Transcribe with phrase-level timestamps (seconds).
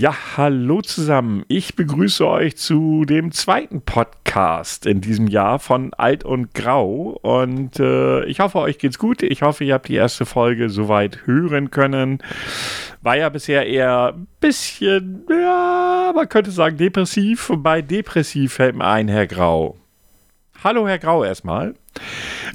[0.00, 1.44] Ja, hallo zusammen.
[1.48, 7.18] Ich begrüße euch zu dem zweiten Podcast in diesem Jahr von Alt und Grau.
[7.20, 9.22] Und äh, ich hoffe, euch geht's gut.
[9.22, 12.22] Ich hoffe, ihr habt die erste Folge soweit hören können.
[13.02, 17.52] War ja bisher eher ein bisschen, ja, man könnte sagen depressiv.
[17.58, 19.76] Bei depressiv fällt mir ein, Herr Grau.
[20.64, 21.74] Hallo, Herr Grau, erstmal.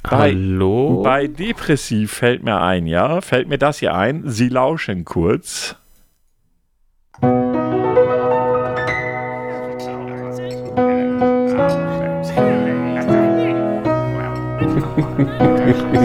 [0.01, 1.03] Bei, Hallo?
[1.03, 4.23] Bei depressiv fällt mir ein, ja, fällt mir das hier ein.
[4.25, 5.75] Sie lauschen kurz.
[7.21, 7.45] Thank
[15.95, 16.04] you.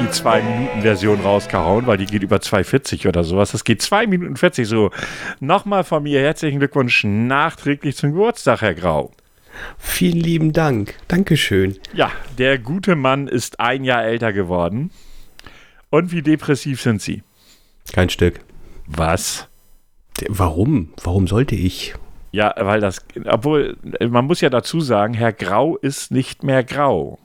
[0.00, 3.52] Die 2-Minuten-Version rausgehauen, weil die geht über 2,40 oder sowas.
[3.52, 4.66] Das geht 2 Minuten 40.
[4.66, 4.90] So,
[5.40, 9.12] nochmal von mir herzlichen Glückwunsch nachträglich zum Geburtstag, Herr Grau.
[9.78, 10.94] Vielen lieben Dank.
[11.08, 11.78] Dankeschön.
[11.92, 14.90] Ja, der gute Mann ist ein Jahr älter geworden.
[15.90, 17.22] Und wie depressiv sind Sie?
[17.92, 18.40] Kein Stück.
[18.86, 19.48] Was?
[20.28, 20.92] Warum?
[21.02, 21.94] Warum sollte ich?
[22.30, 27.18] Ja, weil das, obwohl, man muss ja dazu sagen, Herr Grau ist nicht mehr grau.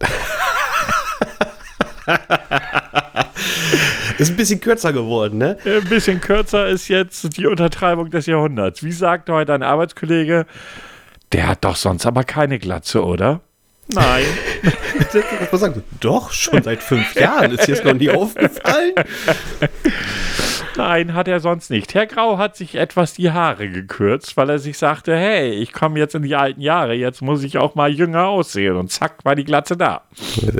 [4.18, 5.56] Ist ein bisschen kürzer geworden, ne?
[5.64, 8.82] Ein bisschen kürzer ist jetzt die Untertreibung des Jahrhunderts.
[8.82, 10.46] Wie sagt heute ein Arbeitskollege,
[11.32, 13.40] der hat doch sonst aber keine Glatze, oder?
[13.88, 14.24] Nein.
[15.50, 15.82] Was sagen?
[16.00, 17.52] Doch, schon seit fünf Jahren.
[17.52, 18.92] Ist dir das noch nie aufgefallen?
[20.80, 21.92] Nein, hat er sonst nicht.
[21.92, 25.98] Herr Grau hat sich etwas die Haare gekürzt, weil er sich sagte, hey, ich komme
[25.98, 28.76] jetzt in die alten Jahre, jetzt muss ich auch mal jünger aussehen.
[28.76, 30.04] Und zack, war die Glatze da.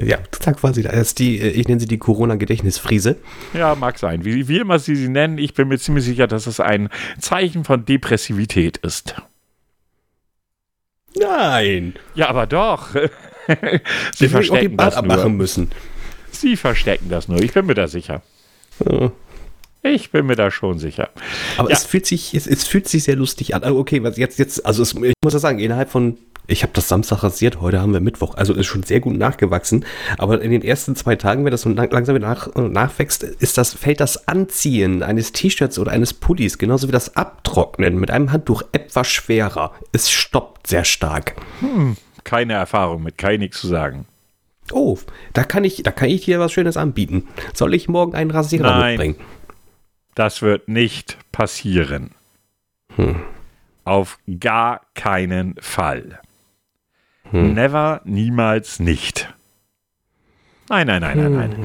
[0.03, 0.83] Ja, zack, quasi.
[0.83, 3.17] Das ist die, äh, ich nenne sie die Corona-Gedächtnisfriese.
[3.55, 4.23] Ja, mag sein.
[4.27, 7.65] Wie, wie immer Sie sie nennen, ich bin mir ziemlich sicher, dass es ein Zeichen
[7.65, 9.15] von Depressivität ist.
[11.19, 11.95] Nein.
[12.15, 12.89] Ja, aber doch.
[14.15, 15.31] Sie Sie verstecken das nur.
[15.31, 15.71] müssen.
[16.31, 17.41] Sie verstecken das nur.
[17.43, 18.21] Ich bin mir da sicher.
[18.85, 19.11] Ja.
[19.83, 21.09] Ich bin mir da schon sicher.
[21.57, 21.77] Aber Ja.
[21.77, 23.65] es fühlt sich, es, es fühlt sich sehr lustig an.
[23.65, 26.73] Ah, Okay, was jetzt, jetzt, also es, ich muss ja sagen, innerhalb von, ich habe
[26.75, 29.87] das Samstag rasiert, heute haben wir Mittwoch, also ist schon sehr gut nachgewachsen.
[30.19, 33.73] Aber in den ersten zwei Tagen, wenn das so lang- langsam nach, nachwächst, ist das,
[33.73, 38.63] fällt das Anziehen eines T-Shirts oder eines Pullis, genauso wie das Abtrocknen mit einem Handtuch
[38.73, 39.73] etwas schwerer.
[39.93, 41.37] Es stoppt sehr stark.
[42.25, 44.05] Keine Erfahrung mit, kann nichts zu sagen.
[44.73, 44.99] Oh,
[45.33, 47.27] da kann ich, da kann ich dir was Schönes anbieten.
[47.55, 48.91] Soll ich morgen einen Rasierer Nein.
[48.93, 49.17] mitbringen?
[50.21, 52.11] Das wird nicht passieren.
[53.85, 56.21] Auf gar keinen Fall.
[57.33, 59.33] Never, niemals nicht.
[60.69, 61.57] Nein, nein, nein, nein, nein.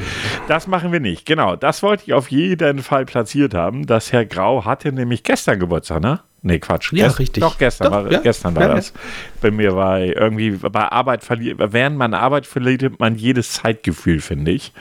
[0.48, 1.26] Das machen wir nicht.
[1.26, 3.86] Genau, das wollte ich auf jeden Fall platziert haben.
[3.88, 6.22] dass Herr Grau hatte nämlich gestern Geburtstag, ne?
[6.42, 6.94] Nee, Quatsch.
[6.94, 7.42] Ja, Gest- richtig.
[7.42, 8.20] Doch, gestern, Doch, war, ja.
[8.22, 8.76] gestern war Ja, ja.
[8.76, 8.94] das.
[9.42, 14.52] Bei mir bei irgendwie, bei Arbeit verliert, während man Arbeit verliert man jedes Zeitgefühl, finde
[14.52, 14.72] ich.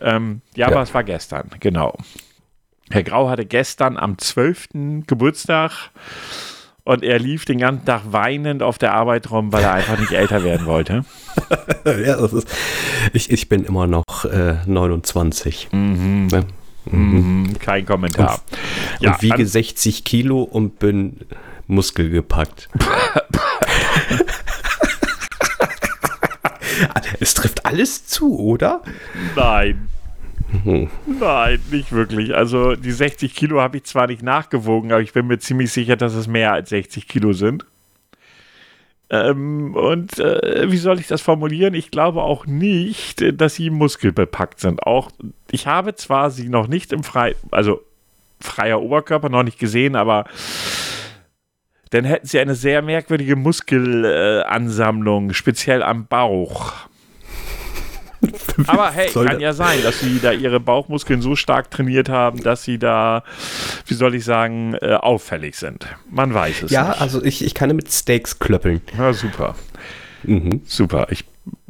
[0.00, 0.72] Ähm, ja, Ja.
[0.76, 1.98] aber es war gestern, genau.
[2.90, 4.68] Herr Grau hatte gestern am 12.
[5.06, 5.90] Geburtstag
[6.84, 10.12] und er lief den ganzen Tag weinend auf der Arbeit rum, weil er einfach nicht
[10.12, 11.04] älter werden wollte.
[11.86, 12.48] ja, das ist,
[13.12, 15.68] ich, ich bin immer noch äh, 29.
[15.72, 16.44] Ne?
[16.84, 18.42] Mhm, kein Kommentar.
[19.00, 21.20] und wiege an- 60 Kilo und bin
[21.66, 22.68] muskelgepackt.
[27.20, 28.82] es trifft alles zu, oder?
[29.34, 29.88] Nein.
[31.20, 32.34] Nein, nicht wirklich.
[32.34, 35.96] Also die 60 Kilo habe ich zwar nicht nachgewogen, aber ich bin mir ziemlich sicher,
[35.96, 37.64] dass es mehr als 60 Kilo sind.
[39.10, 41.74] Ähm, und äh, wie soll ich das formulieren?
[41.74, 44.82] Ich glaube auch nicht, dass sie muskelbepackt sind.
[44.82, 45.10] Auch
[45.50, 47.80] ich habe zwar sie noch nicht im frei, also
[48.40, 50.24] freier Oberkörper noch nicht gesehen, aber
[51.90, 56.72] dann hätten sie eine sehr merkwürdige Muskelansammlung, speziell am Bauch.
[58.66, 62.62] Aber hey, kann ja sein, dass sie da ihre Bauchmuskeln so stark trainiert haben, dass
[62.64, 63.24] sie da,
[63.86, 65.86] wie soll ich sagen, äh, auffällig sind.
[66.10, 67.00] Man weiß es Ja, nicht.
[67.00, 68.80] also ich, ich kann mit Steaks klöppeln.
[68.96, 69.54] Ja, super.
[70.22, 70.62] Mhm.
[70.66, 71.06] Super.
[71.10, 71.24] Ich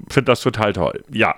[0.09, 1.03] finde das total toll.
[1.11, 1.35] Ja.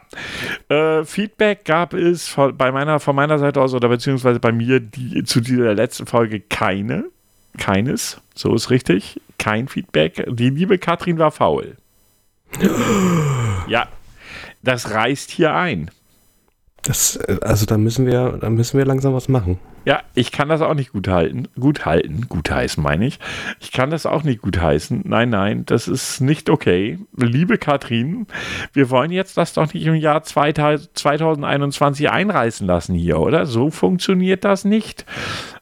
[0.68, 4.80] Äh, Feedback gab es von, bei meiner, von meiner Seite aus oder beziehungsweise bei mir
[4.80, 7.04] die, zu dieser letzten Folge keine.
[7.58, 8.20] Keines.
[8.34, 9.20] So ist richtig.
[9.38, 10.24] Kein Feedback.
[10.28, 11.76] Die liebe Katrin war faul.
[13.68, 13.88] ja.
[14.66, 15.90] Das reißt hier ein.
[16.82, 19.60] Das, also da müssen wir, da müssen wir langsam was machen.
[19.84, 21.46] Ja, ich kann das auch nicht gut halten.
[21.58, 23.20] Gut halten, gut heißen meine ich.
[23.60, 25.02] Ich kann das auch nicht gut heißen.
[25.04, 26.98] Nein, nein, das ist nicht okay.
[27.16, 28.26] Liebe Katrin,
[28.72, 33.46] wir wollen jetzt das doch nicht im Jahr 2021 einreißen lassen hier, oder?
[33.46, 35.06] So funktioniert das nicht.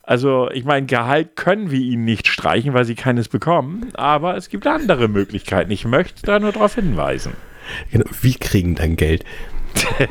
[0.03, 4.49] Also, ich meine, Gehalt können wir ihnen nicht streichen, weil sie keines bekommen, aber es
[4.49, 5.71] gibt andere Möglichkeiten.
[5.71, 7.35] Ich möchte da nur darauf hinweisen.
[7.93, 9.25] Genau, wir kriegen dann Geld.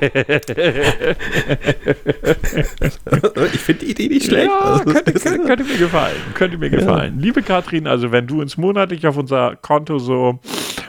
[3.53, 4.47] ich finde die Idee nicht schlecht.
[4.47, 6.15] Ja, Also, könnte, könnte, könnte mir gefallen.
[6.33, 7.19] Könnte mir gefallen.
[7.19, 10.39] Liebe Katrin, also wenn du uns monatlich auf unser Konto so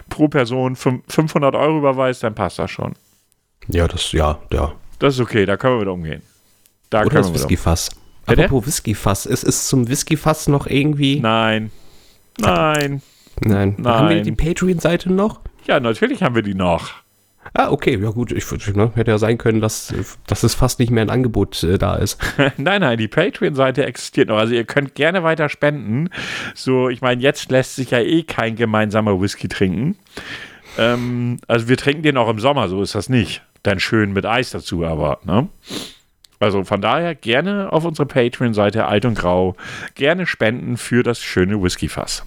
[0.08, 2.94] pro Person fün- 500 Euro überweist, dann passt das schon.
[3.68, 4.72] ja, das, ja, ja.
[4.98, 6.22] Das ist okay, da können wir mit umgehen.
[6.90, 7.40] Da Oder können das wir mit.
[7.42, 7.90] Whiskyfass.
[8.26, 11.20] Apropos Whiskyfass, es ist zum Whiskyfass noch irgendwie.
[11.20, 11.70] Nein.
[12.38, 13.02] Nein.
[13.40, 13.76] Nein.
[13.84, 14.24] Haben wir Nein.
[14.24, 15.40] die Patreon-Seite noch?
[15.66, 17.04] Ja, natürlich haben wir die noch.
[17.52, 18.32] Ah, okay, ja gut.
[18.32, 19.94] Ich, ne, hätte ja sein können, dass,
[20.26, 22.20] dass es fast nicht mehr ein Angebot äh, da ist.
[22.56, 24.38] nein, nein, die Patreon-Seite existiert noch.
[24.38, 26.08] Also ihr könnt gerne weiter spenden.
[26.54, 29.96] So, ich meine, jetzt lässt sich ja eh kein gemeinsamer Whisky trinken.
[30.78, 33.42] Ähm, also wir trinken den auch im Sommer, so ist das nicht.
[33.62, 35.48] Dann schön mit Eis dazu, aber, ne?
[36.40, 39.56] Also von daher gerne auf unsere Patreon-Seite Alt und Grau
[39.94, 42.26] gerne spenden für das schöne Whiskyfass.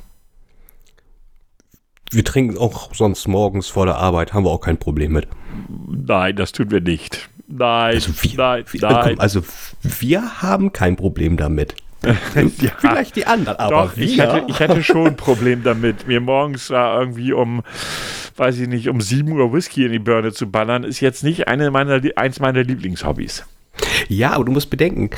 [2.11, 5.27] Wir trinken auch sonst morgens vor der Arbeit, haben wir auch kein Problem mit.
[5.87, 7.29] Nein, das tun wir nicht.
[7.47, 9.19] Nein, Also wir, nein, wir, nein.
[9.19, 9.41] also
[9.81, 11.75] wir haben kein Problem damit.
[12.61, 12.71] Ja.
[12.77, 14.05] Vielleicht die anderen, aber Doch, wir.
[14.05, 17.63] ich hätte, ich hätte schon ein Problem damit, mir morgens da irgendwie um,
[18.35, 21.47] weiß ich nicht, um 7 Uhr Whisky in die Birne zu ballern, ist jetzt nicht
[21.47, 23.45] eine meiner, eins meiner Lieblingshobbys.
[24.07, 25.09] Ja, aber du musst bedenken,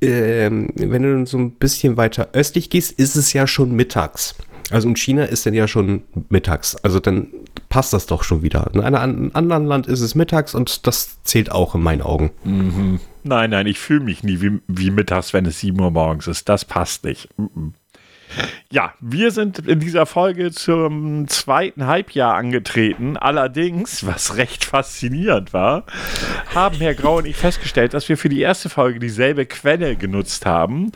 [0.00, 4.36] ähm, wenn du so ein bisschen weiter östlich gehst, ist es ja schon mittags.
[4.70, 6.76] Also in China ist dann ja schon mittags.
[6.76, 7.28] Also dann
[7.68, 8.70] passt das doch schon wieder.
[8.74, 12.30] In einem anderen Land ist es mittags und das zählt auch in meinen Augen.
[13.22, 16.48] Nein, nein, ich fühle mich nie wie, wie mittags, wenn es 7 Uhr morgens ist.
[16.48, 17.28] Das passt nicht.
[17.36, 17.74] Mhm.
[18.70, 23.16] Ja, wir sind in dieser Folge zum zweiten Halbjahr angetreten.
[23.16, 25.84] Allerdings, was recht faszinierend war,
[26.54, 30.46] haben Herr Grau und ich festgestellt, dass wir für die erste Folge dieselbe Quelle genutzt
[30.46, 30.92] haben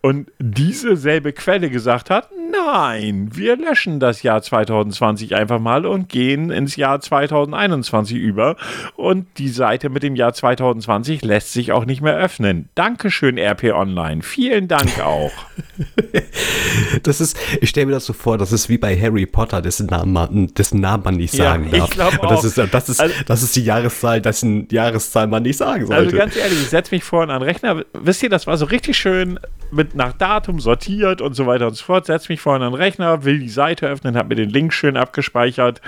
[0.00, 2.30] und diese selbe Quelle gesagt hat,
[2.72, 8.56] nein, wir löschen das Jahr 2020 einfach mal und gehen ins Jahr 2021 über
[8.96, 12.68] und die Seite mit dem Jahr 2020 lässt sich auch nicht mehr öffnen.
[12.74, 14.22] Dankeschön, RP Online.
[14.22, 15.32] Vielen Dank auch.
[17.02, 19.86] Das ist, ich stelle mir das so vor, das ist wie bei Harry Potter, dessen
[19.86, 21.90] Namen man, dessen Namen man nicht Ja, sagen ich darf.
[21.90, 22.44] glaub Und das auch.
[22.44, 26.02] ist, das ist, Also- das ist die Jahreszahl, dessen Jahreszahl man nicht sagen sollte.
[26.04, 27.82] Also ganz ehrlich, ich setze mich vorhin an den Rechner.
[27.94, 29.38] Wisst ihr, das war so richtig schön
[29.70, 32.06] mit nach Datum sortiert und so weiter und so fort.
[32.06, 34.96] Setze mich vorhin an den Rechner, will die Seite öffnen, habe mir den Link schön
[34.96, 35.80] abgespeichert,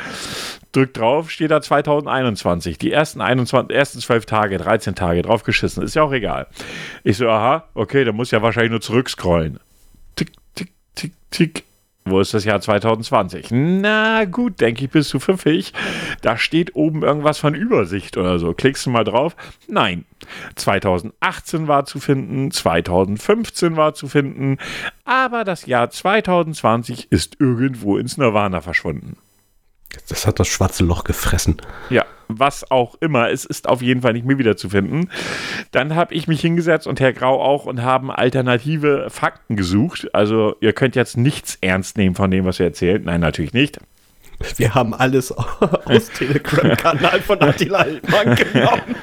[0.72, 2.78] drück drauf, steht da 2021.
[2.78, 5.82] Die ersten 21, ersten 12 Tage, 13 Tage draufgeschissen.
[5.82, 6.46] Ist ja auch egal.
[7.04, 9.60] Ich so, aha, okay, dann muss ja wahrscheinlich nur zurückscrollen.
[11.30, 11.64] Tick.
[12.06, 13.48] Wo ist das Jahr 2020?
[13.50, 15.72] Na gut, denke ich, bist du pfiffig.
[16.22, 18.54] Da steht oben irgendwas von Übersicht oder so.
[18.54, 19.36] Klickst du mal drauf?
[19.68, 20.06] Nein.
[20.56, 24.58] 2018 war zu finden, 2015 war zu finden,
[25.04, 29.16] aber das Jahr 2020 ist irgendwo ins Nirvana verschwunden.
[30.09, 31.56] Das hat das schwarze Loch gefressen.
[31.88, 35.11] Ja, was auch immer, es ist auf jeden Fall nicht mehr wiederzufinden.
[35.73, 40.14] Dann habe ich mich hingesetzt und Herr Grau auch und haben alternative Fakten gesucht.
[40.14, 43.04] Also ihr könnt jetzt nichts ernst nehmen von dem, was ihr erzählt.
[43.04, 43.78] Nein, natürlich nicht.
[44.56, 48.97] Wir haben alles aus Telegram-Kanal von Attila Hildmann genommen.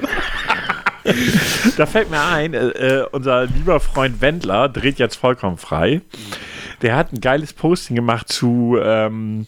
[1.76, 6.02] Da fällt mir ein, äh, äh, unser lieber Freund Wendler dreht jetzt vollkommen frei.
[6.82, 9.46] Der hat ein geiles Posting gemacht zu, ähm,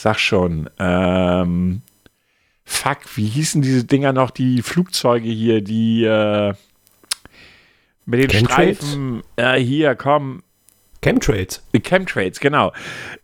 [0.00, 1.82] sag schon, ähm,
[2.64, 6.54] fuck, wie hießen diese Dinger noch, die Flugzeuge hier, die, äh,
[8.06, 8.78] mit den Chemtrails?
[8.78, 10.42] Streifen, äh, hier, komm,
[11.02, 11.62] Chemtrails.
[11.82, 12.72] Chemtrails, genau.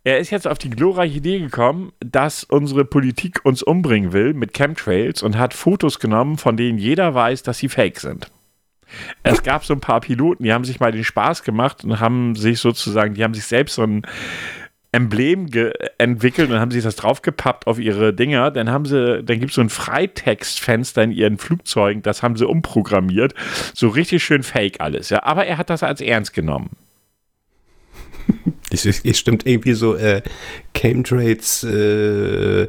[0.03, 4.53] Er ist jetzt auf die glorreiche Idee gekommen, dass unsere Politik uns umbringen will mit
[4.53, 8.31] Chemtrails und hat Fotos genommen, von denen jeder weiß, dass sie fake sind.
[9.21, 12.35] Es gab so ein paar Piloten, die haben sich mal den Spaß gemacht und haben
[12.35, 14.03] sich sozusagen, die haben sich selbst so ein
[14.97, 15.47] Emblem
[15.99, 18.49] entwickelt und haben sich das draufgepappt auf ihre Dinger.
[18.49, 22.47] Dann haben sie, dann gibt es so ein Freitextfenster in ihren Flugzeugen, das haben sie
[22.47, 23.35] umprogrammiert.
[23.75, 25.21] So richtig schön fake alles, ja.
[25.23, 26.71] Aber er hat das als ernst genommen.
[28.71, 30.21] Es, es stimmt irgendwie so, äh,
[30.73, 32.67] Chemtrails, äh,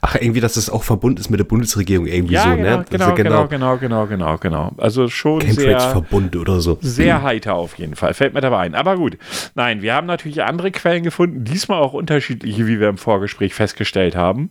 [0.00, 2.84] ach, irgendwie, dass es auch verbunden ist mit der Bundesregierung irgendwie Ja, so, genau, ne?
[2.88, 4.72] genau, Also genau, genau, genau, genau, genau.
[4.78, 6.78] Also schon Chemtrails-Verbund oder so.
[6.80, 8.14] sehr heiter auf jeden Fall.
[8.14, 8.74] Fällt mir dabei ein.
[8.74, 9.18] Aber gut.
[9.54, 14.16] Nein, wir haben natürlich andere Quellen gefunden, diesmal auch unterschiedliche, wie wir im Vorgespräch festgestellt
[14.16, 14.50] haben.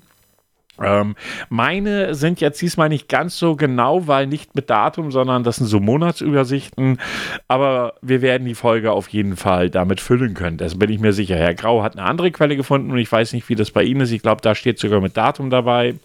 [0.83, 1.15] Ähm,
[1.49, 5.67] meine sind jetzt diesmal nicht ganz so genau, weil nicht mit Datum, sondern das sind
[5.67, 6.99] so Monatsübersichten.
[7.47, 10.57] Aber wir werden die Folge auf jeden Fall damit füllen können.
[10.57, 11.35] Das bin ich mir sicher.
[11.35, 14.01] Herr Grau hat eine andere Quelle gefunden und ich weiß nicht, wie das bei Ihnen
[14.01, 14.11] ist.
[14.11, 15.95] Ich glaube, da steht sogar mit Datum dabei.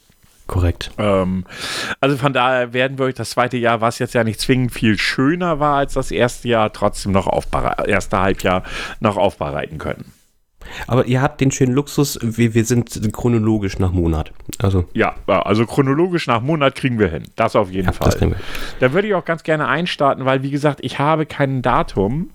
[0.47, 0.93] Korrekt.
[0.99, 1.45] Ähm,
[2.01, 4.97] also von daher werden wir euch das zweite Jahr, was jetzt ja nicht zwingend viel
[4.99, 8.63] schöner war als das erste Jahr, trotzdem noch aufbereiten, erste Halbjahr
[9.01, 10.13] noch aufbereiten können.
[10.87, 14.33] Aber ihr habt den schönen Luxus, wir, wir sind chronologisch nach Monat.
[14.59, 17.25] Also, Ja, also chronologisch nach Monat kriegen wir hin.
[17.37, 18.07] Das auf jeden ja, Fall.
[18.07, 18.41] das kriegen wir.
[18.81, 22.31] Da würde ich auch ganz gerne einstarten, weil, wie gesagt, ich habe kein Datum,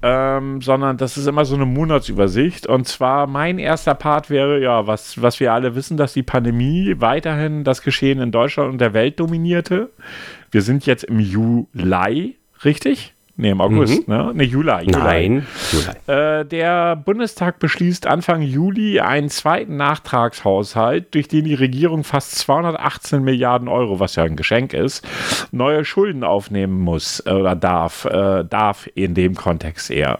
[0.00, 2.66] ähm, sondern das ist immer so eine Monatsübersicht.
[2.66, 6.94] Und zwar mein erster Part wäre, ja, was, was wir alle wissen, dass die Pandemie
[6.98, 9.90] weiterhin das Geschehen in Deutschland und der Welt dominierte.
[10.50, 13.14] Wir sind jetzt im Juli, richtig?
[13.40, 14.32] Nee, im August, ne?
[14.34, 14.72] Ne, Juli.
[14.80, 14.90] Juli.
[14.90, 15.84] Nein, Juli.
[16.08, 23.22] Äh, der Bundestag beschließt Anfang Juli einen zweiten Nachtragshaushalt, durch den die Regierung fast 218
[23.22, 25.06] Milliarden Euro, was ja ein Geschenk ist,
[25.52, 30.18] neue Schulden aufnehmen muss äh, oder darf, äh, darf in dem Kontext eher.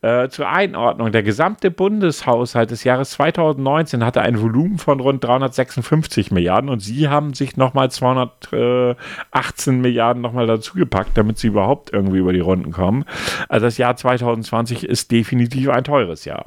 [0.00, 6.30] Äh, zur Einordnung, der gesamte Bundeshaushalt des Jahres 2019 hatte ein Volumen von rund 356
[6.30, 12.32] Milliarden und sie haben sich nochmal 218 Milliarden nochmal dazugepackt, damit sie überhaupt irgendwie über
[12.32, 13.04] die Runden kommen.
[13.48, 16.44] Also das Jahr 2020 ist definitiv ein teures Jahr.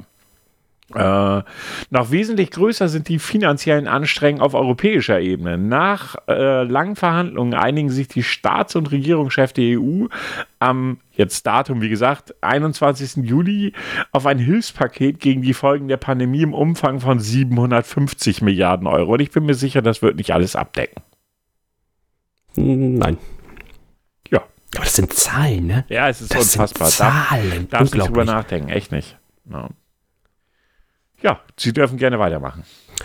[0.94, 1.42] Äh,
[1.90, 5.58] noch wesentlich größer sind die finanziellen Anstrengungen auf europäischer Ebene.
[5.58, 10.06] Nach äh, langen Verhandlungen einigen sich die Staats- und Regierungschefs der EU
[10.60, 13.22] am jetzt Datum, wie gesagt, 21.
[13.28, 13.74] Juli
[14.12, 19.12] auf ein Hilfspaket gegen die Folgen der Pandemie im Umfang von 750 Milliarden Euro.
[19.12, 21.02] Und ich bin mir sicher, das wird nicht alles abdecken.
[22.56, 23.18] Nein.
[24.74, 25.84] Aber das sind Zahlen, ne?
[25.88, 26.88] Ja, es ist Das unfassbar.
[26.88, 27.68] sind Darf- Zahlen.
[27.70, 29.16] Darfst nicht drüber nachdenken, echt nicht.
[29.50, 29.68] Ja.
[31.22, 32.64] ja, Sie dürfen gerne weitermachen.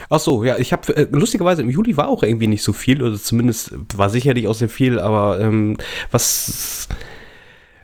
[0.09, 3.01] Ach so, ja, ich habe äh, lustigerweise im Juli war auch irgendwie nicht so viel,
[3.01, 5.77] oder zumindest war sicherlich auch sehr viel, aber ähm,
[6.11, 6.89] was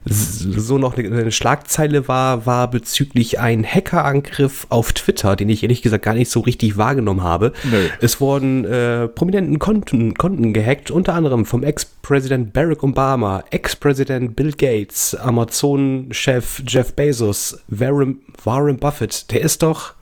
[0.05, 5.81] so noch eine, eine Schlagzeile war, war bezüglich ein Hackerangriff auf Twitter, den ich ehrlich
[5.81, 7.53] gesagt gar nicht so richtig wahrgenommen habe.
[7.69, 7.87] Nö.
[8.01, 14.51] Es wurden äh, prominenten Konten, Konten gehackt, unter anderem vom Ex-Präsident Barack Obama, Ex-Präsident Bill
[14.51, 19.31] Gates, Amazon-Chef Jeff Bezos, Warren, Warren Buffett.
[19.31, 19.95] Der ist doch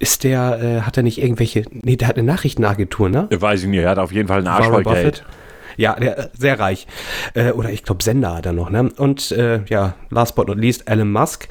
[0.00, 3.28] ist der, äh, hat er nicht irgendwelche, nee, der hat eine Nachrichtenagentur, ne?
[3.30, 5.24] Weiß ich nicht, er hat auf jeden Fall einen Arsch Warren voll Geld.
[5.76, 6.86] Ja, der, äh, sehr reich.
[7.34, 8.90] Äh, oder ich glaube, Sender hat er noch, ne?
[8.96, 11.48] Und äh, ja, last but not least, Elon Musk.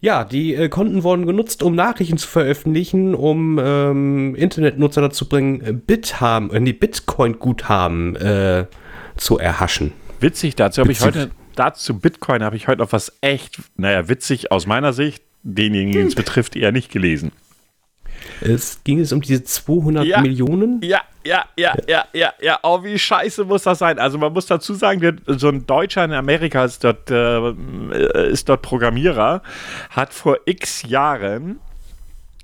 [0.00, 5.60] Ja, die äh, Konten wurden genutzt, um Nachrichten zu veröffentlichen, um ähm, Internetnutzer dazu bringen,
[5.62, 8.66] äh, Bithaben, äh, nee, Bitcoin-Guthaben äh,
[9.16, 9.92] zu erhaschen.
[10.20, 14.52] Witzig, dazu habe ich heute, dazu Bitcoin habe ich heute noch was echt, naja, witzig
[14.52, 17.32] aus meiner Sicht, denjenigen, den es betrifft, eher nicht gelesen.
[18.40, 20.20] Es ging es um diese 200 Ja.
[20.20, 20.80] Millionen.
[20.82, 22.58] Ja, ja, ja, ja, ja, ja.
[22.62, 23.98] Oh, wie scheiße muss das sein?
[23.98, 28.62] Also man muss dazu sagen, so ein Deutscher in Amerika ist dort, äh, ist dort
[28.62, 29.42] Programmierer,
[29.90, 31.58] hat vor x Jahren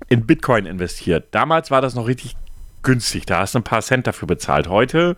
[0.09, 1.27] in Bitcoin investiert.
[1.31, 2.35] Damals war das noch richtig
[2.81, 3.25] günstig.
[3.25, 4.67] Da hast du ein paar Cent dafür bezahlt.
[4.67, 5.15] Heute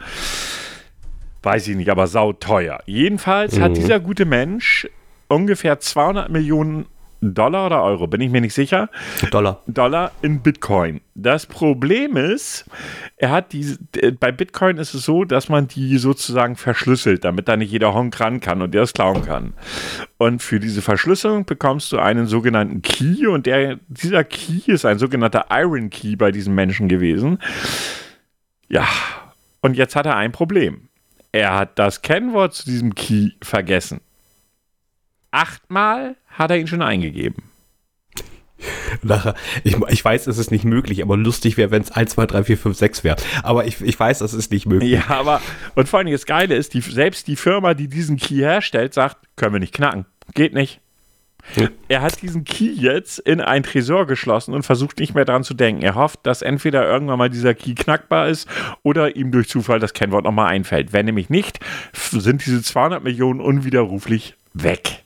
[1.43, 2.79] weiß ich nicht, aber sauteuer.
[2.85, 4.87] Jedenfalls hat dieser gute Mensch
[5.27, 6.85] ungefähr 200 Millionen
[7.33, 8.89] Dollar oder Euro, bin ich mir nicht sicher,
[9.31, 9.61] Dollar.
[9.67, 11.01] Dollar in Bitcoin.
[11.15, 12.65] Das Problem ist,
[13.17, 17.47] er hat diese, äh, bei Bitcoin ist es so, dass man die sozusagen verschlüsselt, damit
[17.47, 19.53] da nicht jeder Honk ran kann und der es klauen kann.
[20.17, 24.99] Und für diese Verschlüsselung bekommst du einen sogenannten Key und der, dieser Key ist ein
[24.99, 27.39] sogenannter Iron Key bei diesem Menschen gewesen.
[28.67, 28.87] Ja,
[29.61, 30.89] und jetzt hat er ein Problem.
[31.31, 33.99] Er hat das Kennwort zu diesem Key vergessen.
[35.31, 37.43] Achtmal hat er ihn schon eingegeben.
[39.03, 42.25] Nachher, ich, ich weiß, es ist nicht möglich, aber lustig wäre, wenn es 1, 2,
[42.25, 43.17] 3, 4, 5, 6 wäre.
[43.43, 44.91] Aber ich, ich weiß, das ist nicht möglich.
[44.91, 45.41] Ja, aber
[45.75, 49.17] und vor allem das Geile ist, die, selbst die Firma, die diesen Key herstellt, sagt,
[49.35, 50.05] können wir nicht knacken.
[50.33, 50.81] Geht nicht.
[51.87, 55.53] Er hat diesen Key jetzt in ein Tresor geschlossen und versucht nicht mehr dran zu
[55.53, 55.83] denken.
[55.83, 58.49] Er hofft, dass entweder irgendwann mal dieser Key knackbar ist
[58.81, 60.91] oder ihm durch Zufall das Kennwort nochmal einfällt.
[60.91, 61.59] Wenn nämlich nicht,
[61.93, 65.04] sind diese 200 Millionen unwiderruflich weg.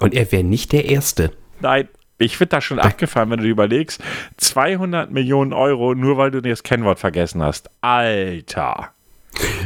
[0.00, 1.32] Und er wäre nicht der Erste.
[1.60, 4.02] Nein, ich finde das schon abgefahren, wenn du dir überlegst.
[4.36, 7.70] 200 Millionen Euro, nur weil du das Kennwort vergessen hast.
[7.80, 8.90] Alter.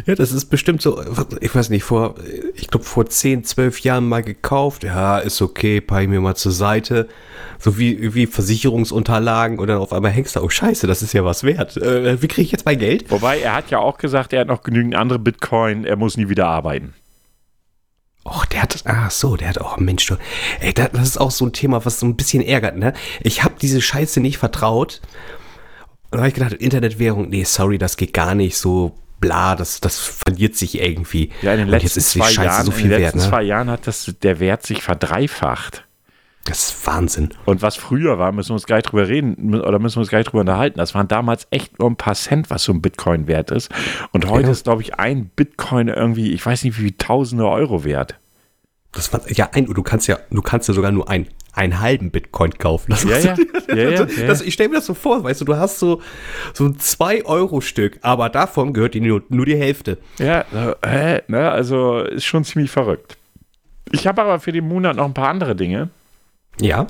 [0.06, 1.02] Ja, das ist bestimmt so,
[1.40, 2.16] ich weiß nicht, vor,
[2.54, 4.84] ich glaube, vor 10, 12 Jahren mal gekauft.
[4.84, 7.08] Ja, ist okay, pack ich mir mal zur Seite.
[7.58, 11.24] So wie, wie Versicherungsunterlagen und dann auf einmal hängst du, oh scheiße, das ist ja
[11.24, 11.76] was wert.
[11.76, 13.10] Äh, wie kriege ich jetzt mein Geld?
[13.10, 16.28] Wobei, er hat ja auch gesagt, er hat noch genügend andere Bitcoin, er muss nie
[16.28, 16.94] wieder arbeiten.
[18.24, 20.16] Och, der hat, ach so, der hat auch, Mensch, du,
[20.60, 22.92] ey, das, das ist auch so ein Thema, was so ein bisschen ärgert, ne?
[23.20, 25.00] Ich habe diese Scheiße nicht vertraut
[26.12, 29.98] da habe ich gedacht, Internetwährung, nee, sorry, das geht gar nicht so bla, das, das
[29.98, 31.30] verliert sich irgendwie.
[31.40, 33.28] Ja, in den Und zwei Jahren, so in wert, letzten ne?
[33.28, 35.86] zwei Jahren hat das, der Wert sich verdreifacht.
[36.44, 37.30] Das ist Wahnsinn.
[37.44, 40.26] Und was früher war, müssen wir uns gleich drüber reden oder müssen wir uns gleich
[40.26, 40.78] drüber unterhalten.
[40.78, 43.70] Das waren damals echt nur ein paar Cent, was so ein Bitcoin wert ist.
[44.10, 44.52] Und heute Ja.
[44.52, 48.16] ist, glaube ich, ein Bitcoin irgendwie, ich weiß nicht, wie viel tausende Euro wert.
[48.90, 52.10] Das war, ja, ein, du kannst ja, du kannst ja sogar nur ein, einen halben
[52.10, 52.90] Bitcoin kaufen.
[52.90, 53.36] Das, Ja, ja.
[53.68, 54.26] Ja, ja, ja.
[54.26, 56.02] Das, ich stelle mir das so vor, weißt du, du hast so,
[56.52, 59.98] so ein 2-Euro-Stück, aber davon gehört dir nur, nur die Hälfte.
[60.18, 60.44] Ja,
[60.82, 63.16] äh, ne, also ist schon ziemlich verrückt.
[63.92, 65.88] Ich habe aber für den Monat noch ein paar andere Dinge,
[66.60, 66.86] Ja.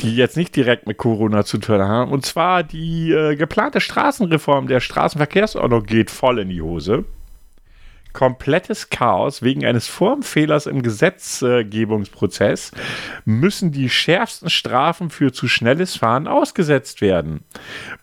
[0.00, 2.10] die jetzt nicht direkt mit Corona zu tun haben.
[2.10, 7.04] Und zwar die äh, geplante Straßenreform der Straßenverkehrsordnung geht voll in die Hose.
[8.14, 12.70] Komplettes Chaos wegen eines Formfehlers im Gesetzgebungsprozess
[13.24, 17.40] müssen die schärfsten Strafen für zu schnelles Fahren ausgesetzt werden.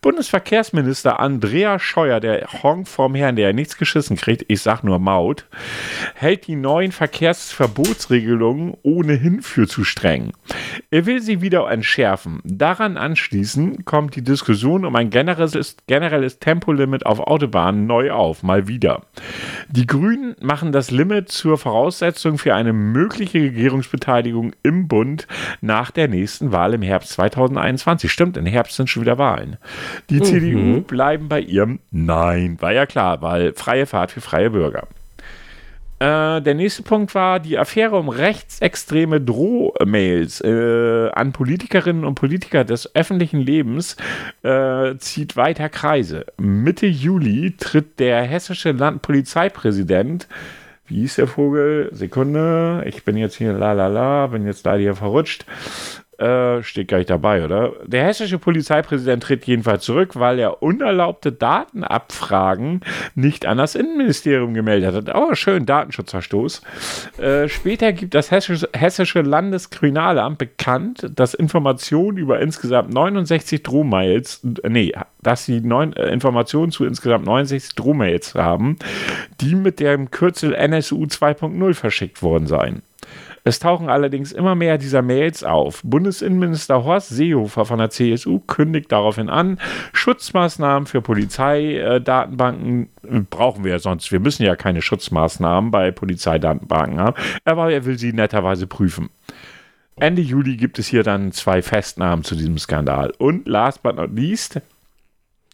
[0.02, 5.46] Bundesverkehrsminister Andrea Scheuer, der Honk vom Herrn, der nichts geschissen kriegt, ich sag nur Maut,
[6.14, 10.34] hält die neuen Verkehrsverbotsregelungen ohnehin für zu streng.
[10.90, 12.42] Er will sie wieder entschärfen.
[12.44, 18.68] Daran anschließend kommt die Diskussion um ein generelles, generelles Tempolimit auf Autobahnen neu auf, mal
[18.68, 19.04] wieder.
[19.70, 20.01] Die Grünen
[20.42, 25.28] machen das Limit zur Voraussetzung für eine mögliche Regierungsbeteiligung im Bund
[25.62, 28.12] nach der nächsten Wahl im Herbst 2021.
[28.12, 29.58] Stimmt, im Herbst sind schon wieder Wahlen.
[30.10, 32.58] Die CDU bleiben bei ihrem Nein.
[32.62, 34.88] War ja klar, weil freie Fahrt für freie Bürger.
[36.02, 42.64] Äh, der nächste Punkt war die Affäre um rechtsextreme Drohmails äh, an Politikerinnen und Politiker
[42.64, 43.98] des öffentlichen Lebens
[44.42, 46.26] äh, zieht weiter Kreise.
[46.40, 50.28] Mitte Juli tritt der hessische Landpolizeipräsident,
[50.88, 51.90] wie hieß der Vogel?
[51.92, 55.46] Sekunde, ich bin jetzt hier, la la la, bin jetzt leider hier verrutscht.
[56.22, 57.74] Äh, steht gar nicht dabei, oder?
[57.84, 62.82] Der hessische Polizeipräsident tritt jedenfalls zurück, weil er unerlaubte Datenabfragen
[63.16, 65.16] nicht an das Innenministerium gemeldet hat.
[65.16, 66.62] Oh, schön, Datenschutzverstoß.
[67.18, 74.94] Äh, später gibt das hessische, hessische Landeskriminalamt bekannt, dass Informationen über insgesamt 69 Drohmails, nee,
[75.24, 78.78] dass sie neun, äh, Informationen zu insgesamt 69 Drohmails haben,
[79.40, 82.84] die mit dem Kürzel NSU 2.0 verschickt worden seien.
[83.44, 85.82] Es tauchen allerdings immer mehr dieser Mails auf.
[85.84, 89.60] Bundesinnenminister Horst Seehofer von der CSU kündigt daraufhin an,
[89.94, 94.12] Schutzmaßnahmen für Polizeidatenbanken äh, brauchen wir ja sonst.
[94.12, 99.10] Wir müssen ja keine Schutzmaßnahmen bei Polizeidatenbanken haben, aber er will sie netterweise prüfen.
[99.98, 103.14] Ende Juli gibt es hier dann zwei Festnahmen zu diesem Skandal.
[103.18, 104.62] Und last but not least,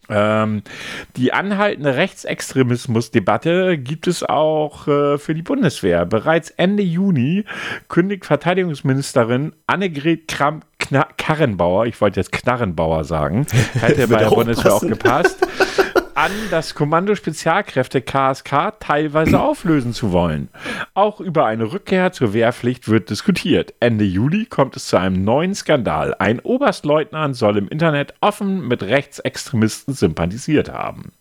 [0.08, 0.62] ähm,
[1.16, 6.06] die anhaltende Rechtsextremismusdebatte gibt es auch äh, für die Bundeswehr.
[6.06, 7.44] Bereits Ende Juni
[7.88, 13.46] kündigt Verteidigungsministerin Annegret Kramp Kna Karrenbauer, ich wollte jetzt Knarrenbauer sagen,
[13.80, 14.88] hätte bei der auch Bundeswehr auch passen.
[14.88, 15.46] gepasst,
[16.18, 20.48] an, das Kommando Spezialkräfte KSK teilweise auflösen zu wollen.
[20.92, 23.72] Auch über eine Rückkehr zur Wehrpflicht wird diskutiert.
[23.78, 26.16] Ende Juli kommt es zu einem neuen Skandal.
[26.18, 31.12] Ein Oberstleutnant soll im Internet offen mit Rechtsextremisten sympathisiert haben.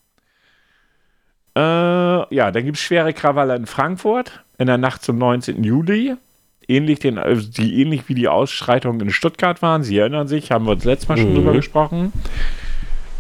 [1.56, 5.64] Äh, ja, dann gibt es schwere Krawalle in Frankfurt in der Nacht zum 19.
[5.64, 6.16] Juli.
[6.68, 9.84] Ähnlich, den, also die, ähnlich wie die Ausschreitungen in Stuttgart waren.
[9.84, 12.12] Sie erinnern sich, haben wir uns letztes Mal schon drüber gesprochen.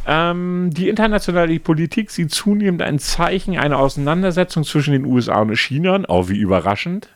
[0.09, 6.01] Ähm, die internationale Politik sieht zunehmend ein Zeichen einer Auseinandersetzung zwischen den USA und China,
[6.07, 7.09] auch wie überraschend.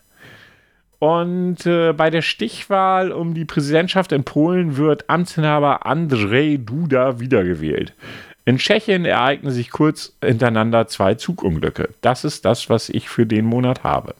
[0.99, 7.95] Und äh, bei der Stichwahl um die Präsidentschaft in Polen wird Amtsinhaber Andrzej Duda wiedergewählt.
[8.43, 11.89] In Tschechien ereignen sich kurz hintereinander zwei Zugunglücke.
[12.01, 14.15] Das ist das, was ich für den Monat habe.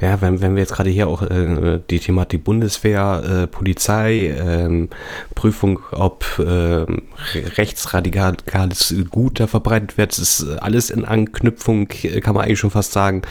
[0.00, 4.88] Ja, wenn, wenn wir jetzt gerade hier auch äh, die Thematik Bundeswehr, äh, Polizei, ähm,
[5.34, 6.86] Prüfung, ob re-
[7.34, 12.70] rechtsradikales Gut da verbreitet wird, ist äh, alles in Anknüpfung, äh, kann man eigentlich schon
[12.70, 13.22] fast sagen,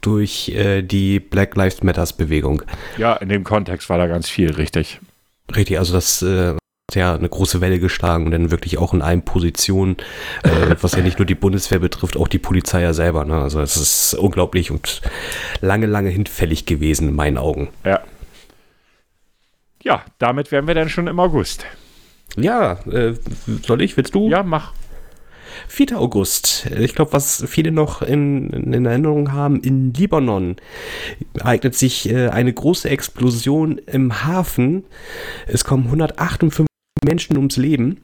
[0.00, 2.62] durch äh, die Black Lives Matters Bewegung.
[2.98, 5.00] Ja, in dem Kontext war da ganz viel richtig.
[5.56, 6.54] Richtig, also das äh,
[6.94, 9.96] ja eine große Welle geschlagen und dann wirklich auch in allen Positionen,
[10.42, 13.24] äh, was ja nicht nur die Bundeswehr betrifft, auch die Polizei ja selber.
[13.24, 13.34] Ne?
[13.34, 15.02] Also es ist unglaublich und
[15.60, 17.68] lange, lange hinfällig gewesen in meinen Augen.
[17.84, 18.00] Ja.
[19.82, 21.64] Ja, damit wären wir dann schon im August.
[22.36, 23.14] Ja, äh,
[23.64, 24.28] soll ich, willst du?
[24.28, 24.72] Ja, mach.
[25.68, 25.98] 4.
[25.98, 26.66] August.
[26.78, 30.56] Ich glaube, was viele noch in, in Erinnerung haben, in Libanon
[31.34, 34.84] ereignet sich äh, eine große Explosion im Hafen.
[35.46, 36.67] Es kommen 158
[37.04, 37.98] Menschen ums Leben.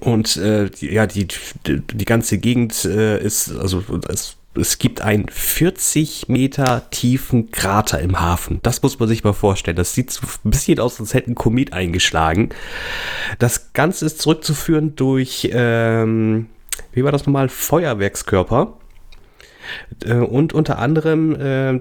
[0.00, 1.28] Und äh, die, ja, die,
[1.66, 8.00] die, die ganze Gegend äh, ist, also es es gibt einen 40 Meter tiefen Krater
[8.00, 8.60] im Hafen.
[8.62, 9.76] Das muss man sich mal vorstellen.
[9.76, 12.50] Das sieht so ein bisschen aus, als hätte ein Komet eingeschlagen.
[13.38, 16.46] Das Ganze ist zurückzuführen durch, ähm,
[16.92, 18.78] wie war das nochmal, Feuerwerkskörper.
[20.04, 21.80] Äh, und unter anderem äh,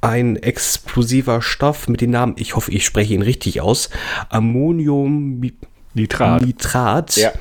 [0.00, 3.90] ein explosiver Stoff mit dem Namen, ich hoffe, ich spreche ihn richtig aus,
[4.28, 5.40] Ammonium
[5.92, 6.42] Nitrat.
[6.42, 7.32] Nitrat, Ja.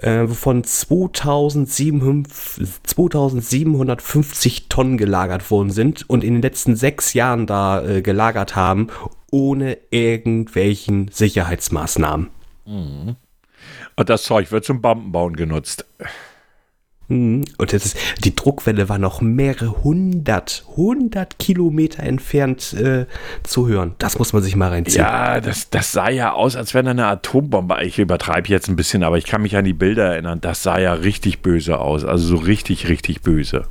[0.00, 2.32] äh, wovon 2700
[2.84, 8.86] 2750 Tonnen gelagert worden sind und in den letzten sechs Jahren da äh, gelagert haben,
[9.32, 12.28] ohne irgendwelchen Sicherheitsmaßnahmen.
[13.96, 15.84] Und das Zeug wird zum Bombenbauen genutzt.
[17.08, 17.44] Mhm.
[17.58, 23.06] Und das ist, die Druckwelle war noch mehrere hundert, hundert Kilometer entfernt äh,
[23.42, 23.94] zu hören.
[23.98, 25.04] Das muss man sich mal reinziehen.
[25.04, 27.82] Ja, das, das sah ja aus, als wenn eine Atombombe.
[27.82, 30.40] Ich übertreibe jetzt ein bisschen, aber ich kann mich an die Bilder erinnern.
[30.40, 32.04] Das sah ja richtig böse aus.
[32.04, 33.66] Also so richtig, richtig böse.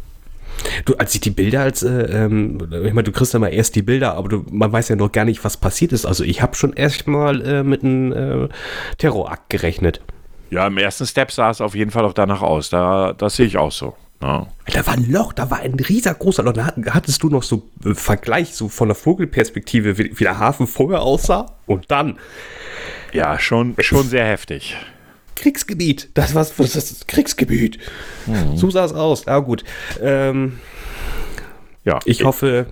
[0.85, 3.75] Du, als ich die Bilder als, äh, ähm, ich meine, du kriegst ja mal erst
[3.75, 6.05] die Bilder, aber du, man weiß ja noch gar nicht, was passiert ist.
[6.05, 8.49] Also ich habe schon erst mal äh, mit einem äh,
[8.97, 10.01] Terrorakt gerechnet.
[10.51, 12.69] Ja, im ersten Step sah es auf jeden Fall auch danach aus.
[12.69, 13.95] Da, das sehe ich auch so.
[14.21, 14.45] Ja.
[14.71, 16.53] Da war ein Loch, da war ein riesengroßer Loch.
[16.53, 20.37] Da hat- hattest du noch so äh, Vergleich so von der Vogelperspektive, wie, wie der
[20.37, 22.19] Hafen vorher aussah und dann
[23.13, 24.75] Ja, schon, schon sehr heftig.
[25.35, 26.09] Kriegsgebiet.
[26.13, 27.79] Das war das ist Kriegsgebiet.
[28.55, 29.25] So sah es aus.
[29.25, 29.63] Ja gut.
[30.01, 30.59] Ähm,
[31.83, 32.67] Ja, ich hoffe,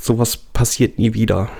[0.00, 1.50] sowas passiert nie wieder.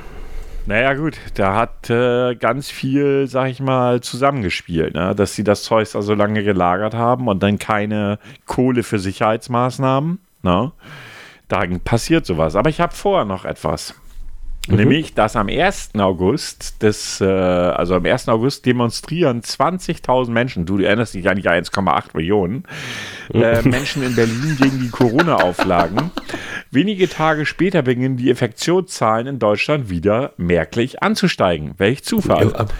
[0.68, 5.14] Naja, gut, da hat äh, ganz viel, sag ich mal, zusammengespielt, ne?
[5.14, 10.18] dass sie das Zeug so lange gelagert haben und dann keine Kohle für Sicherheitsmaßnahmen.
[10.42, 10.72] Ne?
[11.48, 12.54] Da passiert sowas.
[12.54, 13.94] Aber ich habe vorher noch etwas.
[14.68, 15.90] Nämlich, dass am 1.
[15.98, 18.28] August, des, äh, also am 1.
[18.28, 22.64] August demonstrieren 20.000 Menschen, du erinnerst dich eigentlich an 1,8 Millionen,
[23.33, 26.11] äh, Menschen in Berlin gegen die Corona-Auflagen.
[26.70, 31.74] Wenige Tage später beginnen die Infektionszahlen in Deutschland wieder merklich anzusteigen.
[31.78, 32.48] Welch Zufall.
[32.48, 32.74] Ja, aber,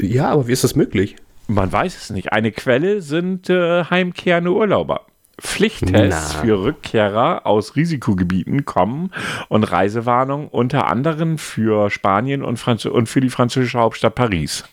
[0.00, 1.16] ja, aber wie ist das möglich?
[1.46, 2.32] Man weiß es nicht.
[2.32, 5.06] Eine Quelle sind äh, heimkehrende Urlauber.
[5.40, 6.40] Pflichttests Na.
[6.40, 9.12] für Rückkehrer aus Risikogebieten kommen
[9.48, 14.64] und Reisewarnungen unter anderem für Spanien und, Franz und für die französische Hauptstadt Paris.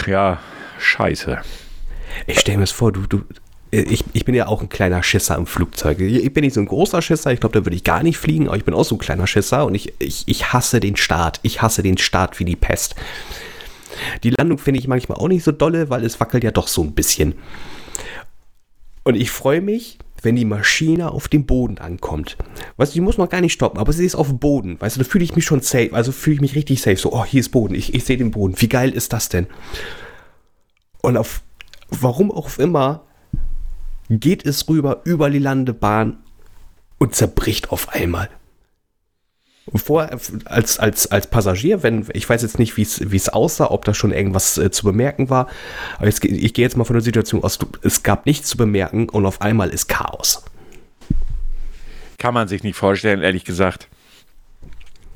[0.06, 0.40] Ja,
[0.80, 1.40] scheiße.
[2.28, 3.24] Ich stelle mir das vor, du, du, äh,
[3.74, 6.00] ich, ich bin ja auch ein kleiner Schisser im Flugzeug.
[6.00, 8.48] Ich bin nicht so ein großer Schisser, ich glaube, da würde ich gar nicht fliegen,
[8.48, 11.40] aber ich bin auch so ein kleiner Schisser und ich, ich, ich hasse den Start.
[11.42, 12.96] Ich hasse den Start wie die Pest.
[14.24, 16.84] Die Landung finde ich manchmal auch nicht so dolle, weil es wackelt ja doch so
[16.84, 17.34] ein bisschen.
[19.04, 22.38] Und ich freue mich, wenn die Maschine auf dem Boden ankommt.
[22.78, 24.80] Weißt du, die muss noch gar nicht stoppen, aber sie ist auf dem Boden.
[24.80, 25.90] Weißt du, da fühle ich mich schon safe.
[25.94, 26.98] Also fühle ich mich richtig safe.
[26.98, 27.76] So, oh, hier ist Boden.
[27.76, 28.54] Ich, ich sehe den Boden.
[28.58, 29.48] Wie geil ist das denn?
[31.02, 31.42] Und auf,
[31.90, 33.04] warum auch immer,
[34.10, 36.18] geht es rüber über die Landebahn
[36.98, 38.30] und zerbricht auf einmal.
[39.74, 43.94] Vorher, als, als, als Passagier, wenn, ich weiß jetzt nicht, wie es aussah, ob da
[43.94, 45.48] schon irgendwas äh, zu bemerken war,
[45.98, 48.58] aber jetzt, ich gehe jetzt mal von der Situation aus, du, es gab nichts zu
[48.58, 50.44] bemerken und auf einmal ist Chaos.
[52.18, 53.88] Kann man sich nicht vorstellen, ehrlich gesagt.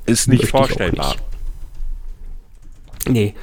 [0.06, 1.10] Ist nicht Möchte vorstellbar.
[1.12, 1.24] nicht.
[3.06, 3.34] Nee.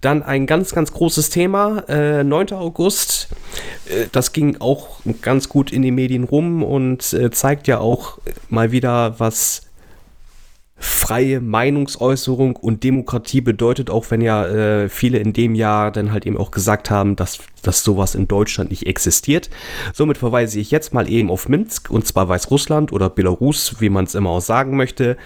[0.00, 1.84] Dann ein ganz, ganz großes Thema.
[1.88, 2.52] Äh, 9.
[2.52, 3.28] August.
[3.86, 8.18] Äh, das ging auch ganz gut in den Medien rum und äh, zeigt ja auch
[8.48, 9.62] mal wieder, was
[10.84, 16.26] freie Meinungsäußerung und Demokratie bedeutet, auch wenn ja äh, viele in dem Jahr dann halt
[16.26, 19.48] eben auch gesagt haben, dass, dass sowas in Deutschland nicht existiert.
[19.92, 24.06] Somit verweise ich jetzt mal eben auf Minsk und zwar Weißrussland oder Belarus, wie man
[24.06, 25.16] es immer auch sagen möchte.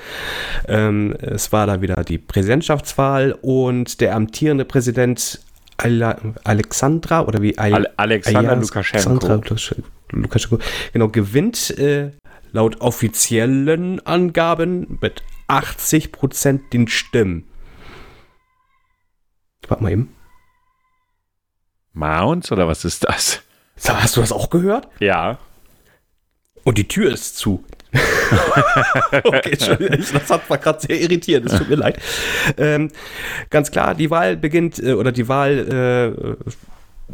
[0.69, 5.41] Ähm, es war da wieder die Präsidentschaftswahl und der amtierende Präsident
[5.79, 9.09] Ala Alexandra oder wie Al Ale- Alexander Lukaschenko.
[9.09, 9.75] Alexandra Lukasch-
[10.13, 10.59] Lukaschenko,
[10.93, 12.11] genau, gewinnt äh,
[12.53, 17.49] laut offiziellen Angaben mit 80% den Stimmen.
[19.69, 20.15] Warte mal eben.
[21.93, 23.43] Mounts oder was ist das?
[23.77, 24.89] Sag, Hast du das auch gehört?
[25.01, 25.39] Ja.
[26.65, 27.65] Und die Tür ist zu.
[29.25, 32.01] okay, Entschuldigung, das hat war gerade sehr irritiert, es tut mir leid.
[32.57, 32.91] Ähm,
[33.51, 36.37] ganz klar, die Wahl beginnt, äh, oder die Wahl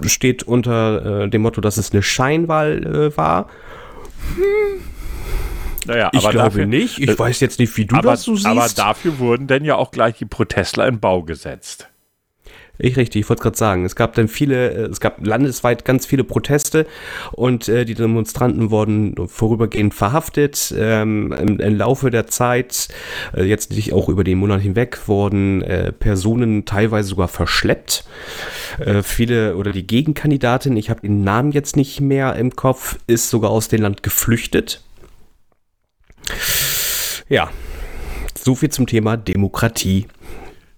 [0.03, 3.49] äh, steht unter äh, dem Motto, dass es eine Scheinwahl äh, war.
[5.87, 6.99] Naja, Ich aber glaube dafür, nicht.
[6.99, 8.47] Ich äh, weiß jetzt nicht, wie du aber, das so siehst.
[8.47, 11.89] aber dafür wurden dann ja auch gleich die Protestler in Bau gesetzt.
[12.79, 16.07] Ich richtig, ich wollte gerade sagen, es gab dann viele, äh, es gab landesweit ganz
[16.07, 16.87] viele Proteste
[17.33, 20.75] und äh, die Demonstranten wurden vorübergehend verhaftet.
[20.77, 22.89] Ähm, im, Im Laufe der Zeit,
[23.37, 28.05] äh, jetzt nicht auch über den Monat hinweg, wurden äh, Personen teilweise sogar verschleppt.
[28.81, 33.29] Äh, viele oder die Gegenkandidatin, ich habe den Namen jetzt nicht mehr im Kopf, ist
[33.29, 34.83] sogar aus dem Land geflüchtet.
[37.29, 37.51] Ja,
[38.37, 40.07] so viel zum Thema Demokratie.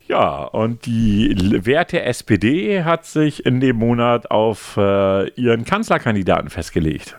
[0.07, 7.19] Ja, und die werte SPD hat sich in dem Monat auf äh, ihren Kanzlerkandidaten festgelegt.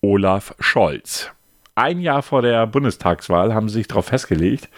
[0.00, 1.30] Olaf Scholz.
[1.76, 4.68] Ein Jahr vor der Bundestagswahl haben sie sich darauf festgelegt.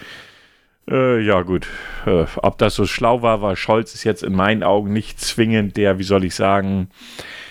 [0.89, 1.67] Äh, ja, gut.
[2.07, 5.77] Äh, ob das so schlau war, weil Scholz ist jetzt in meinen Augen nicht zwingend
[5.77, 7.48] der, wie soll ich sagen, äh,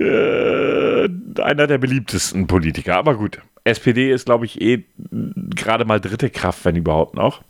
[0.00, 2.96] einer der beliebtesten Politiker.
[2.96, 3.40] Aber gut.
[3.64, 7.42] SPD ist, glaube ich, eh gerade mal dritte Kraft, wenn überhaupt noch.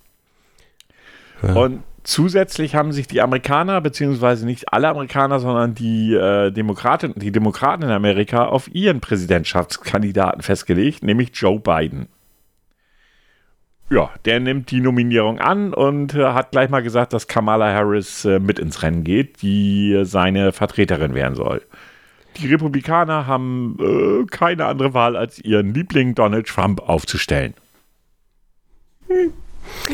[1.42, 7.32] Und zusätzlich haben sich die Amerikaner, beziehungsweise nicht alle Amerikaner, sondern die, äh, Demokraten, die
[7.32, 12.08] Demokraten in Amerika auf ihren Präsidentschaftskandidaten festgelegt, nämlich Joe Biden.
[13.90, 18.24] Ja, der nimmt die Nominierung an und äh, hat gleich mal gesagt, dass Kamala Harris
[18.24, 21.62] äh, mit ins Rennen geht, die äh, seine Vertreterin werden soll.
[22.36, 27.54] Die Republikaner haben äh, keine andere Wahl, als ihren Liebling Donald Trump aufzustellen.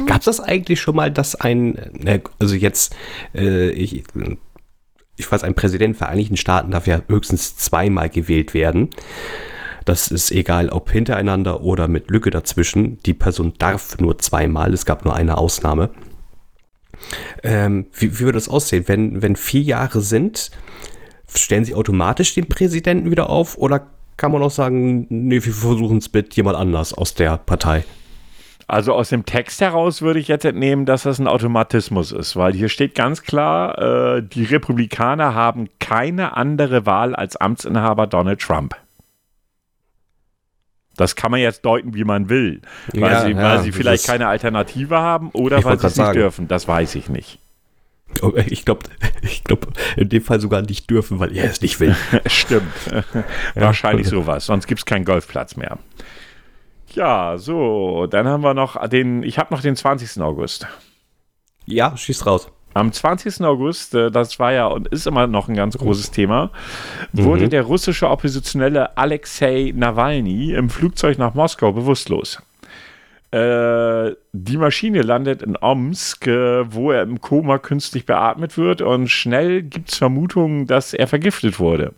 [0.06, 1.76] Gab es das eigentlich schon mal, dass ein,
[2.06, 2.96] äh, also jetzt,
[3.34, 4.04] äh, ich,
[5.16, 8.90] ich weiß, ein Präsident der Vereinigten Staaten darf ja höchstens zweimal gewählt werden.
[9.84, 12.98] Das ist egal, ob hintereinander oder mit Lücke dazwischen.
[13.04, 14.72] Die Person darf nur zweimal.
[14.72, 15.90] Es gab nur eine Ausnahme.
[17.42, 18.84] Ähm, wie, wie würde das aussehen?
[18.86, 20.50] Wenn, wenn vier Jahre sind,
[21.34, 25.98] stellen Sie automatisch den Präsidenten wieder auf oder kann man auch sagen, nee, wir versuchen
[25.98, 27.84] es mit jemand anders aus der Partei?
[28.66, 32.52] Also aus dem Text heraus würde ich jetzt entnehmen, dass das ein Automatismus ist, weil
[32.52, 38.76] hier steht ganz klar, äh, die Republikaner haben keine andere Wahl als Amtsinhaber Donald Trump.
[40.96, 42.60] Das kann man jetzt deuten, wie man will,
[42.92, 45.96] weil, Ja, sie, ja, weil sie das vielleicht keine Alternative haben oder weil sie es
[45.96, 46.18] nicht sagen.
[46.18, 46.46] dürfen.
[46.46, 47.38] Das weiß ich nicht.
[48.22, 48.84] Oh, Ich glaube,
[49.22, 51.96] ich glaub, in dem Fall sogar nicht dürfen, weil er es nicht will.
[52.26, 52.72] Stimmt.
[53.54, 54.46] Wahrscheinlich sowas.
[54.46, 55.78] Sonst gibt es keinen Golfplatz mehr.
[56.94, 60.20] Ja, so, dann haben wir noch den, ich habe noch den 20.
[60.22, 60.66] August.
[61.66, 62.48] Ja, schieß raus.
[62.72, 63.42] Am 20.
[63.42, 66.50] August, äh, das war ja und ist immer noch ein ganz großes Thema,
[67.12, 72.40] wurde der russische Oppositionelle Alexei Nawalny im Flugzeug nach Moskau bewusstlos.
[73.32, 79.08] Äh, die Maschine landet in Omsk, äh, wo er im Koma künstlich beatmet wird und
[79.08, 81.94] schnell gibt es Vermutungen, dass er vergiftet wurde.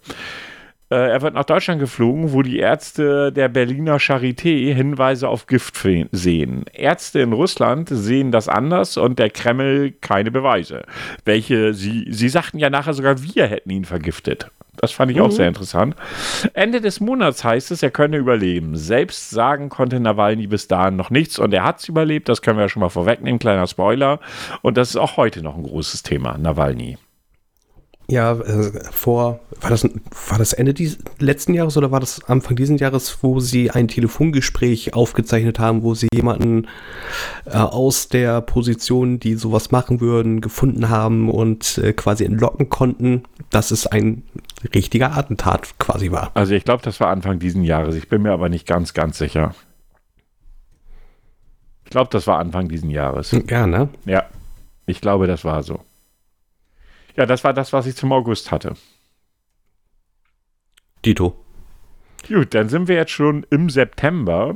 [0.92, 5.72] Äh, er wird nach Deutschland geflogen, wo die Ärzte der Berliner Charité Hinweise auf Gift
[6.12, 6.66] sehen.
[6.70, 10.82] Ärzte in Russland sehen das anders und der Kreml keine Beweise.
[11.24, 14.50] Welche sie, sie sagten ja nachher sogar, wir hätten ihn vergiftet.
[14.76, 15.96] Das fand ich auch sehr interessant.
[16.52, 18.76] Ende des Monats heißt es, er könne überleben.
[18.76, 22.28] Selbst sagen konnte Nawalny bis dahin noch nichts und er hat es überlebt.
[22.28, 23.38] Das können wir ja schon mal vorwegnehmen.
[23.38, 24.20] Kleiner Spoiler.
[24.60, 26.98] Und das ist auch heute noch ein großes Thema, Nawalny.
[28.12, 29.84] Ja, äh, vor, war das,
[30.28, 33.88] war das Ende dieses letzten Jahres oder war das Anfang dieses Jahres, wo sie ein
[33.88, 36.68] Telefongespräch aufgezeichnet haben, wo sie jemanden
[37.46, 43.22] äh, aus der Position, die sowas machen würden, gefunden haben und äh, quasi entlocken konnten,
[43.48, 44.24] dass es ein
[44.74, 46.32] richtiger Attentat quasi war.
[46.34, 47.94] Also ich glaube, das war Anfang diesen Jahres.
[47.94, 49.54] Ich bin mir aber nicht ganz, ganz sicher.
[51.86, 53.34] Ich glaube, das war Anfang diesen Jahres.
[53.48, 53.88] Ja, ne?
[54.04, 54.24] Ja,
[54.84, 55.80] ich glaube, das war so.
[57.16, 58.74] Ja, das war das, was ich zum August hatte.
[61.04, 61.34] Dito.
[62.28, 64.54] Gut, dann sind wir jetzt schon im September.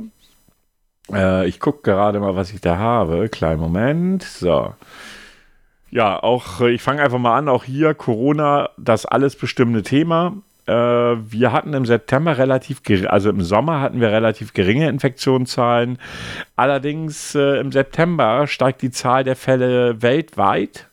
[1.11, 3.29] Äh, ich gucke gerade mal, was ich da habe.
[3.29, 4.23] Kleinen Moment.
[4.23, 4.73] So.
[5.89, 7.49] Ja, auch, äh, ich fange einfach mal an.
[7.49, 10.37] Auch hier Corona, das alles bestimmende Thema.
[10.65, 15.97] Äh, wir hatten im September relativ, also im Sommer hatten wir relativ geringe Infektionszahlen.
[16.55, 20.89] Allerdings äh, im September steigt die Zahl der Fälle weltweit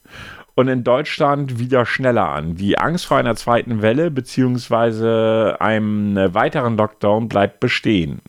[0.55, 2.55] und in Deutschland wieder schneller an.
[2.55, 5.57] Die Angst vor einer zweiten Welle bzw.
[5.59, 8.21] einem äh, weiteren Lockdown bleibt bestehen.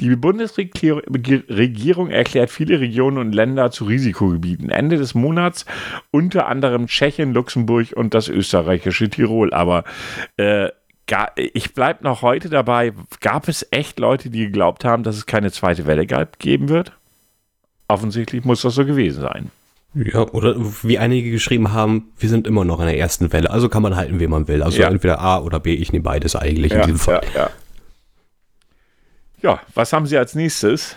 [0.00, 4.70] Die Bundesregierung erklärt viele Regionen und Länder zu Risikogebieten.
[4.70, 5.64] Ende des Monats
[6.10, 9.52] unter anderem Tschechien, Luxemburg und das österreichische Tirol.
[9.54, 9.84] Aber
[10.36, 10.68] äh,
[11.36, 15.50] ich bleibe noch heute dabei, gab es echt Leute, die geglaubt haben, dass es keine
[15.50, 16.92] zweite Welle geben wird?
[17.88, 19.50] Offensichtlich muss das so gewesen sein.
[19.94, 23.50] Ja, oder wie einige geschrieben haben, wir sind immer noch in der ersten Welle.
[23.50, 24.62] Also kann man halten, wie man will.
[24.62, 24.88] Also Ja.
[24.88, 27.20] entweder A oder B, ich nehme beides eigentlich in diesem Fall.
[27.34, 27.50] ja.
[29.42, 30.96] ja, was haben Sie als nächstes?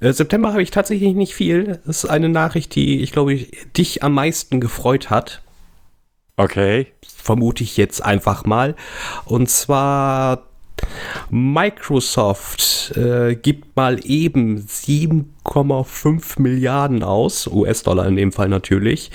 [0.00, 1.80] Äh, September habe ich tatsächlich nicht viel.
[1.86, 5.40] Das ist eine Nachricht, die, ich glaube, ich, dich am meisten gefreut hat.
[6.36, 6.88] Okay.
[7.06, 8.74] Vermute ich jetzt einfach mal.
[9.24, 10.48] Und zwar
[11.30, 19.10] Microsoft äh, gibt mal eben 7,5 Milliarden aus, US-Dollar in dem Fall natürlich,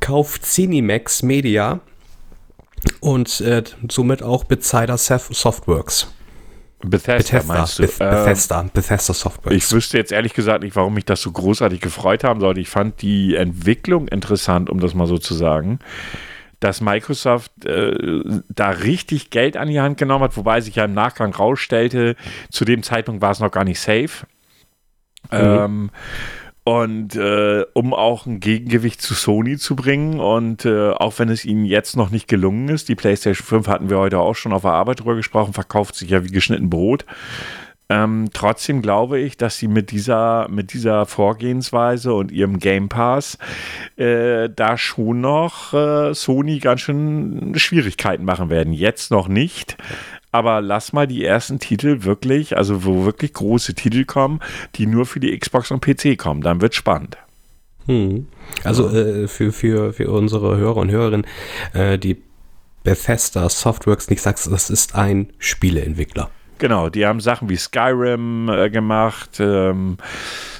[0.00, 1.80] kauft Cinemax Media
[3.00, 6.08] und äh, somit auch Bethesda Sof- Softworks.
[6.86, 7.82] Bethesda, Bethesda, meinst du?
[7.82, 9.56] Beth Ähm, Bethesda, Bethesda Softworks.
[9.56, 12.60] Ich wüsste jetzt ehrlich gesagt nicht, warum mich das so großartig gefreut haben sollte.
[12.60, 15.78] Ich fand die Entwicklung interessant, um das mal so zu sagen.
[16.64, 20.94] Dass Microsoft äh, da richtig Geld an die Hand genommen hat, wobei sich ja im
[20.94, 22.16] Nachgang rausstellte,
[22.50, 24.26] zu dem Zeitpunkt war es noch gar nicht safe.
[25.30, 25.90] Ähm,
[26.64, 31.44] und äh, um auch ein Gegengewicht zu Sony zu bringen und äh, auch wenn es
[31.44, 34.62] ihnen jetzt noch nicht gelungen ist, die PlayStation 5 hatten wir heute auch schon auf
[34.62, 37.04] der Arbeit drüber gesprochen, verkauft sich ja wie geschnitten Brot.
[37.90, 43.36] Ähm, trotzdem glaube ich, dass sie mit dieser, mit dieser Vorgehensweise und ihrem Game Pass
[43.96, 48.72] äh, da schon noch äh, Sony ganz schön Schwierigkeiten machen werden.
[48.72, 49.76] Jetzt noch nicht.
[50.32, 54.40] Aber lass mal die ersten Titel wirklich, also wo wirklich große Titel kommen,
[54.74, 56.40] die nur für die Xbox und PC kommen.
[56.40, 57.18] Dann wird spannend.
[57.86, 58.26] Hm.
[58.64, 61.26] Also äh, für, für, für unsere Hörer und Hörerinnen,
[61.74, 62.22] äh, die
[62.82, 66.30] Bethesda Softworks, nicht sagst, das ist ein Spieleentwickler.
[66.58, 69.40] Genau, die haben Sachen wie Skyrim äh, gemacht.
[69.40, 69.96] Ähm,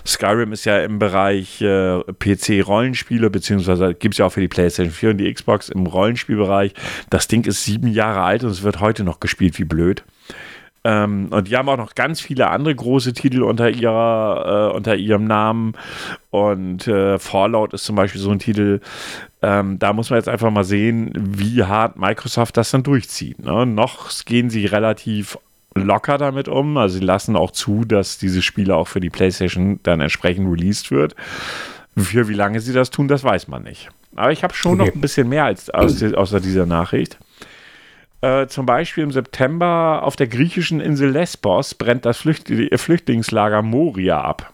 [0.05, 4.93] Skyrim ist ja im Bereich äh, PC-Rollenspiele, beziehungsweise gibt es ja auch für die PlayStation
[4.93, 6.75] 4 und die Xbox im Rollenspielbereich.
[7.11, 10.05] Das Ding ist sieben Jahre alt und es wird heute noch gespielt wie blöd.
[10.87, 14.97] Ähm, und die haben auch noch ganz viele andere große Titel unter, ihrer, äh, unter
[14.97, 15.73] ihrem Namen.
[16.31, 18.81] Und äh, Fallout ist zum Beispiel so ein Titel.
[19.41, 23.43] Ähm, da muss man jetzt einfach mal sehen, wie hart Microsoft das dann durchzieht.
[23.43, 23.65] Ne?
[23.65, 25.39] Noch gehen sie relativ
[25.75, 26.77] locker damit um.
[26.77, 30.91] Also sie lassen auch zu, dass diese Spiele auch für die PlayStation dann entsprechend released
[30.91, 31.15] wird.
[31.97, 33.89] Für wie lange sie das tun, das weiß man nicht.
[34.17, 34.89] Aber ich habe schon Okay.
[34.89, 37.19] noch ein bisschen mehr als aus, außer dieser Nachricht.
[38.21, 44.21] Äh, zum Beispiel im September auf der griechischen Insel Lesbos brennt das Flücht Flüchtlingslager Moria
[44.21, 44.53] ab.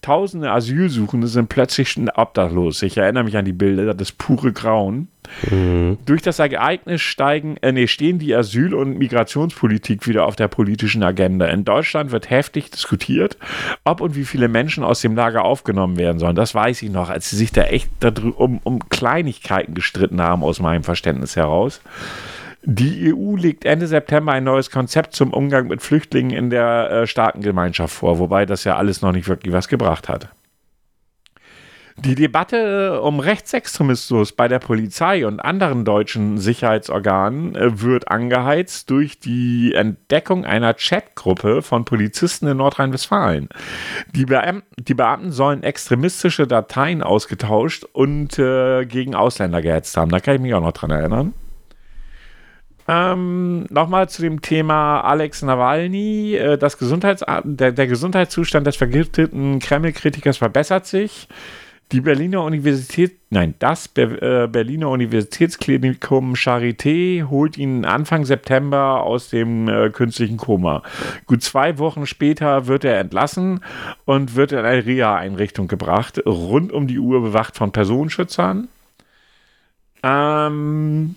[0.00, 2.82] Tausende Asylsuchende sind plötzlich obdachlos.
[2.82, 5.08] Ich erinnere mich an die Bilder, das pure Grauen.
[6.06, 11.02] Durch das Ereignis steigen, äh, nee, stehen die Asyl- und Migrationspolitik wieder auf der politischen
[11.02, 11.46] Agenda.
[11.46, 13.36] In Deutschland wird heftig diskutiert,
[13.84, 16.36] ob und wie viele Menschen aus dem Lager aufgenommen werden sollen.
[16.36, 17.90] Das weiß ich noch, als sie sich da echt
[18.36, 21.82] um, um Kleinigkeiten gestritten haben, aus meinem Verständnis heraus.
[22.64, 27.06] Die EU legt Ende September ein neues Konzept zum Umgang mit Flüchtlingen in der äh,
[27.06, 30.28] Staatengemeinschaft vor, wobei das ja alles noch nicht wirklich was gebracht hat.
[32.04, 38.88] Die Debatte äh, um Rechtsextremismus bei der Polizei und anderen deutschen Sicherheitsorganen äh, wird angeheizt
[38.90, 43.48] durch die Entdeckung einer Chatgruppe von Polizisten in Nordrhein-Westfalen.
[44.14, 50.12] Die, Beam die Beamten sollen extremistische Dateien ausgetauscht und äh, gegen Ausländer gehetzt haben.
[50.12, 51.34] Da kann ich mich auch noch dran erinnern.
[52.88, 56.34] Ähm, Nochmal zu dem Thema Alex Nawalny.
[56.34, 61.28] Äh, das Gesundheits der, der Gesundheitszustand des vergifteten Kreml-Kritikers verbessert sich.
[61.92, 69.30] Die Berliner Universität, nein, das Ber äh, Berliner Universitätsklinikum Charité holt ihn Anfang September aus
[69.30, 70.82] dem äh, künstlichen Koma.
[71.26, 73.60] Gut zwei Wochen später wird er entlassen
[74.04, 78.68] und wird in eine Reha-Einrichtung gebracht, rund um die Uhr bewacht von Personenschützern.
[80.02, 81.16] Ähm,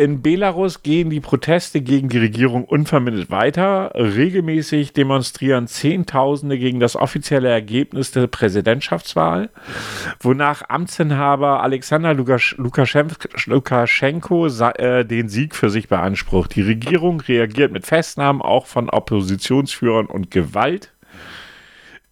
[0.00, 3.92] in Belarus gehen die Proteste gegen die Regierung unvermittelt weiter.
[3.94, 9.50] Regelmäßig demonstrieren Zehntausende gegen das offizielle Ergebnis der Präsidentschaftswahl,
[10.18, 13.10] wonach Amtsinhaber Alexander Lukasch Lukaschen
[13.44, 16.56] Lukaschenko äh, den Sieg für sich beansprucht.
[16.56, 20.92] Die Regierung reagiert mit Festnahmen auch von Oppositionsführern und Gewalt.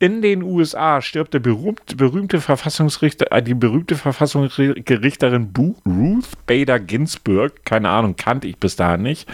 [0.01, 6.79] In den USA stirbt der berühmte, berühmte Verfassungsrichter, äh, die berühmte Verfassungsgerichterin Bu Ruth Bader
[6.79, 9.29] Ginsburg, keine Ahnung, kannte ich bis dahin nicht,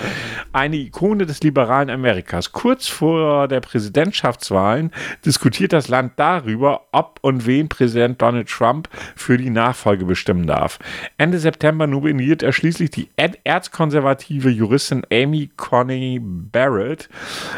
[0.55, 2.53] eine Ikone des liberalen Amerikas.
[2.53, 4.91] Kurz vor der Präsidentschaftswahlen
[5.27, 10.79] diskutiert das Land darüber, ob und wen Präsident Donald Trump für die Nachfolge bestimmen darf.
[11.19, 17.11] Ende September nominiert er schließlich die erzkonservative Juristin Amy Coney Barrett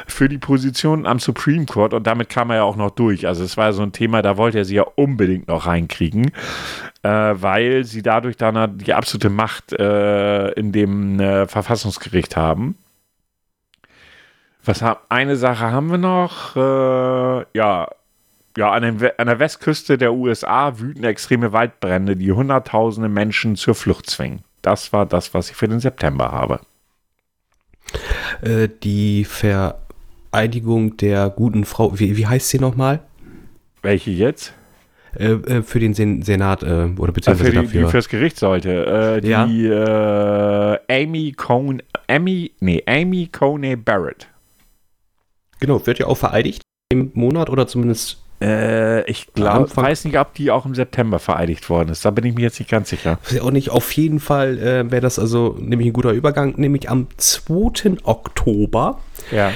[0.08, 3.26] für die Position am Supreme Court und damit kam er ja auch noch durch.
[3.26, 6.32] Also es war so ein Thema, da wollte er sie ja unbedingt noch reinkriegen.
[7.06, 12.76] äh, weil sie dadurch dann die absolute Macht äh, in dem äh, Verfassungsgericht haben.
[14.64, 16.56] Was haben, eine Sache haben wir noch.
[16.56, 17.88] Äh, ja,
[18.56, 23.76] ja an, den, an der Westküste der USA wüten extreme Waldbrände, die Hunderttausende Menschen zur
[23.76, 24.42] Flucht zwingen.
[24.62, 26.58] Das war das, was ich für den September habe.
[28.42, 29.24] Äh, die
[30.30, 33.00] Vereidigung der guten Frau, wie, wie heißt sie nochmal?
[33.82, 34.52] Welche jetzt?
[35.18, 37.88] Äh, äh, für den Sen Senat äh, oder beziehungsweise für die, die dafür.
[37.88, 39.16] fürs Gericht sollte.
[39.16, 44.28] Äh, die äh, Amy Cone, Amy, nee, Amy Coney Barrett.
[45.58, 46.62] genau, wird ja auch vereidigt
[46.92, 51.70] im Monat oder zumindest Äh, ich glaube, weiß nicht, ob die auch im September vereidigt
[51.70, 52.04] worden ist.
[52.04, 53.18] Da bin ich mir jetzt nicht ganz sicher.
[53.40, 58.04] Auch nicht, auf jeden Fall wäre das also nämlich ein guter Übergang, nämlich am 2.
[58.04, 59.00] Oktober
[59.30, 59.52] Ja.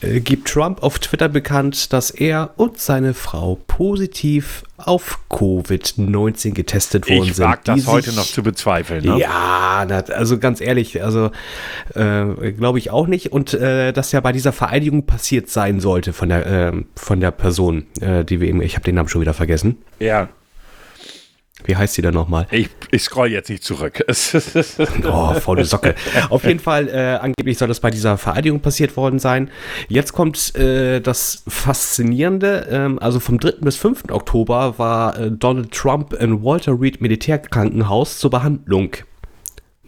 [0.00, 7.08] äh, gibt Trump auf Twitter bekannt, dass er und seine Frau positiv auf Covid-19 getestet
[7.08, 7.44] worden Ich sind.
[7.46, 9.04] wage das heute sich- noch zu bezweifeln.
[9.04, 9.18] Ne?
[9.18, 11.30] Ja, das, also ganz ehrlich, also
[11.94, 13.32] äh, glaube ich auch nicht.
[13.32, 17.30] Und äh, das ja bei dieser Vereidigung passiert sein sollte von der, ähm, von der
[17.30, 19.78] Person, äh, die wir eben, ich habe den Namen schon wieder vergessen.
[19.98, 20.28] ja.
[21.66, 22.46] Wie heißt sie denn nochmal?
[22.50, 24.04] Ich, ich scroll jetzt nicht zurück.
[25.06, 25.94] Oh, faule Socke.
[26.30, 29.50] Auf jeden Fall, äh, angeblich soll das bei dieser Vereidigung passiert worden sein.
[29.88, 32.66] Jetzt kommt äh, das Faszinierende.
[32.70, 33.52] Ähm, also vom 3.
[33.60, 34.04] bis 5.
[34.10, 38.92] Oktober war äh, Donald Trump in Walter Reed Militärkrankenhaus zur Behandlung.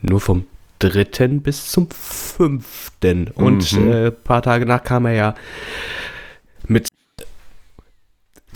[0.03, 0.45] Nur vom
[0.81, 1.05] 3.
[1.41, 2.93] bis zum 5.
[3.35, 3.93] Und Mhm.
[3.93, 5.35] äh, ein paar Tage nach kam er ja
[6.67, 6.89] mit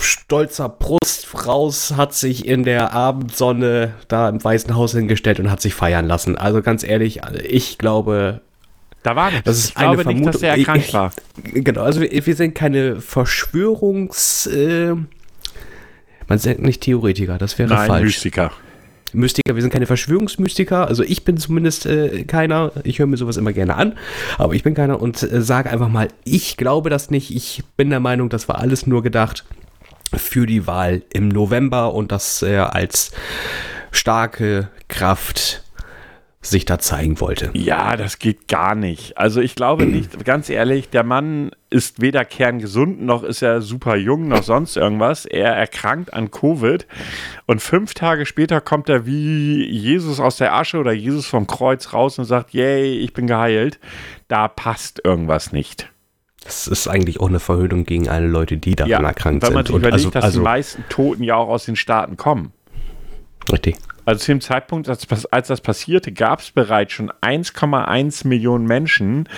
[0.03, 5.61] stolzer Brust raus, hat sich in der Abendsonne da im Weißen Haus hingestellt und hat
[5.61, 6.37] sich feiern lassen.
[6.37, 8.41] Also ganz ehrlich, ich glaube,
[9.03, 9.45] da war nichts.
[9.45, 10.59] Das ist ich glaube eine nicht, dass er Vermutung.
[10.75, 11.11] erkrankt Ich- war.
[11.63, 14.45] genau, also wir, wir sind keine Verschwörungs...
[14.47, 14.95] Äh,
[16.27, 18.03] man sagt nicht Theoretiker, das wäre Nein, falsch.
[18.05, 18.51] Mystiker.
[19.13, 23.35] Mystiker, wir sind keine Verschwörungsmystiker, also ich bin zumindest äh, keiner, ich höre mir sowas
[23.35, 23.97] immer gerne an,
[24.37, 27.89] aber ich bin keiner und äh, sage einfach mal, ich glaube das nicht, ich bin
[27.89, 29.43] der Meinung, das war alles nur gedacht
[30.17, 33.11] für die Wahl im November und dass er als
[33.91, 35.63] starke Kraft
[36.43, 37.51] sich da zeigen wollte.
[37.53, 39.17] Ja, das geht gar nicht.
[39.17, 43.95] Also ich glaube nicht, ganz ehrlich, der Mann ist weder kerngesund, noch ist er super
[43.95, 45.25] jung, noch sonst irgendwas.
[45.25, 46.87] Er erkrankt an Covid
[47.45, 51.93] und fünf Tage später kommt er wie Jesus aus der Asche oder Jesus vom Kreuz
[51.93, 53.79] raus und sagt, yay, ich bin geheilt.
[54.27, 55.89] Da passt irgendwas nicht.
[56.43, 59.73] Das ist eigentlich auch eine Verhöhnung gegen alle Leute, die daran erkrankt wenn man sind.
[59.73, 62.51] sich überlegt, also, dass also die meisten Toten ja auch aus den Staaten kommen.
[63.51, 63.77] richtig.
[64.03, 69.29] Also zu dem Zeitpunkt, als, als das passierte, gab es bereits schon 1,1 Millionen Menschen,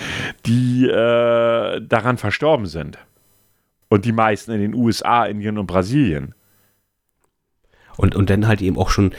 [0.46, 2.98] die äh, daran verstorben sind.
[3.88, 6.34] Und die meisten in den USA, Indien und Brasilien.
[7.96, 9.12] Und, und dann halt eben auch schon,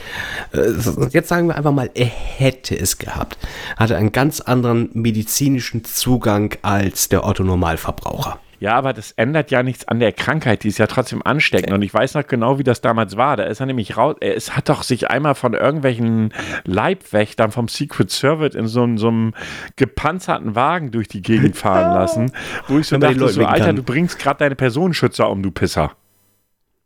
[0.52, 0.70] äh,
[1.10, 3.38] jetzt sagen wir einfach mal, er hätte es gehabt.
[3.76, 8.38] Hatte einen ganz anderen medizinischen Zugang als der Otto-Normalverbraucher.
[8.58, 11.72] Ja, aber das ändert ja nichts an der Krankheit, die ist ja trotzdem ansteckend.
[11.74, 13.36] Und ich weiß noch genau, wie das damals war.
[13.36, 16.32] Da ist er nämlich raus, er ist, hat doch sich einmal von irgendwelchen
[16.64, 19.34] Leibwächtern vom Secret Service in so, einem- so einem
[19.76, 22.32] gepanzerten Wagen durch die Gegend fahren lassen,
[22.68, 25.92] wo ich so Wenn dachte, so, Alter, du bringst gerade deine Personenschützer um, du Pisser.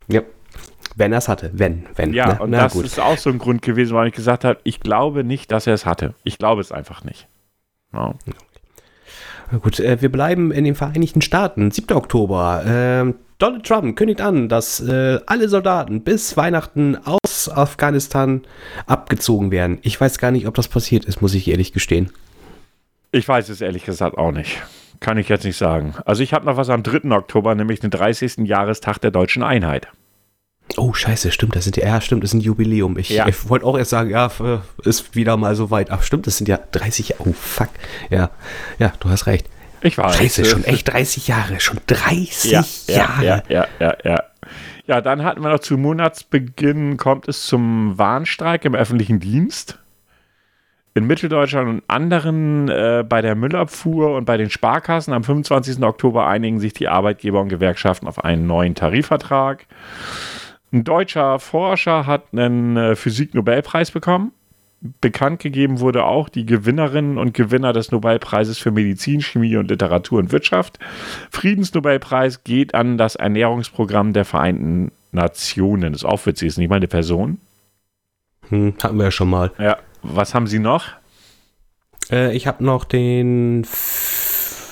[0.09, 0.23] Ja.
[1.01, 1.51] Wenn er es hatte.
[1.55, 2.13] Wenn, wenn.
[2.13, 4.61] Ja, na, und na das ist auch so ein Grund gewesen, warum ich gesagt habe,
[4.65, 6.15] ich glaube nicht, dass er es hatte.
[6.25, 7.27] Ich glaube es einfach nicht.
[7.91, 8.15] Na
[9.63, 11.71] Gut, äh, wir bleiben in den Vereinigten Staaten.
[11.71, 11.97] 7.
[11.97, 12.63] Oktober.
[12.67, 18.43] Ähm, Donald Trump kündigt an, dass äh, alle Soldaten bis Weihnachten aus Afghanistan
[18.87, 19.79] abgezogen werden.
[19.81, 22.11] Ich weiß gar nicht, ob das passiert ist, muss ich ehrlich gestehen.
[23.11, 24.63] Ich weiß es ehrlich gesagt auch nicht.
[25.01, 25.95] Kann ich jetzt nicht sagen.
[26.05, 27.11] Also ich habe noch was am 3.
[27.11, 28.47] Oktober, nämlich den 30.
[28.47, 29.89] Jahrestag der deutschen Einheit.
[30.77, 32.97] Oh, scheiße, stimmt, das sind ja, ja, stimmt, das ist ein Jubiläum.
[32.99, 33.27] Ich, Ja.
[33.27, 34.31] ich wollte auch erst sagen, ja,
[34.85, 35.91] ist wieder mal so weit.
[35.91, 37.29] Ach, stimmt, das sind ja 30 Jahre.
[37.29, 37.69] Oh, fuck.
[38.09, 38.31] Ja,
[38.79, 39.47] ja, du hast recht.
[39.83, 40.17] Ich weiß.
[40.17, 41.59] Scheiße, schon echt 30 Jahre.
[41.61, 43.25] Schon 30 ja, Jahre.
[43.25, 44.23] ja, ja, ja, ja, ja.
[44.87, 49.79] Ja, dann hatten wir noch zu Monatsbeginn kommt es zum Warnstreik im öffentlichen Dienst.
[50.95, 55.81] In Mitteldeutschland und anderen äh, bei der Müllabfuhr und bei den Sparkassen am 25.
[55.85, 59.67] Oktober einigen sich die Arbeitgeber und Gewerkschaften auf einen neuen Tarifvertrag.
[60.73, 64.33] Ein deutscher Forscher hat einen äh, Physik-Nobelpreis bekommen.
[65.03, 70.19] Bekannt gegeben wurde auch die Gewinnerinnen und Gewinner des Nobelpreises für Medizin, Chemie und Literatur
[70.21, 70.79] und Wirtschaft.
[71.31, 75.93] Friedensnobelpreis geht an das Ernährungsprogramm der Vereinten Nationen.
[75.93, 77.39] Das ist auch witzig, ist nicht mal eine Person.
[78.49, 79.51] Hm, hatten wir ja schon mal.
[79.59, 80.87] Ja, was haben Sie noch?
[82.11, 84.30] Äh, ich habe noch den f-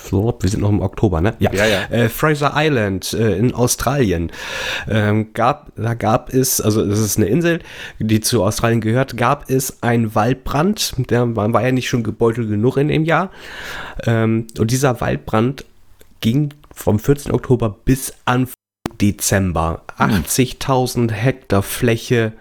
[0.08, 1.34] so, wir sind noch im Oktober, ne?
[1.38, 1.82] Ja, ja.
[1.90, 4.30] Äh, Fraser Island äh, in Australien.
[4.88, 7.60] Ähm, gab, da gab es, also das ist eine Insel,
[7.98, 10.94] die zu Australien gehört, gab es einen Waldbrand.
[11.10, 13.30] Der war, war ja nicht schon gebeutelt genug in dem Jahr.
[14.04, 15.64] Ähm, und dieser Waldbrand
[16.20, 17.32] ging vom 14.
[17.32, 18.54] Oktober bis Anfang
[19.00, 19.82] Dezember.
[19.98, 22.32] 80.000 Hektar Fläche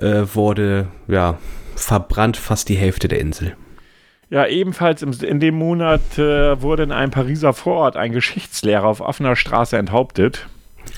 [0.00, 1.38] äh, wurde ja
[1.74, 3.56] verbrannt, fast die Hälfte der Insel.
[4.28, 9.00] Ja, ebenfalls im, in dem Monat äh, wurde in einem Pariser Vorort ein Geschichtslehrer auf
[9.00, 10.48] offener Straße enthauptet.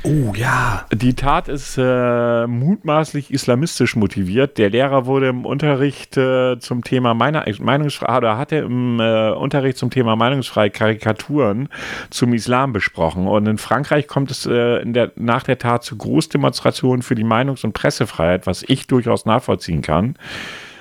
[0.04, 0.86] Oh ja.
[0.92, 4.58] Die Tat ist äh, mutmaßlich islamistisch motiviert.
[4.58, 9.76] Der Lehrer wurde im Unterricht äh, zum Thema Meiner Meinungsfreiheit oder hatte im äh, Unterricht
[9.76, 11.68] zum Thema Meinungsfreiheit Karikaturen
[12.10, 13.26] zum Islam besprochen.
[13.26, 17.64] Und in Frankreich kommt es äh, der, nach der Tat zu Großdemonstrationen für die Meinungs-
[17.64, 20.14] und Pressefreiheit, was ich durchaus nachvollziehen kann.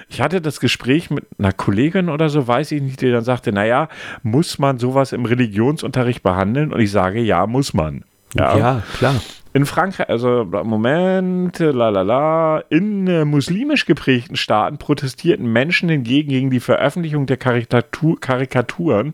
[0.10, 3.52] Ich hatte das Gespräch mit einer Kollegin oder so, weiß ich nicht, die dann sagte,
[3.52, 3.90] naja,
[4.24, 6.72] muss man sowas im Religionsunterricht behandeln?
[6.72, 8.04] Und ich sage, ja, muss man.
[8.36, 9.16] Ja, klar.
[9.54, 16.30] In Frankreich, also Moment, la la la, in äh, muslimisch geprägten Staaten protestierten Menschen hingegen
[16.30, 19.14] gegen die Veröffentlichung der Karikatur, Karikaturen,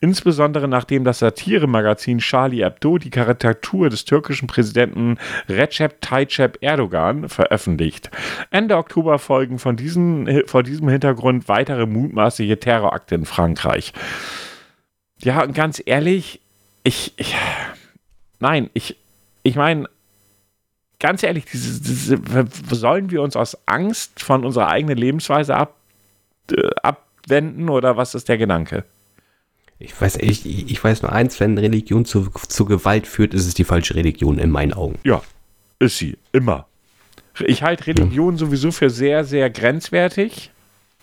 [0.00, 8.10] insbesondere nachdem das Satiremagazin Charlie Hebdo die Karikatur des türkischen Präsidenten Recep Tayyip Erdogan veröffentlicht.
[8.50, 13.92] Ende Oktober folgen von diesen, vor diesem Hintergrund weitere mutmaßliche Terrorakte in Frankreich.
[15.18, 16.40] Ja, und ganz ehrlich,
[16.82, 17.36] ich, ich
[18.42, 18.96] nein, ich,
[19.42, 19.88] ich meine,
[21.00, 25.76] ganz ehrlich, diese, diese, sollen wir uns aus Angst von unserer eigenen Lebensweise ab,
[26.50, 28.84] äh, abwenden oder was ist der Gedanke?
[29.78, 33.54] Ich weiß, ich, ich weiß nur eins, wenn Religion zu, zu Gewalt führt, ist es
[33.54, 34.98] die falsche Religion in meinen Augen.
[35.02, 35.22] Ja,
[35.78, 36.66] ist sie, immer.
[37.40, 40.50] Ich halte Religion sowieso für sehr, sehr grenzwertig.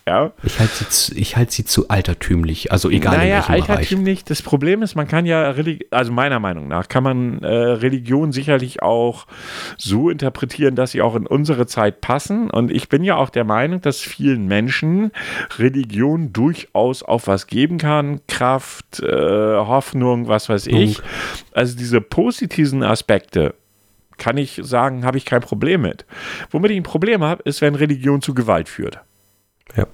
[0.06, 0.32] Ja.
[0.42, 3.70] Ich halte sie, zu- ich halte sie zu altertümlich, also egal in naja, welchem Bereich.
[3.70, 4.24] altertümlich.
[4.24, 5.54] Das Problem ist, man kann ja,
[5.90, 9.26] also meiner Meinung nach, kann man äh, Religion sicherlich auch
[9.76, 12.50] so interpretieren, dass sie auch in unsere Zeit passen.
[12.50, 15.12] Und ich bin ja auch der Meinung, dass vielen Menschen
[15.58, 18.20] Religion durchaus auch was geben kann.
[18.26, 20.98] Kraft, äh, Hoffnung, was weiß ich.
[21.52, 23.54] Also diese positiven Aspekte.
[24.18, 26.04] Kann ich sagen, habe ich kein Problem mit.
[26.50, 28.98] Womit ich ein Problem habe, ist, wenn Religion zu Gewalt führt.
[29.76, 29.86] Ja.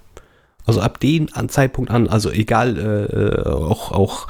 [0.67, 4.29] Also ab dem Zeitpunkt an, also egal, äh, äh, auch, auch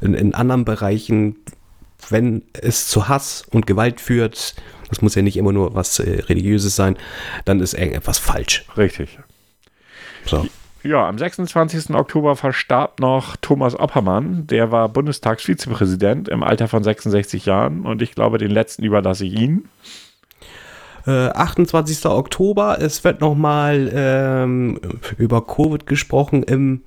[0.00, 1.36] in, in anderen Bereichen,
[2.10, 4.54] wenn es zu Hass und Gewalt führt,
[4.88, 6.98] das muss ja nicht immer nur was äh, Religiöses sein,
[7.46, 8.64] dann ist irgendetwas falsch.
[8.76, 9.18] Richtig.
[10.26, 10.46] So.
[10.82, 11.90] Ja, am 26.
[11.90, 14.46] Oktober verstarb noch Thomas Oppermann.
[14.48, 19.32] Der war Bundestagsvizepräsident im Alter von 66 Jahren und ich glaube, den letzten überlasse ich
[19.32, 19.68] Ihnen.
[21.06, 22.06] Äh, 28.
[22.06, 24.80] Oktober, es wird nochmal ähm,
[25.18, 26.82] über Covid gesprochen im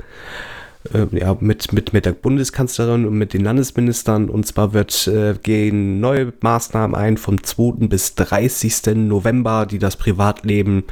[0.93, 4.29] äh, ja, mit, mit, mit der Bundeskanzlerin und mit den Landesministern.
[4.29, 7.87] Und zwar wird, äh, gehen neue Maßnahmen ein vom 2.
[7.87, 8.95] bis 30.
[8.95, 10.83] November, die das Privatleben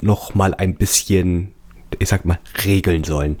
[0.00, 1.52] noch mal ein bisschen,
[1.98, 3.36] ich sag mal, regeln sollen.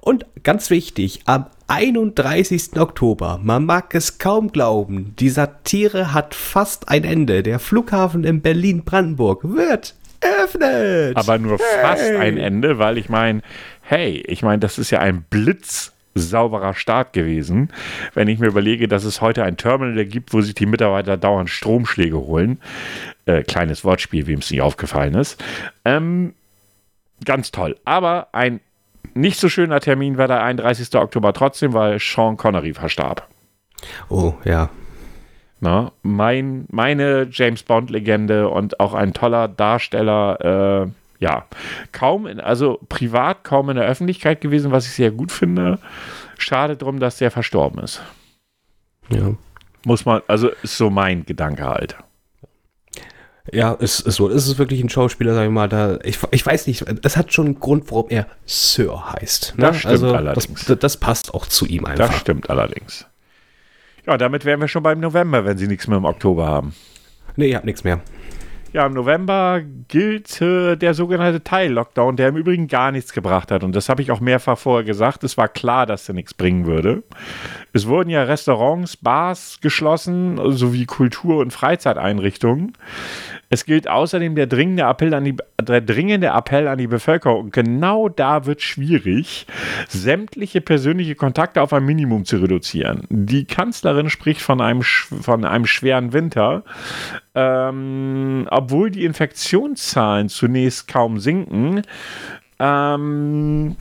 [0.00, 2.78] Und ganz wichtig, am 31.
[2.78, 7.42] Oktober, man mag es kaum glauben, die Satire hat fast ein Ende.
[7.42, 11.16] Der Flughafen in Berlin-Brandenburg wird eröffnet.
[11.16, 13.42] Aber nur fast ein Ende, weil ich meine,
[13.82, 17.70] hey, ich meine, das ist ja ein blitzsauberer Start gewesen.
[18.14, 21.50] Wenn ich mir überlege, dass es heute ein Terminal gibt, wo sich die Mitarbeiter dauernd
[21.50, 22.60] Stromschläge holen.
[23.26, 25.42] Äh, kleines Wortspiel, wem es nicht aufgefallen ist.
[25.84, 26.34] Ähm,
[27.24, 27.76] ganz toll.
[27.84, 28.60] Aber ein
[29.14, 30.94] nicht so schöner Termin war der 31.
[30.96, 33.28] Oktober trotzdem, weil Sean Connery verstarb.
[34.08, 34.70] Oh, ja.
[35.60, 41.46] Na, mein, meine James Bond-Legende und auch ein toller Darsteller, äh, ja,
[41.92, 45.78] kaum, in, also privat kaum in der Öffentlichkeit gewesen, was ich sehr gut finde.
[46.36, 48.02] Schade drum, dass der verstorben ist.
[49.10, 49.34] Ja.
[49.86, 51.96] Muss man, also ist so mein Gedanke halt.
[53.54, 54.28] Ja, es ist so.
[54.28, 57.32] Es ist wirklich ein Schauspieler, sag ich mal, da, ich, ich weiß nicht, es hat
[57.32, 59.54] schon einen Grund, warum er Sir heißt.
[59.56, 59.66] Ne?
[59.66, 60.64] Das stimmt also, allerdings.
[60.64, 62.08] Das, das passt auch zu ihm einfach.
[62.08, 63.06] Das stimmt allerdings.
[64.06, 66.74] Ja, damit wären wir schon beim November, wenn Sie nichts mehr im Oktober haben.
[67.36, 68.00] Nee, ihr habt nichts mehr.
[68.74, 73.62] Ja, im November gilt äh, der sogenannte Teil-Lockdown, der im Übrigen gar nichts gebracht hat.
[73.62, 75.22] Und das habe ich auch mehrfach vorher gesagt.
[75.22, 77.04] Es war klar, dass der nichts bringen würde.
[77.72, 82.72] Es wurden ja Restaurants, Bars geschlossen, sowie Kultur- und Freizeiteinrichtungen.
[83.54, 87.44] Es gilt außerdem der dringende Appell an die, der dringende Appell an die Bevölkerung.
[87.44, 89.46] Und genau da wird schwierig,
[89.86, 93.06] sämtliche persönliche Kontakte auf ein Minimum zu reduzieren.
[93.10, 96.64] Die Kanzlerin spricht von einem, von einem schweren Winter.
[97.36, 101.82] Ähm, obwohl die Infektionszahlen zunächst kaum sinken,
[102.58, 103.76] ähm,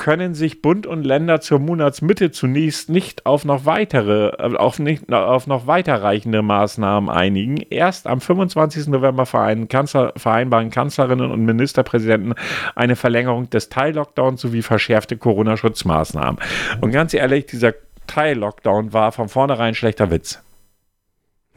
[0.00, 5.12] können sich Bund und Länder zur Monatsmitte zunächst nicht auf noch weitere, äh, auf nicht,
[5.12, 7.58] auf noch weiterreichende Maßnahmen einigen.
[7.68, 8.88] Erst am 25.
[8.88, 9.26] November
[9.68, 12.34] Kanzler, vereinbaren Kanzlerinnen und Ministerpräsidenten
[12.74, 16.40] eine Verlängerung des Teil-Lockdowns sowie verschärfte Corona-Schutzmaßnahmen.
[16.80, 17.74] Und ganz ehrlich, dieser
[18.06, 20.42] Teil-Lockdown war von vornherein schlechter Witz.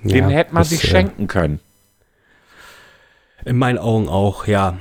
[0.04, 1.62] Den Ja, hätte man sich äh, schenken können.
[3.46, 4.78] In meinen Augen auch, ja.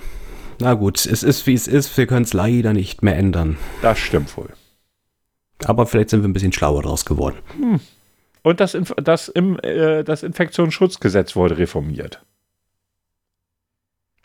[0.62, 3.58] Na gut, es ist wie es ist, wir können es leider nicht mehr ändern.
[3.82, 4.50] Das stimmt wohl.
[5.64, 7.38] Aber vielleicht sind wir ein bisschen schlauer draus geworden.
[8.42, 12.22] Und das, Inf das, im, äh, das Infektionsschutzgesetz wurde reformiert.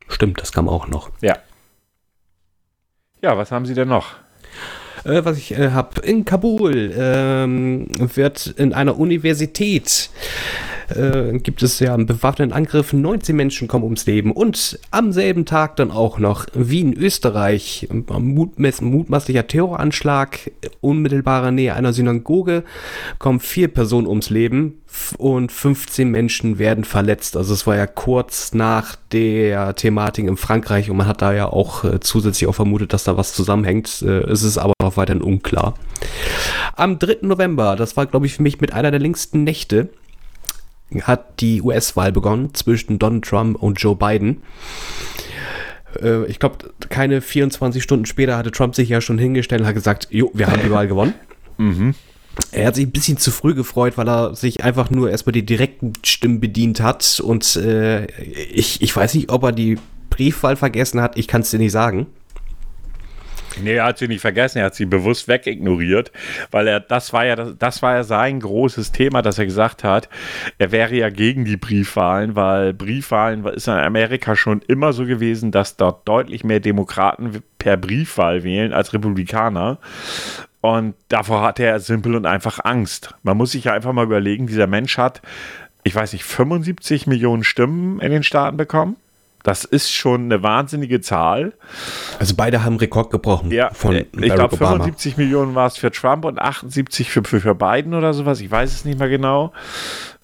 [0.10, 1.10] Stimmt, das kam auch noch.
[1.22, 1.40] Ja.
[3.20, 4.14] Ja, was haben Sie denn noch?
[5.06, 10.12] Äh, was ich äh, habe, in Kabul ähm, wird in einer Universität
[10.90, 15.46] äh, gibt es ja einen bewaffneten Angriff, 19 Menschen kommen ums Leben und am selben
[15.46, 22.64] Tag dann auch noch Wien, Österreich, mutmaß mutmaßlicher Terroranschlag, unmittelbarer Nähe einer Synagoge,
[23.20, 24.82] kommen vier Personen ums Leben
[25.18, 27.38] und 15 Menschen werden verletzt.
[27.38, 31.48] Also es war ja kurz nach der Thematik in Frankreich und man hat da ja
[31.48, 34.02] auch äh, zusätzlich auch vermutet, dass da was zusammenhängt.
[34.02, 35.76] Äh, es ist aber noch weiterhin unklar.
[36.76, 37.18] Am 3.
[37.22, 39.90] November, das war glaube ich für mich mit einer der längsten Nächte,
[41.02, 44.42] hat die US-Wahl begonnen zwischen Donald Trump und Joe Biden.
[46.02, 46.58] Äh, Ich glaube,
[46.90, 50.48] keine 24 Stunden später hatte Trump sich ja schon hingestellt und hat gesagt, jo, wir
[50.48, 51.14] haben die Wahl gewonnen.
[52.52, 55.46] Er hat sich ein bisschen zu früh gefreut, weil er sich einfach nur erstmal die
[55.46, 57.20] direkten Stimmen bedient hat.
[57.20, 59.80] Und äh, ich, ich weiß nicht, ob er die
[60.12, 61.18] Briefwahl vergessen hat.
[61.18, 62.06] Ich kann es dir nicht sagen.
[63.64, 66.12] Nee, er hat sie nicht vergessen, er hat sie bewusst wegignoriert,
[66.52, 70.10] weil er, das war ja, das, war ja sein großes Thema, dass er gesagt hat,
[70.58, 75.52] er wäre ja gegen die Briefwahlen, weil Briefwahlen ist in Amerika schon immer so gewesen,
[75.52, 79.80] dass dort deutlich mehr Demokraten per Briefwahl wählen als Republikaner.
[80.62, 83.14] Und davor hatte er simpel und einfach Angst.
[83.24, 85.22] Man muss sich ja einfach mal überlegen, dieser Mensch hat,
[85.84, 88.98] ich weiß nicht, 75 Millionen Stimmen in den Staaten bekommen.
[89.44, 91.54] Das ist schon eine wahnsinnige Zahl.
[92.20, 94.72] Also beide haben Rekord gebrochen Ja, von äh, ich glaube Obama.
[94.72, 98.42] 75 Millionen war es für Trump und 78 für, für, für Biden oder sowas.
[98.42, 99.54] Ich weiß es nicht mehr genau.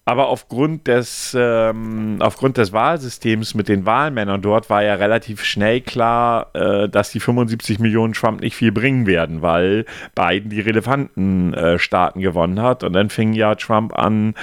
[0.05, 5.79] Aber aufgrund des, ähm, aufgrund des Wahlsystems mit den Wahlmännern dort war ja relativ schnell
[5.79, 11.53] klar, äh, dass die 75 Millionen Trump nicht viel bringen werden, weil Biden die relevanten
[11.53, 12.83] äh, Staaten gewonnen hat.
[12.83, 14.33] Und dann fing ja Trump an,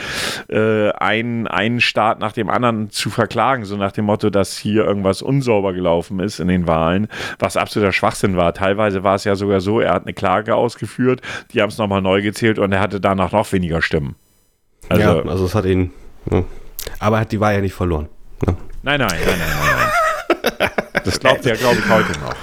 [0.49, 4.87] äh, einen, einen Staat nach dem anderen zu verklagen, so nach dem Motto, dass hier
[4.87, 7.07] irgendwas unsauber gelaufen ist in den Wahlen,
[7.39, 8.55] was absoluter Schwachsinn war.
[8.55, 11.21] Teilweise war es ja sogar so, er hat eine Klage ausgeführt,
[11.53, 14.17] die haben es nochmal neu gezählt und er hatte danach noch weniger Stimmen.
[14.91, 15.91] Also, ja, also es hat ihn.
[16.31, 16.45] Ja.
[16.99, 18.09] Aber er hat die Wahl ja nicht verloren.
[18.47, 18.55] Ja.
[18.83, 20.71] nein, nein, nein, nein, nein, nein.
[21.05, 22.35] Das glaubt er, glaube ich, heute noch.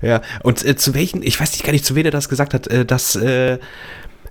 [0.00, 2.54] Ja, und äh, zu welchen, ich weiß nicht gar nicht, zu wem er das gesagt
[2.54, 3.58] hat, äh, dass äh,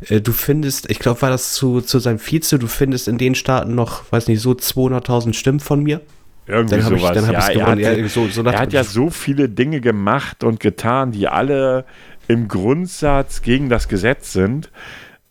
[0.07, 3.35] äh, du findest, ich glaube, war das zu, zu seinem Vize, du findest in den
[3.35, 5.99] Staaten noch, weiß nicht, so 200.000 Stimmen von mir.
[6.45, 7.13] Irgendwie Dann hab ich- sowas.
[7.15, 7.85] dann ja, er, gewonnen.
[7.85, 11.83] hat, Ja, so- so er hat ja so viele Dinge gemacht und getan, die alle
[12.29, 14.69] im Grundsatz gegen das Gesetz sind.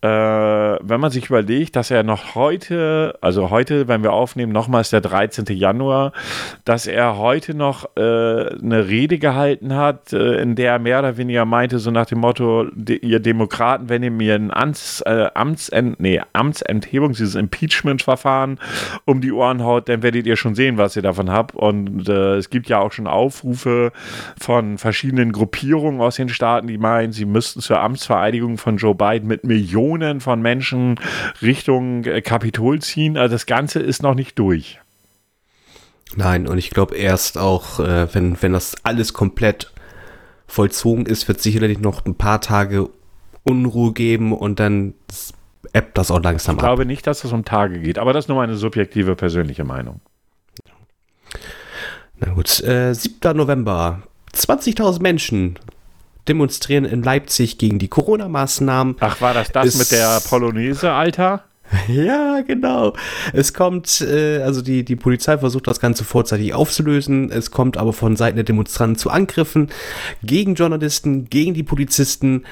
[0.07, 4.83] Äh, wenn man sich überlegt, dass er noch heute, also heute, wenn wir aufnehmen, nochmal
[4.83, 5.47] ist der 13.
[5.57, 6.13] Januar,
[6.65, 11.17] dass er heute noch äh, eine Rede gehalten hat, äh, in der er mehr oder
[11.17, 15.99] weniger meinte, so nach dem Motto, ihr Demokraten, wenn ihr mir ein Amts, äh, Amtsent,
[15.99, 18.59] nee, Amtsenthebung, dieses Impeachment-Verfahren
[19.05, 21.55] um die Ohren haut, dann werdet ihr schon sehen, was ihr davon habt.
[21.55, 23.93] Und äh, es gibt ja auch schon Aufrufe
[24.41, 29.27] von verschiedenen Gruppierungen aus den Staaten, die meinen, sie müssten zur Amtsvereidigung von Joe Biden
[29.27, 30.99] mit Millionen von Menschen
[31.43, 33.17] Richtung äh, Kapitol ziehen.
[33.17, 34.81] Also das Ganze ist noch nicht durch.
[36.15, 39.73] Nein, und ich glaube erst auch, äh, wenn, wenn das alles komplett
[40.47, 42.89] vollzogen ist, wird sicherlich noch ein paar Tage
[43.45, 44.95] Unruhe geben und dann
[45.73, 46.67] ebbt das auch langsam Ich ab.
[46.69, 50.01] glaube nicht, dass es um Tage geht, aber das ist nur meine subjektive persönliche Meinung.
[52.19, 53.37] Na gut, äh, 7.
[53.37, 54.03] November.
[54.35, 55.59] 20.000 Menschen
[56.29, 58.97] demonstrieren in Leipzig gegen die Corona-Maßnahmen.
[59.01, 61.45] Ach, war das das Ist- mit der Polonaise, Alter?
[61.89, 62.93] Ja, genau.
[63.33, 67.33] Es kommt, äh, also die, die Polizei versucht das Ganze vorzeitig aufzulösen.
[67.33, 69.69] Es kommt aber von Seiten der Demonstranten zu Angriffen
[70.23, 72.45] gegen Journalisten, gegen die Polizisten.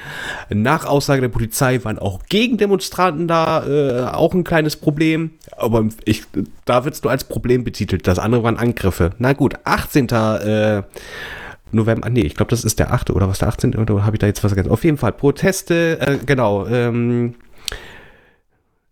[0.49, 5.31] Nach Aussage der Polizei waren auch Gegendemonstranten da äh, auch ein kleines Problem.
[5.55, 6.23] Aber ich,
[6.65, 8.07] da wird es nur als Problem betitelt.
[8.07, 9.11] Das andere waren Angriffe.
[9.17, 10.09] Na gut, 18.
[10.09, 10.83] Äh,
[11.71, 13.09] November, nee, ich glaube, das ist der 8.
[13.11, 13.75] oder was der 18.
[13.75, 14.71] oder habe ich da jetzt was vergessen?
[14.71, 17.35] Auf jeden Fall Proteste, äh, genau, ähm,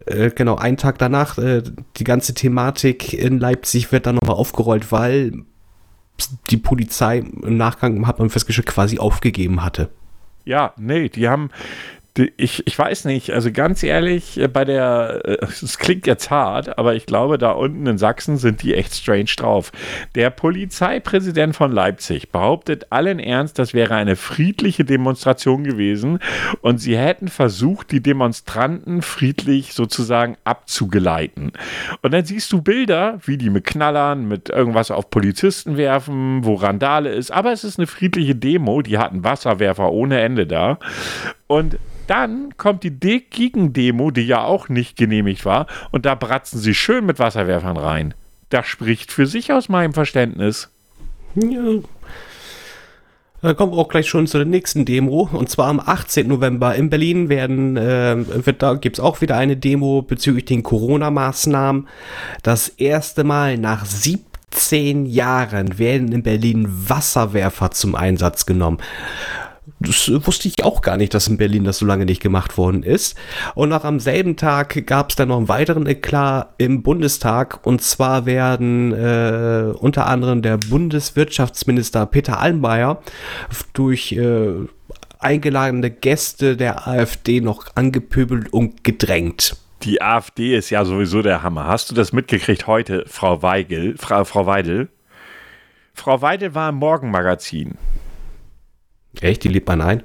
[0.05, 1.63] äh, genau, einen Tag danach, äh,
[1.97, 5.43] die ganze Thematik in Leipzig wird dann nochmal aufgerollt, weil
[6.49, 9.89] die Polizei im Nachgang, hat man festgestellt, quasi aufgegeben hatte.
[10.45, 11.49] Ja, nee, die haben,
[12.15, 16.77] ich, ich weiß nicht, also ganz ehrlich, äh, bei der, äh, es klingt jetzt hart,
[16.77, 19.71] aber ich glaube, da unten in Sachsen sind die echt strange drauf.
[20.13, 26.19] Der Polizeipräsident von Leipzig behauptet allen Ernst, das wäre eine friedliche Demonstration gewesen
[26.61, 31.53] und sie hätten versucht, die Demonstranten friedlich sozusagen abzugeleiten.
[32.03, 36.53] Und dann siehst du Bilder, wie die mit Knallern, mit irgendwas auf Polizisten werfen, wo
[36.55, 40.77] Randale ist, aber es ist eine friedliche Demo, die hatten Wasserwerfer ohne Ende da.
[41.47, 41.77] Und
[42.07, 42.91] dann kommt die
[43.29, 48.13] Gegendemo, die ja auch nicht genehmigt war, und da bratzen sie schön mit Wasserwerfern rein.
[48.49, 50.69] Das spricht für sich aus meinem Verständnis.
[51.35, 51.79] Ja.
[53.43, 55.29] Da kommen wir auch gleich schon zu der nächsten Demo.
[55.33, 56.29] Und zwar am 18.
[56.29, 60.63] November in Berlin werden, äh, wird, da gibt es auch wieder eine Demo bezüglich den
[60.63, 61.89] Corona-Maßnahmen.
[62.41, 68.77] Das erste Mal nach 17 Jahren werden in Berlin Wasserwerfer zum Einsatz genommen.
[69.79, 72.83] Das wusste ich auch gar nicht, dass in Berlin das so lange nicht gemacht worden
[72.83, 73.17] ist.
[73.55, 77.65] Und noch am selben Tag gab es dann noch einen weiteren Eklat im Bundestag.
[77.65, 83.01] Und zwar werden äh, unter anderem der Bundeswirtschaftsminister Peter Allenbayer
[83.73, 84.67] durch äh,
[85.19, 89.55] eingeladene Gäste der AfD noch angepöbelt und gedrängt.
[89.83, 91.67] Die AfD ist ja sowieso der Hammer.
[91.67, 94.89] Hast du das mitgekriegt heute, Frau Weigel, Frau, Frau Weidel?
[95.93, 97.77] Frau Weidel war im Morgenmagazin.
[99.21, 99.43] Echt?
[99.43, 100.03] Die lebt man ein?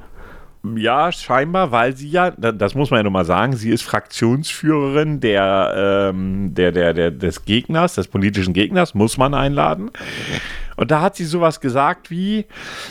[0.76, 6.10] Ja, scheinbar, weil sie ja, das muss man ja nochmal sagen, sie ist Fraktionsführerin der,
[6.10, 9.90] ähm, der, der, der, des Gegners, des politischen Gegners, muss man einladen.
[10.76, 12.46] Und da hat sie sowas gesagt wie,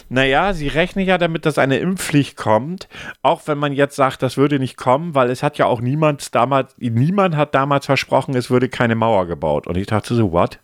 [0.07, 2.88] naja, sie rechne ja damit, dass eine Impfpflicht kommt,
[3.22, 6.36] auch wenn man jetzt sagt, das würde nicht kommen, weil es hat ja auch niemand
[6.36, 9.68] damals, niemand hat damals versprochen, es würde keine Mauer gebaut.
[9.68, 10.59] Und ich dachte so, what?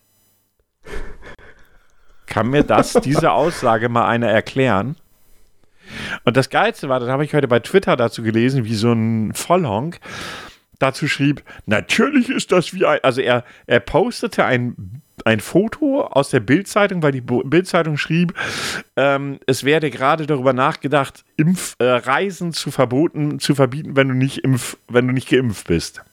[2.27, 4.95] Kann mir das, diese Aussage mal einer erklären?
[6.23, 9.33] Und das Geilste war, das habe ich heute bei Twitter dazu gelesen, wie so ein
[9.33, 9.99] Vollhonk
[10.79, 16.29] dazu schrieb, natürlich ist das wie ein, also er, er postete ein, ein Foto aus
[16.29, 18.33] der Bildzeitung, weil die Bildzeitung schrieb,
[18.97, 24.13] ähm, es werde gerade darüber nachgedacht, Impf, äh, Reisen zu verboten, zu verbieten, wenn du
[24.13, 26.03] nicht impf, wenn du nicht geimpft bist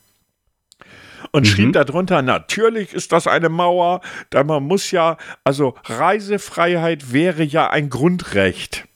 [1.32, 1.50] und mhm.
[1.50, 4.00] schrieb darunter, natürlich ist das eine Mauer,
[4.30, 8.86] da man muss ja, also Reisefreiheit wäre ja ein Grundrecht.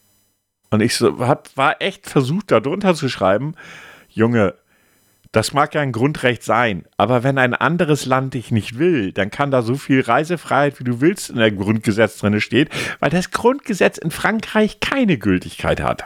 [0.75, 3.55] Und ich so, hab, war echt versucht, da drunter zu schreiben,
[4.09, 4.55] Junge,
[5.33, 9.31] das mag ja ein Grundrecht sein, aber wenn ein anderes Land dich nicht will, dann
[9.31, 12.70] kann da so viel Reisefreiheit, wie du willst, in der Grundgesetz drin steht,
[13.01, 16.05] weil das Grundgesetz in Frankreich keine Gültigkeit hat.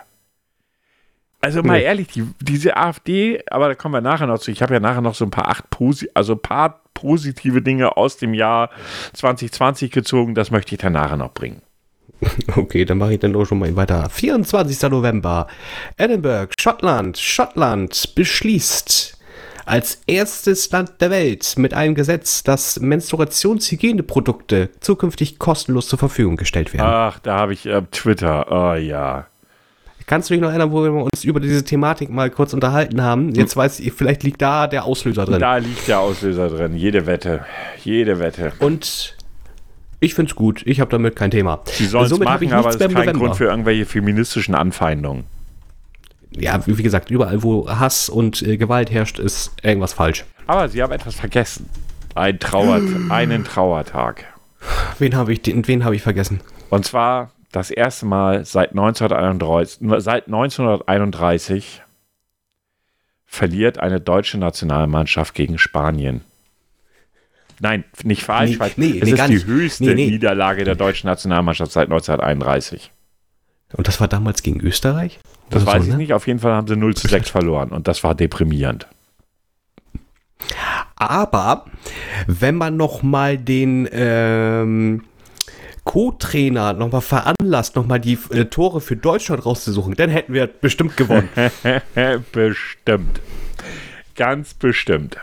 [1.41, 1.85] Also mal nee.
[1.85, 4.51] ehrlich, die, diese AfD, aber da kommen wir nachher noch zu.
[4.51, 7.97] Ich habe ja nachher noch so ein paar acht Posi also ein paar positive Dinge
[7.97, 8.71] aus dem Jahr
[9.13, 10.35] 2020 gezogen.
[10.35, 11.63] Das möchte ich dann nachher noch bringen.
[12.57, 14.09] Okay, dann mache ich dann auch schon mal weiter.
[14.11, 14.91] 24.
[14.91, 15.47] November.
[15.97, 17.19] Edinburgh, Schottland.
[17.19, 19.19] Schottland beschließt
[19.69, 26.73] als erstes Land der Welt mit einem Gesetz, dass Menstruationshygieneprodukte zukünftig kostenlos zur Verfügung gestellt
[26.73, 26.87] werden.
[26.87, 28.47] Ach, da habe ich äh, Twitter.
[28.51, 29.27] Oh ja.
[30.07, 33.35] Kannst du dich noch erinnern, wo wir uns über diese Thematik mal kurz unterhalten haben?
[33.35, 35.39] Jetzt weiß ich, vielleicht liegt da der Auslöser drin.
[35.39, 36.75] Da liegt der Auslöser drin.
[36.75, 37.45] Jede Wette.
[37.85, 38.55] Jede Wette.
[38.61, 39.18] Und
[40.01, 40.63] ich finde es gut.
[40.65, 41.61] Ich habe damit kein Thema.
[41.65, 43.13] Sie sollen es machen, aber es ist kein November.
[43.19, 45.25] Grund für irgendwelche feministischen Anfeindungen.
[46.31, 50.25] Ja, wie gesagt, überall, wo Hass und äh, Gewalt herrscht, ist irgendwas falsch.
[50.47, 51.69] Aber Sie haben etwas vergessen.
[52.15, 52.81] Ein Trauer,
[53.11, 54.25] einen Trauertag.
[54.99, 56.41] Wen habe ich, wen hab ich vergessen?
[56.71, 61.83] Und zwar das erste Mal seit 1931, seit 1931
[63.27, 66.23] verliert eine deutsche Nationalmannschaft gegen Spanien.
[67.61, 68.51] Nein, nicht falsch.
[68.51, 68.77] Nee, falsch.
[68.77, 72.91] Nee, es nee, ist die höchste Niederlage der deutschen Nationalmannschaft seit 1931.
[73.75, 75.19] Und das war damals gegen Österreich?
[75.51, 75.97] Das weiß so, ich ne?
[75.99, 76.13] nicht.
[76.13, 78.87] Auf jeden Fall haben sie 0 zu 6 verloren und das war deprimierend.
[80.97, 81.67] Aber
[82.27, 85.05] wenn man noch mal den ähm,
[85.85, 90.47] Co-Trainer noch mal veranlasst, noch mal die äh, Tore für Deutschland rauszusuchen, dann hätten wir
[90.47, 91.29] bestimmt gewonnen.
[92.33, 93.21] bestimmt.
[94.15, 95.19] Ganz bestimmt.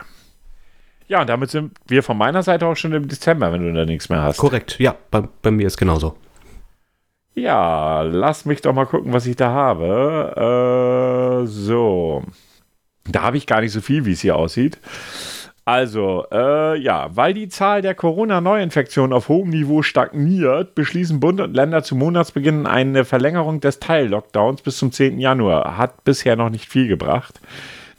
[1.08, 3.84] Ja, und damit sind wir von meiner Seite auch schon im Dezember, wenn du da
[3.84, 4.38] nichts mehr hast.
[4.38, 6.16] Korrekt, ja, bei, bei mir ist genauso.
[7.34, 11.42] Ja, lass mich doch mal gucken, was ich da habe.
[11.44, 12.22] Äh, so.
[13.04, 14.78] Da habe ich gar nicht so viel, wie es hier aussieht.
[15.66, 21.54] Also, äh, ja, weil die Zahl der Corona-Neuinfektionen auf hohem Niveau stagniert, beschließen Bund und
[21.54, 25.18] Länder zu Monatsbeginn eine Verlängerung des Teil-Lockdowns bis zum 10.
[25.18, 25.76] Januar.
[25.76, 27.40] Hat bisher noch nicht viel gebracht.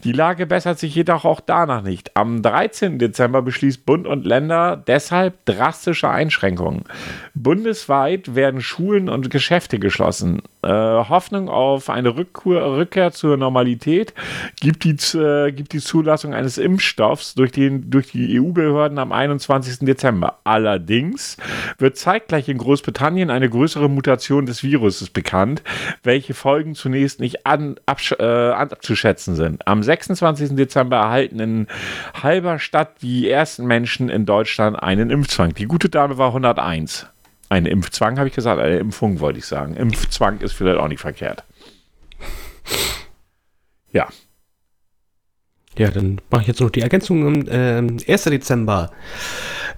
[0.08, 2.16] Die Lage bessert sich jedoch auch danach nicht.
[2.16, 2.98] Am 13.
[2.98, 6.86] Dezember beschließt Bund und Länder deshalb drastische Einschränkungen.
[7.34, 10.44] Bundesweit werden Schulen und Geschäfte geschlossen.
[10.68, 14.14] Äh, Hoffnung auf eine Rückkur, Rückkehr zur Normalität
[14.60, 19.86] gibt die, äh, gibt die Zulassung eines Impfstoffs durch, den, durch die EU-Behörden am 21.
[19.86, 20.40] Dezember.
[20.44, 21.38] Allerdings
[21.78, 25.64] wird zeitgleich in Großbritannien eine größere Mutation des Viruses bekannt,
[26.04, 29.66] welche Folgen zunächst nicht an, absch, äh, abzuschätzen sind.
[29.68, 30.58] Am 26.
[30.58, 31.68] Dezember erhalten in
[32.22, 35.54] halber Stadt die ersten Menschen in Deutschland einen Impfzwang.
[35.54, 37.08] Die gute Dame war 101.
[37.50, 39.76] Ein Impfzwang, habe ich gesagt, eine Impfung wollte ich sagen.
[39.76, 41.44] Impfzwang ist vielleicht auch nicht verkehrt.
[43.92, 44.08] Ja.
[45.78, 47.26] Ja, dann mache ich jetzt noch die Ergänzung.
[47.26, 48.24] am, Ähm, 1.
[48.26, 48.92] Dezember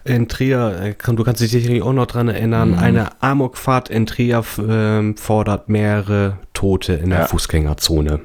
[0.06, 4.44] in Trier, äh, du kannst dich sicherlich auch noch dran erinnern, eine Amokfahrt in Trier
[4.58, 7.26] ähm, fordert mehrere Tote in der Ja.
[7.28, 8.22] Fußgängerzone.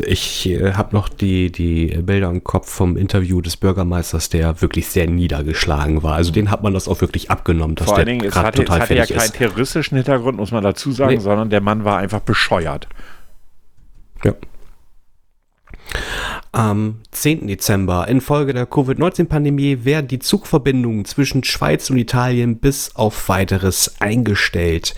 [0.00, 4.88] Ich äh, habe noch die, die Bilder im Kopf vom Interview des Bürgermeisters, der wirklich
[4.88, 6.14] sehr niedergeschlagen war.
[6.14, 8.62] Also den hat man das auch wirklich abgenommen, dass Vor der allen Dingen, es hatte,
[8.62, 9.34] es total hatte ja keinen ist.
[9.34, 11.20] terroristischen Hintergrund, muss man dazu sagen, Nee.
[11.20, 12.88] sondern der Mann war einfach bescheuert.
[14.24, 14.34] Ja.
[16.52, 17.46] Am 10.
[17.46, 24.94] Dezember, infolge der Covid-19-Pandemie, werden die Zugverbindungen zwischen Schweiz und Italien bis auf weiteres eingestellt.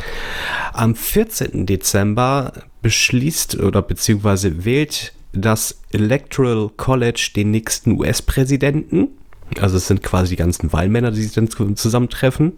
[0.72, 1.66] Am 14.
[1.66, 9.08] Dezember beschließt oder beziehungsweise wählt das Electoral College den nächsten US-Präsidenten.
[9.60, 12.52] Also es sind quasi die ganzen Wahlmänner, die sich dann zu- zusammentreffen.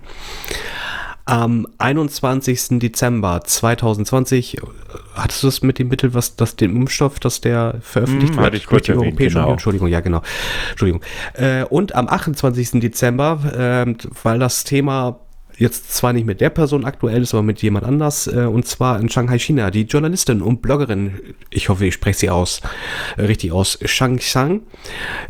[1.24, 2.78] Am 21.
[2.80, 4.60] Dezember 2020, äh,
[5.14, 8.54] hattest du das mit dem Mittel, was das den Impfstoff, dass der veröffentlicht Mhm, wird?
[8.54, 9.40] ich durch die erwähnt, Europäische genau.
[9.42, 9.52] Union?
[9.54, 10.22] Entschuldigung, ja genau.
[10.70, 11.02] Entschuldigung.
[11.34, 12.80] Äh, und am 28.
[12.80, 15.20] Dezember, ähm, weil das Thema
[15.58, 18.98] jetzt zwar nicht mit der Person aktuell ist, aber mit jemand anders, äh, und zwar
[18.98, 21.20] in Shanghai, China, die Journalistin und Bloggerin,
[21.50, 22.62] ich hoffe, ich spreche sie aus,
[23.16, 24.62] äh, richtig aus, Shang Shang,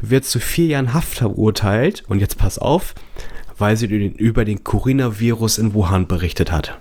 [0.00, 2.94] wird zu vier Jahren Haft verurteilt, und jetzt pass auf,
[3.62, 6.78] weil sie über den, Coronavirus in Wuhan berichtet hat.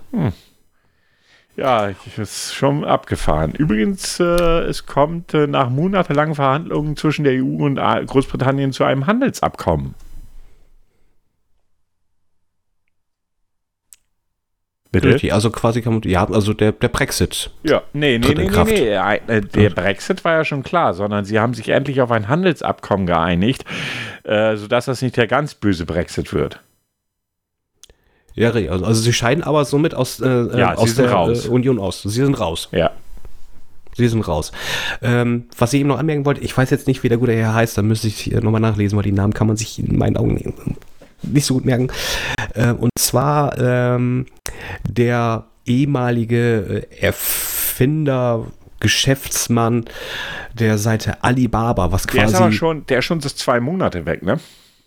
[1.56, 3.52] Ja, ich- ist schon abgefahren.
[3.52, 4.24] Übrigens, äh,
[4.64, 9.94] es kommt äh, nach monatelangen Verhandlungen zwischen der EU und äh, Großbritannien zu einem Handelsabkommen.
[14.90, 15.08] Bitte?
[15.08, 17.50] Richtig, also quasi kann man, ja, also der, der Brexit.
[17.62, 18.70] Ja, nee, nee, nee, in nee, Kraft.
[18.70, 18.88] nee.
[18.88, 23.06] Äh, Der Brexit war ja schon klar, sondern sie haben sich endlich auf ein Handelsabkommen
[23.06, 23.64] geeinigt,
[24.24, 26.60] äh, sodass das nicht der ganz böse Brexit wird.
[28.34, 31.46] Ja, also, also sie scheiden aber somit aus, äh, äh, Ja, aus der raus.
[31.46, 32.02] Äh, Union aus.
[32.02, 32.68] Sie sind raus.
[32.72, 32.90] Ja.
[33.94, 34.52] Sie sind raus.
[35.02, 37.52] Ähm, was ich eben noch anmerken wollte, ich weiß jetzt nicht, wie der gute Herr
[37.52, 40.16] heißt, da müsste ich äh, nochmal nachlesen, weil die Namen kann man sich in meinen
[40.16, 40.54] Augen
[41.22, 41.88] nicht so gut merken.
[42.54, 44.26] Ähm, und zwar ähm,
[44.88, 48.46] der ehemalige äh, Erfinder,
[48.80, 49.84] Geschäftsmann
[50.54, 54.04] der Seite Alibaba, was Der ist aber quasi, schon, der ist schon das zwei Monate
[54.06, 54.40] weg, ne?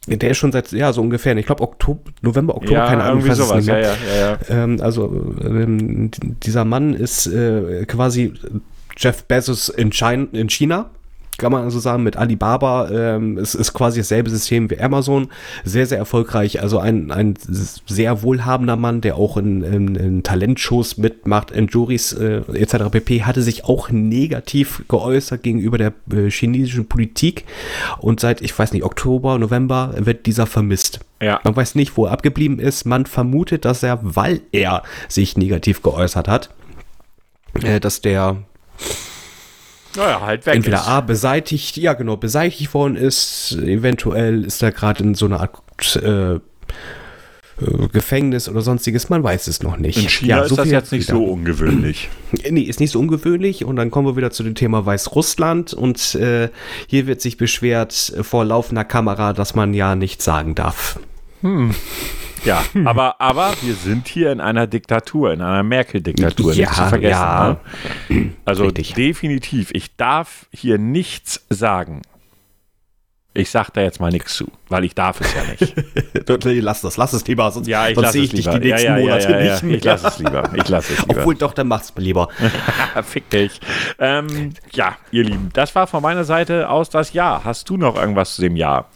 [0.08, 3.36] Der ist schon seit, ja, so ungefähr, ich glaube Oktober, November, Oktober, keine Ahnung, irgendwie
[3.36, 3.58] sowas.
[3.58, 3.82] nicht mehr.
[3.82, 4.64] Ja, ja, ja, ja.
[4.64, 6.12] Ähm, also ähm,
[6.44, 8.34] dieser Mann ist äh, quasi
[8.98, 10.92] Jeff Bezos in China, in China,
[11.38, 12.90] kann man also sagen, mit Alibaba.
[12.90, 15.28] Ähm, es ist quasi dasselbe System wie Amazon.
[15.64, 16.62] Sehr, sehr erfolgreich.
[16.62, 22.14] Also ein, ein sehr wohlhabender Mann, der auch in, in, in Talentshows mitmacht, in Juries
[22.14, 22.90] äh, etc.
[22.92, 23.24] pp.
[23.24, 27.46] hatte sich auch negativ geäußert gegenüber der äh, chinesischen Politik.
[28.00, 31.00] Und seit, ich weiß nicht, Oktober, November wird dieser vermisst.
[31.22, 31.40] Ja.
[31.44, 32.86] Man weiß nicht, wo er abgeblieben ist.
[32.86, 36.50] Man vermutet, dass er, weil er sich negativ geäußert hat,
[37.64, 38.38] äh, dass der
[39.96, 40.56] Naja, halt weg.
[40.56, 40.88] entweder ist.
[40.88, 45.96] A beseitigt, ja genau, beseitigt worden ist, eventuell ist er gerade in so einer Art
[46.04, 46.40] äh,
[47.62, 49.98] äh, Gefängnis oder sonstiges, man weiß es noch nicht.
[49.98, 51.18] In China ist so das viel jetzt nicht wieder.
[51.18, 52.10] so ungewöhnlich.
[52.50, 53.64] Nee, ist nicht so ungewöhnlich.
[53.64, 55.74] Und dann kommen wir wieder zu dem Thema Weißrussland.
[55.74, 56.50] Und äh,
[56.88, 61.00] hier wird sich beschwert vor laufender Kamera, dass man ja nichts sagen darf.
[62.46, 66.84] Ja, aber, aber wir sind hier in einer Diktatur, in einer Merkel-Diktatur, Ja, nicht zu
[66.88, 67.12] vergessen.
[67.12, 67.58] ja.
[68.10, 68.32] Ne?
[68.46, 68.94] Also Richtig.
[68.94, 72.02] definitiv, ich darf hier nichts sagen.
[73.38, 75.76] Ich sag da jetzt mal nichts zu, weil ich darf es ja nicht.
[76.64, 78.60] lass das, lass es lieber, sonst, Ja, ich sonst lasse sehe ich dich lieber.
[78.60, 79.76] die nächsten ja, ja, Monate ja, nicht mehr.
[79.78, 80.50] Ich lasse es lieber.
[80.56, 81.20] Ich lasse es lieber.
[81.20, 82.30] Obwohl, doch, dann mach's lieber.
[83.04, 83.60] Fick dich.
[84.00, 87.44] Ähm, ja, ihr Lieben, das war von meiner Seite aus das Jahr.
[87.44, 88.90] Hast du noch irgendwas zu dem Jahr?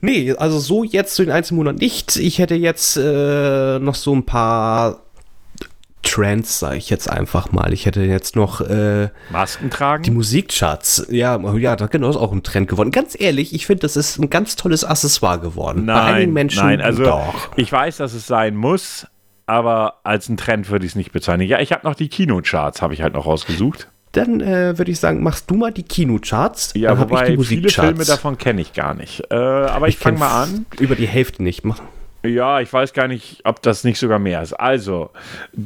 [0.00, 2.16] Nee, also so jetzt zu den einzelnen Monaten nicht.
[2.16, 5.00] Ich hätte jetzt äh, noch so ein paar
[6.02, 7.72] Trends, sage ich jetzt einfach mal.
[7.72, 10.14] Ich hätte jetzt noch äh, Masken die tragen?
[10.14, 11.06] Musikcharts.
[11.10, 12.90] Ja, ja, da genau ist auch ein Trend geworden.
[12.90, 15.86] Ganz ehrlich, ich finde, das ist ein ganz tolles Accessoire geworden.
[15.86, 17.50] Bei einigen Nein, Menschen nein, also doch.
[17.56, 19.06] ich weiß, dass es sein muss,
[19.46, 21.46] aber als ein Trend würde ich es nicht bezeichnen.
[21.46, 23.88] Ja, ich habe noch die Kinocharts, habe ich halt noch rausgesucht.
[24.12, 26.72] Dann äh, würde ich sagen, machst du mal die Kinocharts.
[26.74, 27.88] Ja, dann wobei ich die viele Musikcharts.
[27.88, 29.22] Filme davon kenne ich gar nicht.
[29.30, 30.66] Äh, aber ich, kenn fange mal an.
[30.80, 31.64] Über die Hälfte nicht.
[31.64, 31.80] Mach-
[32.24, 34.52] Ja, ich weiß gar nicht, ob das nicht sogar mehr ist.
[34.52, 35.10] Also,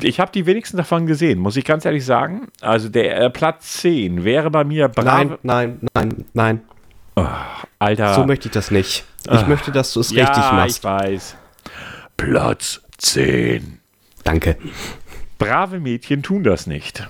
[0.03, 2.49] ich habe die wenigsten davon gesehen, muss ich ganz ehrlich sagen.
[2.61, 6.61] Also, der äh, Platz 10 wäre bei mir Nein, nein, nein, nein.
[7.78, 8.14] Alter.
[8.14, 9.05] So möchte ich das nicht.
[9.30, 10.78] Ich möchte, dass du es richtig ja, machst.
[10.78, 11.36] ich weiß.
[12.16, 13.78] Platz 10.
[14.22, 14.57] Danke.
[15.38, 17.09] Brave Mädchen tun das nicht.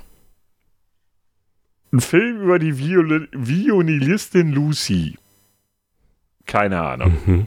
[1.95, 5.17] Ein Film über die Viol Violinistin Lucy.
[6.45, 7.17] Keine Ahnung.
[7.25, 7.47] Mhm.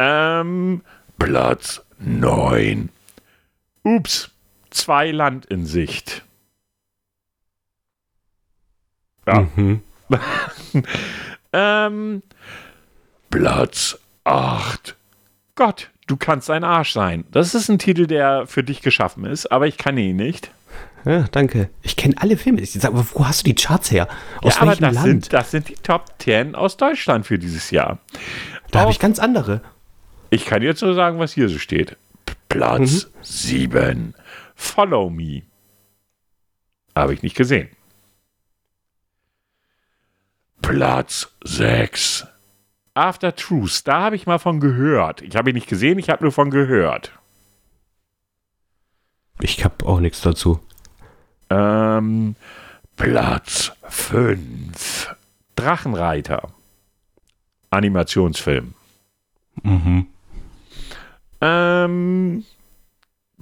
[0.00, 0.80] Ähm,
[1.16, 2.88] Platz 9.
[3.84, 4.32] Ups,
[4.70, 6.24] zwei Land in Sicht.
[9.24, 9.46] Ja.
[9.54, 9.82] Mhm.
[11.52, 12.22] Ähm,
[13.30, 14.94] Platz 8.
[15.54, 17.24] Gott, du kannst ein Arsch sein.
[17.30, 20.50] Das ist ein Titel, der für dich geschaffen ist, aber ich kann ihn nicht.
[21.06, 21.70] Ja, danke.
[21.82, 22.60] Ich kenne alle Filme.
[22.60, 24.08] Ich sag, wo hast du die Charts her?
[24.42, 25.06] Aus ja, welchem das Land?
[25.06, 28.00] sind, das sind die Top 10 aus Deutschland für dieses Jahr.
[28.72, 29.62] da habe ich ganz andere.
[30.30, 31.96] Ich kann jetzt nur sagen, was hier so steht.
[32.48, 34.14] Platz 7.
[34.56, 35.42] Follow Me.
[36.96, 37.68] Habe ich nicht gesehen.
[40.60, 42.26] Platz 6.
[42.94, 43.86] After Truth.
[43.86, 45.22] Da habe ich mal von gehört.
[45.22, 47.12] Ich habe ihn nicht gesehen, ich habe nur von gehört.
[49.40, 50.58] Ich habe auch nichts dazu.
[51.50, 52.34] Ähm,
[52.96, 55.14] Platz 5.
[55.54, 56.50] Drachenreiter.
[57.70, 58.74] Animationsfilm.
[59.62, 60.06] Mhm.
[61.40, 62.44] Ähm,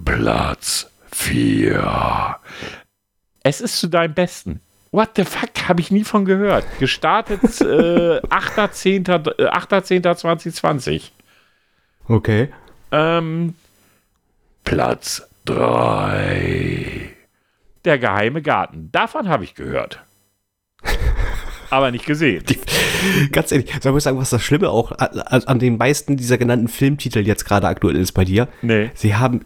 [0.03, 2.37] Platz 4.
[3.43, 4.61] Es ist zu deinem Besten.
[4.91, 5.49] What the fuck?
[5.67, 6.65] Habe ich nie von gehört.
[6.79, 9.39] Gestartet äh, 8.10.
[9.39, 11.11] äh, 8.10.2020.
[12.07, 12.49] Okay.
[12.91, 13.55] Ähm,
[14.63, 17.04] Platz 3.
[17.85, 18.89] Der geheime Garten.
[18.91, 20.03] Davon habe ich gehört.
[21.69, 22.43] Aber nicht gesehen.
[23.31, 26.67] Ganz ehrlich, soll ich sagen, was das Schlimme auch an, an den meisten dieser genannten
[26.67, 28.47] Filmtitel jetzt gerade aktuell ist bei dir?
[28.61, 28.91] Nee.
[28.95, 29.45] Sie haben,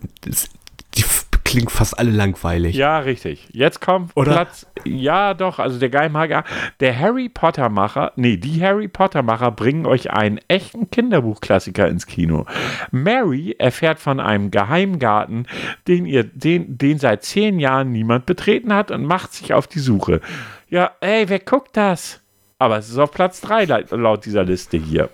[0.96, 1.04] die
[1.50, 2.76] klingen fast alle langweilig.
[2.76, 3.50] Ja, richtig.
[3.52, 4.34] Jetzt kommt Oder?
[4.34, 4.68] Platz.
[4.86, 6.44] Ja, doch, also der Geheimhager.
[6.80, 12.06] Der Harry Potter Macher, nee, die Harry Potter Macher bringen euch einen echten Kinderbuchklassiker ins
[12.06, 12.46] Kino.
[12.92, 15.48] Mary erfährt von einem Geheimgarten,
[15.88, 19.80] den ihr, den, den seit zehn Jahren niemand betreten hat und macht sich auf die
[19.80, 20.22] Suche.
[20.70, 22.22] Ja, ey, wer guckt das?
[22.60, 25.10] Aber es ist auf Platz 3 laut, laut dieser Liste hier.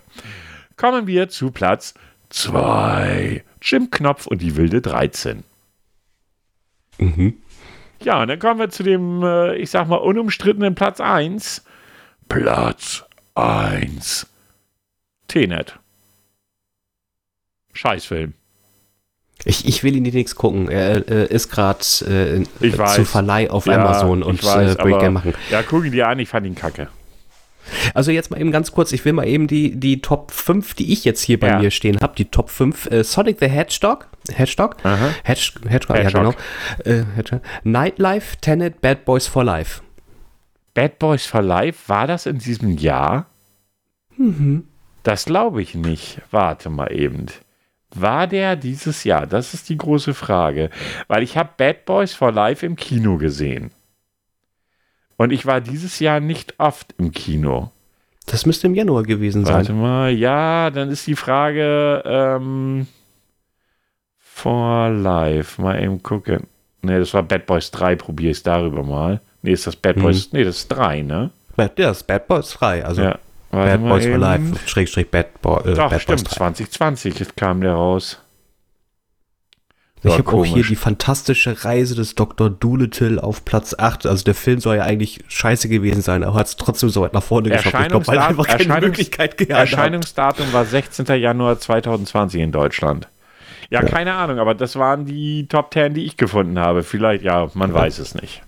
[0.75, 1.93] Kommen wir zu Platz
[2.29, 3.41] 2.
[3.61, 5.45] Jim Knopf und die wilde 13.
[6.97, 7.35] Mhm.
[8.01, 11.63] Ja, und dann kommen wir zu dem, äh, ich sag mal, unumstrittenen Platz 1.
[12.27, 13.03] Platz
[13.35, 14.27] 1.
[15.27, 15.79] Tenet.
[17.73, 18.33] Scheißfilm.
[19.43, 20.69] Ich, ich will ihn nichts gucken.
[20.69, 22.43] Er äh, ist gerade äh,
[22.95, 25.33] zu Verleih auf Ja, Amazon und weiß, äh, würde ich gerne machen.
[25.51, 26.87] Ja, guck ihn dir an, ich fand ihn kacke.
[27.93, 30.91] Also jetzt mal eben ganz kurz, ich will mal eben die, die Top 5, die
[30.93, 31.59] ich jetzt hier bei Ja.
[31.59, 35.09] mir stehen habe, die Top 5, äh, Sonic the Hedgehog, Hedgehog, Aha.
[35.23, 36.35] Hedge, Hedgehog, ja Hedgehog.
[36.83, 37.41] genau, äh, Hedgehog.
[37.63, 39.81] Nightlife, Tenet, Bad Boys for Life.
[40.73, 43.27] Bad Boys for Life, war das in diesem Jahr?
[44.17, 44.65] Mhm.
[45.03, 46.21] Das glaube ich nicht.
[46.31, 47.27] Warte mal eben.
[47.93, 49.25] War der dieses Jahr?
[49.27, 50.69] Das ist die große Frage.
[51.07, 53.71] Weil ich habe Bad Boys for Life im Kino gesehen.
[55.17, 57.71] Und ich war dieses Jahr nicht oft im Kino.
[58.25, 59.79] Das müsste im Januar gewesen Warte sein.
[59.79, 62.87] mal, ja, dann ist die Frage, ähm,
[64.19, 66.47] for Life, mal eben gucken.
[66.81, 69.21] Ne, das war Bad Boys 3, probiere ich es darüber mal.
[69.41, 70.01] Ne, ist das Bad Mhm.
[70.01, 71.31] Boys, ne, das ist 3, ne?
[71.55, 73.19] Bad, ja, das ist Bad Boys 3, also Ja.
[73.51, 74.17] Warte Bad Boys for.
[74.17, 76.35] Life, Schrägstrich Bad, Bo äh, Doch, Bad stimmt, Boys 3.
[76.37, 78.19] 2020 kam der raus.
[80.07, 82.49] Ich Ja, habe auch hier die fantastische Reise des Dr.
[82.51, 84.05] Doolittle auf Platz 8.
[84.05, 87.13] Also der Film soll ja eigentlich scheiße gewesen sein, aber hat es trotzdem so weit
[87.13, 87.75] nach vorne geschafft.
[87.81, 89.59] Ich glaube, weil er einfach keine Erscheinungs- Möglichkeit gehabt.
[89.59, 91.07] Erscheinungsdatum war 16.
[91.19, 93.07] Januar 2020 in Deutschland.
[93.71, 96.83] Ja, keine Ahnung, aber das waren die Top 10, die ich gefunden habe.
[96.83, 98.43] Vielleicht, ja, man weiß es nicht.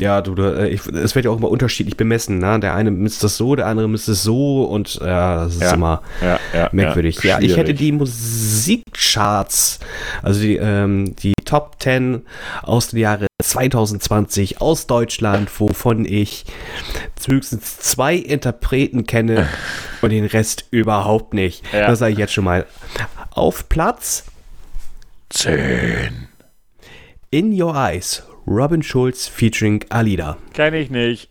[0.00, 2.38] Ja, du, du äh, ich, es wird ja auch immer unterschiedlich bemessen.
[2.38, 2.60] Ne?
[2.60, 5.74] Der eine misst das so, der andere misst es so und ja, das ist Ja.
[5.74, 7.22] immer Ja, ja, merkwürdig.
[7.22, 9.78] Ja, ich hätte die Musikcharts,
[10.22, 12.22] also die, ähm, die Top 10
[12.62, 16.44] aus dem Jahre 2020 aus Deutschland, wovon ich
[17.26, 19.48] höchstens zwei Interpreten kenne
[20.02, 21.62] und den Rest überhaupt nicht.
[21.72, 22.66] Das sage ich jetzt schon mal.
[23.30, 24.24] Auf Platz
[25.30, 26.28] 10.
[27.30, 30.38] In Your Eyes, Robin Schulz featuring Alida.
[30.54, 31.28] Kenne ich nicht.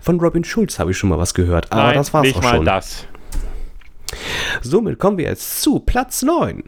[0.00, 2.42] Von Robin Schulz habe ich schon mal was gehört, aber Nein, das war's nicht auch
[2.42, 2.64] mal schon.
[2.64, 3.06] das.
[4.62, 6.62] Somit kommen wir jetzt zu Platz 9.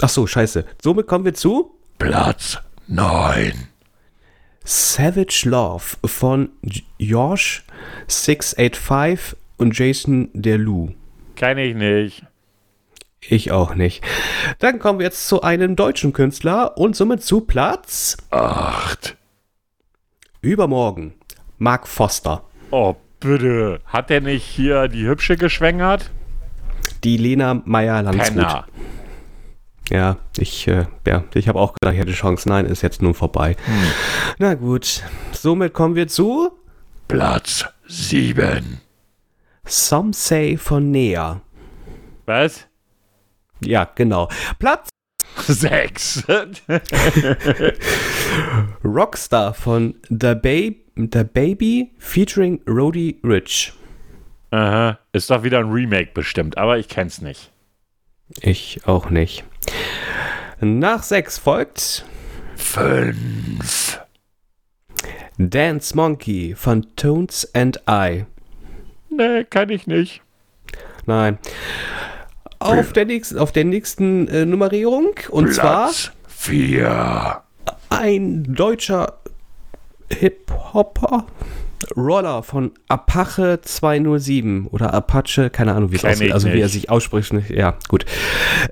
[0.00, 0.64] Ach so, scheiße.
[0.82, 3.52] Somit kommen wir zu Platz 9.
[4.64, 6.50] Savage Love von
[6.98, 7.64] Josh
[8.08, 10.90] 685 und Jason Deru.
[11.36, 12.24] Kenne ich nicht.
[13.28, 14.04] Ich auch nicht.
[14.58, 19.16] Dann kommen wir jetzt zu einem deutschen Künstler und somit zu Platz Acht.
[20.40, 21.14] übermorgen.
[21.58, 22.42] Mark Foster.
[22.70, 23.80] Oh, bitte.
[23.86, 26.10] Hat der nicht hier die Hübsche geschwängert?
[27.04, 28.64] Die Lena Meyer-Landshut.
[29.90, 32.48] Ja, ich, äh, ja, ich habe auch gedacht, ich hätte Chance.
[32.48, 33.56] Nein, ist jetzt nun vorbei.
[33.64, 33.74] Hm.
[34.38, 35.02] Na gut.
[35.32, 36.50] Somit kommen wir zu
[37.08, 38.80] Platz sieben.
[39.64, 41.40] Some Say von Nea.
[42.26, 42.66] Was?
[43.64, 44.28] Ja, genau.
[44.58, 44.88] Platz
[45.38, 46.22] Sechs.
[48.84, 53.72] Rockstar von The, ba The Baby featuring Roddy Rich.
[54.50, 54.98] Aha.
[55.12, 57.50] Ist doch wieder ein Remake bestimmt, aber ich kenn's nicht.
[58.40, 59.44] Ich auch nicht.
[60.60, 62.04] Nach 6 folgt
[62.56, 64.00] Fünf.
[65.38, 68.26] Dance Monkey von Tones and I.
[69.10, 70.20] Nee, kann ich nicht.
[71.06, 71.38] Nein.
[72.64, 75.10] Auf der nächsten, auf der nächsten äh, Nummerierung.
[75.30, 77.42] Und zwar Platz vier.
[77.90, 79.18] ein deutscher
[80.10, 81.26] Hip-Hopper.
[81.96, 86.90] Roller von Apache 207 oder Apache, keine Ahnung, wie es aussieht, also wie er sich
[86.90, 87.32] ausspricht.
[87.48, 88.04] Ja, gut.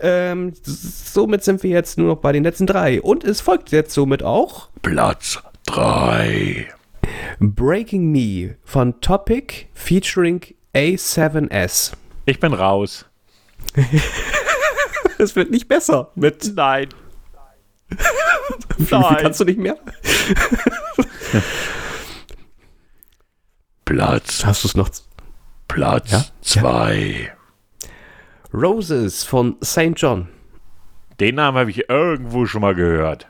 [0.01, 3.03] Ähm, somit sind wir jetzt nur noch bei den letzten drei.
[3.03, 6.69] Und es folgt jetzt somit auch Platz drei.
[7.41, 10.41] Breaking Me von Topic featuring
[10.75, 11.93] A7S.
[12.27, 13.07] Ich bin raus.
[15.19, 16.11] Es wird nicht besser.
[16.15, 16.89] Mit Nein.
[18.79, 19.17] wie Nein.
[19.21, 19.77] kannst du nicht mehr?
[23.85, 24.89] Platz, Hast du es noch?
[25.69, 26.25] Platz Ja?
[26.43, 27.33] zwei.
[28.53, 29.93] Roses von St.
[29.97, 30.29] John.
[31.21, 33.27] Den Namen habe ich irgendwo schon mal gehört.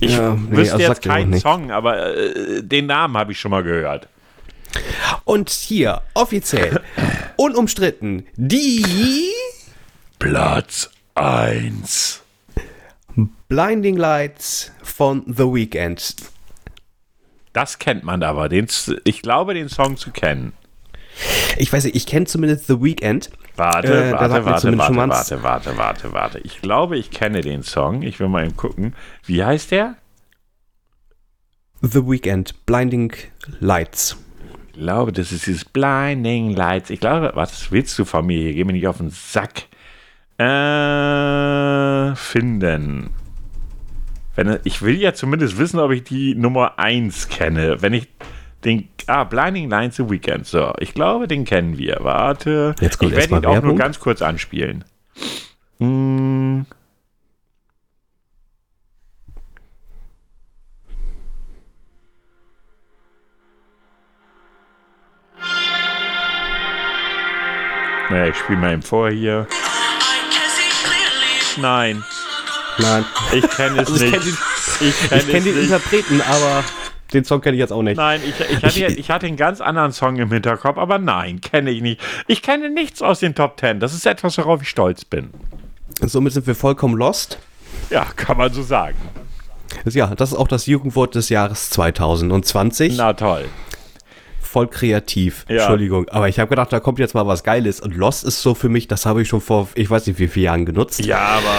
[0.00, 1.38] Ich Ja, nee, wüsste also jetzt keinen.
[1.40, 4.08] Song, aber äh, den Namen habe ich schon mal gehört.
[5.24, 6.80] Und hier offiziell
[7.36, 8.84] unumstritten die
[10.18, 12.22] Platz eins.
[13.48, 16.14] Blinding Lights von The Weeknd.
[17.52, 18.48] Das kennt man aber.
[18.48, 18.68] Den,
[19.04, 20.52] ich glaube, den Song zu kennen.
[21.56, 23.30] Ich weiß nicht, ich kenne zumindest The Weeknd.
[23.56, 26.38] Warte, Äh, warte, warte, warte, warte, warte, warte, warte.
[26.40, 28.02] Ich glaube, ich kenne den Song.
[28.02, 28.94] Ich will mal eben gucken.
[29.24, 29.96] Wie heißt der?
[31.80, 33.12] The Weeknd, Blinding
[33.60, 34.16] Lights.
[34.78, 36.90] Ich glaube, das ist dieses Blinding Lights.
[36.90, 38.54] Ich glaube, was willst du von mir hier?
[38.54, 39.64] Geh mir nicht auf den Sack.
[40.38, 43.10] Äh, finden.
[44.36, 47.82] Wenn, ich will ja zumindest wissen, ob ich die Nummer 1 kenne.
[47.82, 48.06] Wenn ich
[48.64, 48.88] den.
[49.08, 50.46] Ah, Blinding Lights The Weekend.
[50.46, 51.96] So, ich glaube, den kennen wir.
[52.02, 52.76] Warte.
[52.80, 53.76] Jetzt kommt ich werde ihn auch nur Werbung.
[53.78, 54.84] ganz kurz anspielen.
[55.80, 56.66] Hm.
[68.10, 69.46] Naja, ich spiele mal eben vor hier.
[71.58, 72.04] Nein,
[72.78, 73.04] Nein.
[73.32, 74.12] ich kenne es Also ich nicht.
[74.12, 74.24] kenne
[74.80, 75.64] Ich kenne kenn den nicht.
[75.64, 76.64] Interpreten, aber
[77.12, 77.96] den Song kenne ich jetzt auch nicht.
[77.96, 81.70] Nein, ich, ich, hatte, ich hatte einen ganz anderen Song im Hinterkopf, aber nein, kenne
[81.70, 82.00] ich nicht.
[82.28, 83.80] Ich kenne nichts aus den Top Ten.
[83.80, 85.30] Das ist etwas, worauf ich stolz bin.
[86.00, 87.38] Somit sind wir vollkommen lost.
[87.90, 88.96] Ja, kann man so sagen.
[89.84, 92.96] Ja, das ist auch das Jugendwort des Jahres 2020.
[92.96, 93.46] Na toll.
[94.58, 95.44] Voll kreativ.
[95.48, 95.56] Ja.
[95.56, 96.08] Entschuldigung.
[96.08, 97.80] Aber ich habe gedacht, da kommt jetzt mal was Geiles.
[97.80, 100.28] Und Lost ist so für mich, das habe ich schon vor, ich weiß nicht wie
[100.28, 101.04] vielen Jahren genutzt.
[101.04, 101.54] Ja, aber.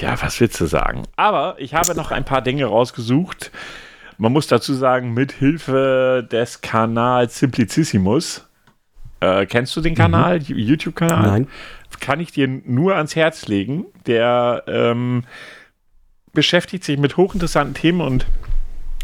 [0.00, 1.02] Ja, was willst du sagen?
[1.16, 3.50] Aber ich habe noch ein paar Dinge rausgesucht.
[4.18, 8.46] Man muss dazu sagen, mit Hilfe des Kanals Simplicissimus.
[9.20, 11.22] Äh, kennst du den Kanal, YouTube-Kanal?
[11.22, 11.48] Nein.
[12.00, 13.86] Kann ich dir nur ans Herz legen.
[14.06, 15.24] Der ähm,
[16.32, 18.26] beschäftigt sich mit hochinteressanten Themen und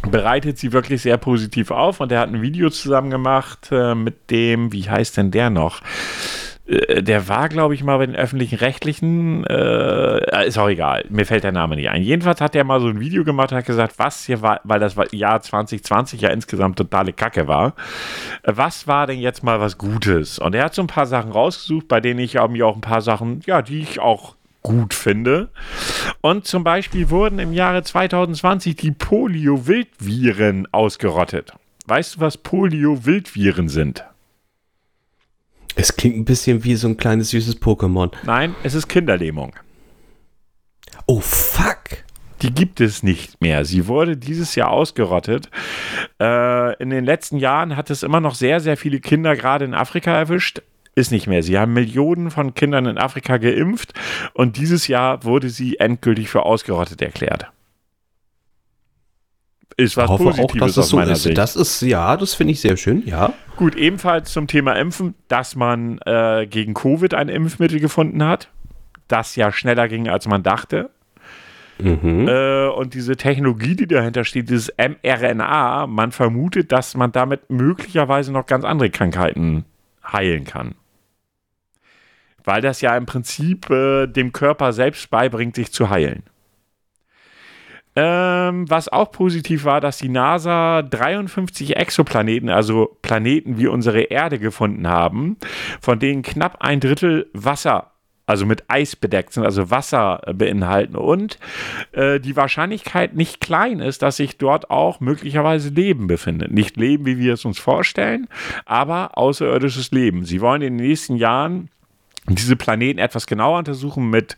[0.09, 2.01] bereitet sie wirklich sehr positiv auf.
[2.01, 5.81] Und er hat ein Video zusammen gemacht äh, mit dem, wie heißt denn der noch?
[6.67, 11.27] Äh, Der war, glaube ich, mal bei den öffentlichen Rechtlichen, äh, ist auch egal, mir
[11.27, 12.03] fällt der Name nicht ein.
[12.03, 14.95] Jedenfalls hat er mal so ein Video gemacht, hat gesagt, was hier war, weil das
[15.13, 17.75] Jahr 2020 ja insgesamt totale Kacke war,
[18.43, 20.39] äh, was war denn jetzt mal was Gutes?
[20.39, 23.03] Und er hat so ein paar Sachen rausgesucht, bei denen ich mir auch ein paar
[23.03, 25.51] Sachen, ja, die ich auch gut finde.
[26.21, 31.53] Und zum Beispiel wurden im Jahre 2020 die Polio-Wildviren ausgerottet.
[31.87, 34.05] Weißt du, was Polio-Wildviren sind?
[35.77, 38.11] Es klingt ein bisschen wie so ein kleines süßes Pokémon.
[38.25, 39.55] Nein, es ist Kinderlähmung.
[41.07, 42.05] Oh fuck.
[42.43, 43.65] Die gibt es nicht mehr.
[43.65, 45.51] Sie wurde dieses Jahr ausgerottet.
[46.19, 49.75] Äh, in den letzten Jahren hat es immer noch sehr, sehr viele Kinder gerade in
[49.75, 50.63] Afrika erwischt.
[51.01, 51.43] Ist nicht mehr.
[51.43, 53.95] Sie haben Millionen von Kindern in Afrika geimpft
[54.35, 57.47] und dieses Jahr wurde sie endgültig für ausgerottet erklärt.
[59.79, 61.23] ist was hoffe auch, Positives dass aus es so ist.
[61.23, 61.39] Sicht.
[61.39, 63.33] Das ist, ja, das finde ich sehr schön, ja.
[63.57, 68.51] Gut, ebenfalls zum Thema Impfen, dass man äh, gegen Covid ein Impfmittel gefunden hat,
[69.09, 70.91] das ja schneller ging, als man dachte.
[71.79, 72.29] Mhm.
[72.29, 78.33] Äh, und diese Technologie, die dahinter steht, dieses mRNA, man vermutet, dass man damit möglicherweise
[78.33, 79.65] noch ganz andere Krankheiten
[80.13, 80.75] heilen kann.
[82.45, 86.23] Weil das ja im Prinzip äh, dem Körper selbst beibringt, sich zu heilen.
[87.97, 94.39] Ähm, was auch positiv war, dass die NASA 53 Exoplaneten, also Planeten wie unsere Erde,
[94.39, 95.37] gefunden haben,
[95.81, 97.91] von denen knapp ein Drittel Wasser,
[98.27, 101.41] also mit Eis bedeckt sind, also Wasser äh, beinhalten und
[101.91, 106.53] äh, die Wahrscheinlichkeit nicht klein ist, dass sich dort auch möglicherweise Leben befindet.
[106.53, 108.29] Nicht Leben, wie wir es uns vorstellen,
[108.67, 110.25] aber außerirdisches Leben.
[110.25, 111.71] Sie wollen in den nächsten Jahren
[112.29, 114.37] diese Planeten etwas genauer untersuchen mit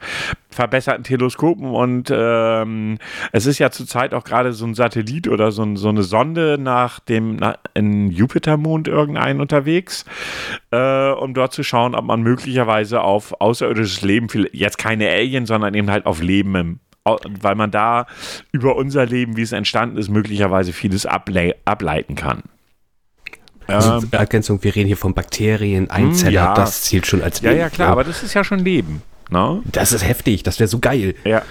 [0.51, 2.99] verbesserten Teleskopen und ähm,
[3.33, 7.01] es ist ja zurzeit auch gerade so ein Satellit oder so, so eine Sonde nach
[7.01, 10.05] dem na, Jupitermond irgendeinen unterwegs,
[10.71, 15.75] äh, um dort zu schauen, ob man möglicherweise auf außerirdisches Leben, jetzt keine Alien, sondern
[15.75, 18.07] eben halt auf Leben im weil man da
[18.53, 22.45] über unser Leben, wie es entstanden ist, möglicherweise vieles ablei ableiten kann.
[23.73, 26.55] Also, Ähm, Ergänzung, wir reden hier von Bakterien, Einzeller, ja.
[26.55, 29.03] das zählt schon als ja, Leben, ja, klar, aber das ist ja schon Leben.
[29.31, 29.63] Ne?
[29.65, 31.15] Das ist heftig, das wäre so geil.
[31.25, 31.43] Ja.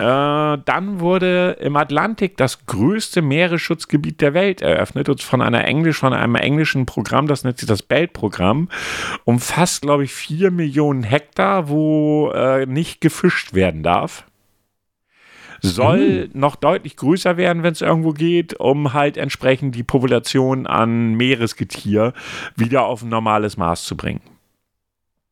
[0.00, 5.98] Äh, dann wurde im Atlantik das größte Meeresschutzgebiet der Welt eröffnet, und von einer Englisch,
[5.98, 8.70] von einem englischen Programm, das nennt sich das BELT-Programm,
[9.24, 14.24] umfasst, glaube ich, 4 Millionen Hektar, wo äh, nicht gefischt werden darf.
[15.62, 21.14] Soll noch deutlich größer werden, wenn es irgendwo geht, um halt entsprechend die Population an
[21.14, 22.12] Meeresgetier
[22.56, 24.20] wieder auf ein normales Maß zu bringen.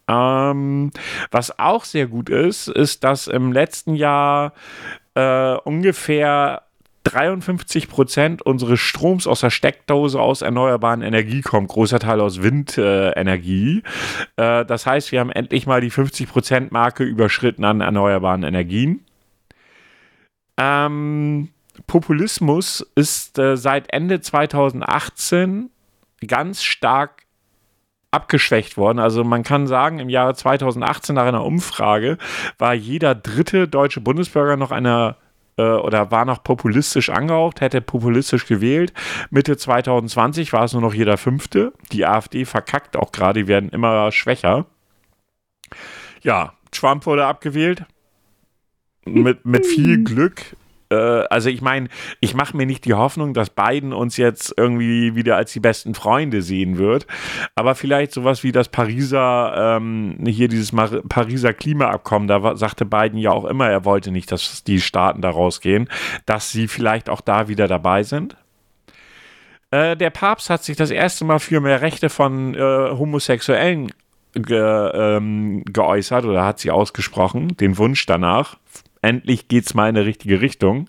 [0.08, 0.90] Ähm,
[1.30, 4.54] was auch sehr gut ist, ist, dass im letzten Jahr
[5.14, 6.62] äh, ungefähr
[7.04, 13.82] 53 Prozent unseres Stroms aus der Steckdose aus erneuerbaren Energie kommt, großer Teil aus Windenergie.
[14.36, 18.42] Äh, äh, das heißt, wir haben endlich mal die 50 Prozent Marke überschritten an erneuerbaren
[18.42, 19.04] Energien.
[20.58, 21.50] Ähm,
[21.86, 25.70] Populismus ist äh, seit Ende 2018
[26.26, 27.22] ganz stark
[28.10, 28.98] abgeschwächt worden.
[28.98, 32.18] Also man kann sagen, im Jahre 2018 nach einer Umfrage
[32.58, 35.16] war jeder dritte deutsche Bundesbürger noch einer
[35.56, 38.92] äh, oder war noch populistisch angehaucht, hätte populistisch gewählt.
[39.30, 41.72] Mitte 2020 war es nur noch jeder fünfte.
[41.92, 44.66] Die AfD verkackt auch gerade, die werden immer schwächer.
[46.22, 47.84] Ja, Trump wurde abgewählt.
[49.04, 50.56] Mit, mit viel Glück.
[50.90, 51.88] Äh, also ich meine,
[52.20, 55.94] ich mache mir nicht die Hoffnung, dass Biden uns jetzt irgendwie wieder als die besten
[55.94, 57.06] Freunde sehen wird.
[57.54, 63.18] Aber vielleicht sowas wie das Pariser, ähm, hier dieses Mar Pariser Klimaabkommen, da sagte Biden
[63.18, 65.88] ja auch immer, er wollte nicht, dass die Staaten da rausgehen,
[66.26, 68.36] dass sie vielleicht auch da wieder dabei sind.
[69.70, 73.92] Äh, der Papst hat sich das erste Mal für mehr Rechte von äh, Homosexuellen
[74.32, 78.56] ge, ähm, geäußert oder hat sie ausgesprochen, den Wunsch danach.
[79.02, 80.88] Endlich geht's mal in eine richtige Richtung.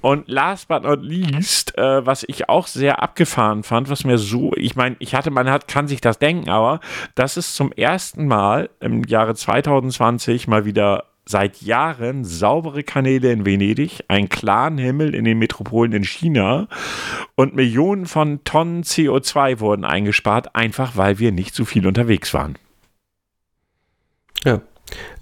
[0.00, 4.52] Und last but not least, äh, was ich auch sehr abgefahren fand, was mir so,
[4.54, 6.80] ich meine, ich hatte, man hat, kann sich das denken, aber
[7.16, 13.46] das ist zum ersten Mal im Jahre 2020 mal wieder seit Jahren saubere Kanäle in
[13.46, 16.68] Venedig, ein klaren Himmel in den Metropolen in China
[17.34, 22.56] und Millionen von Tonnen CO2 wurden eingespart, einfach weil wir nicht so viel unterwegs waren.
[24.44, 24.60] Ja.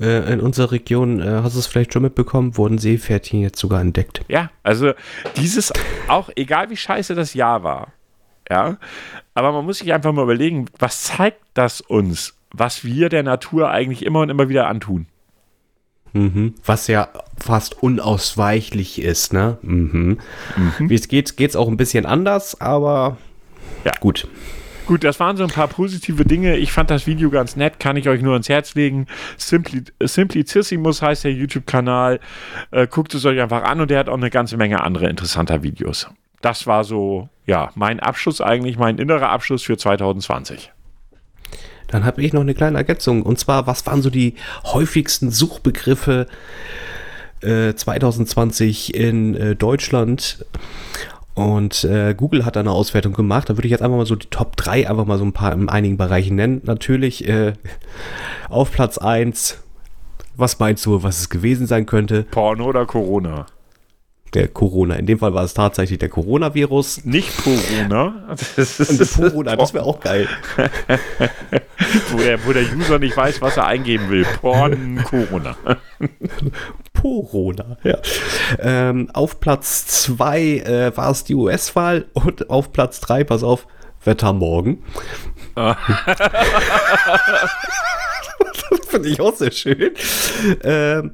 [0.00, 3.80] Äh, in unserer Region, äh, hast du es vielleicht schon mitbekommen, wurden Seepferdchen jetzt sogar
[3.80, 4.22] entdeckt.
[4.28, 4.92] Ja, also
[5.36, 5.72] dieses,
[6.08, 7.88] auch egal wie scheiße das Jahr war,
[8.48, 8.76] ja,
[9.34, 13.70] aber man muss sich einfach mal überlegen, was zeigt das uns, was wir der Natur
[13.70, 15.06] eigentlich immer und immer wieder antun?
[16.12, 16.54] Mhm.
[16.64, 19.58] Was ja fast unausweichlich ist, ne?
[19.62, 20.18] Mhm.
[20.80, 23.16] Wie es geht, geht es auch ein bisschen anders, aber
[23.84, 23.92] Ja.
[24.00, 24.26] gut.
[24.86, 26.56] Gut, das waren so ein paar positive Dinge.
[26.56, 29.06] Ich fand das Video ganz nett, kann ich euch nur ans Herz legen.
[29.36, 32.20] Simpli, Simplicissimus heißt der YouTube-Kanal.
[32.70, 35.62] Äh, guckt es euch einfach an und der hat auch eine ganze Menge andere interessanter
[35.62, 36.08] Videos.
[36.40, 40.72] Das war so, ja, mein Abschluss eigentlich, mein innerer Abschluss für 2020.
[41.86, 43.22] Dann habe ich noch eine kleine Ergänzung.
[43.22, 44.34] Und zwar, was waren so die
[44.64, 46.28] häufigsten Suchbegriffe
[47.42, 50.44] äh, 2020 in äh, Deutschland?
[51.34, 53.48] Und äh, Google hat da eine Auswertung gemacht.
[53.48, 55.52] Da würde ich jetzt einfach mal so die Top 3 einfach mal so ein paar
[55.52, 56.60] in einigen Bereichen nennen.
[56.64, 57.52] Natürlich äh,
[58.48, 59.62] auf Platz 1.
[60.36, 62.24] Was meinst du, was es gewesen sein könnte?
[62.24, 63.46] Porno oder Corona?
[64.34, 64.94] Der Corona.
[64.94, 67.04] In dem Fall war es tatsächlich der Coronavirus.
[67.04, 68.36] Nicht Corona.
[68.56, 70.28] Das ist Corona, das wäre auch geil.
[72.10, 74.24] wo, der, wo der User nicht weiß, was er eingeben will.
[74.40, 75.56] Porn Corona.
[77.00, 77.98] Corona, ja.
[78.58, 83.66] Ähm, auf Platz 2 äh, war es die US-Wahl und auf Platz 3, pass auf,
[84.04, 84.84] Wetter morgen.
[88.70, 89.90] das finde ich auch sehr schön.
[90.62, 91.12] Ähm,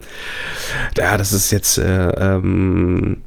[0.97, 3.23] ja, das ist jetzt äh, ähm,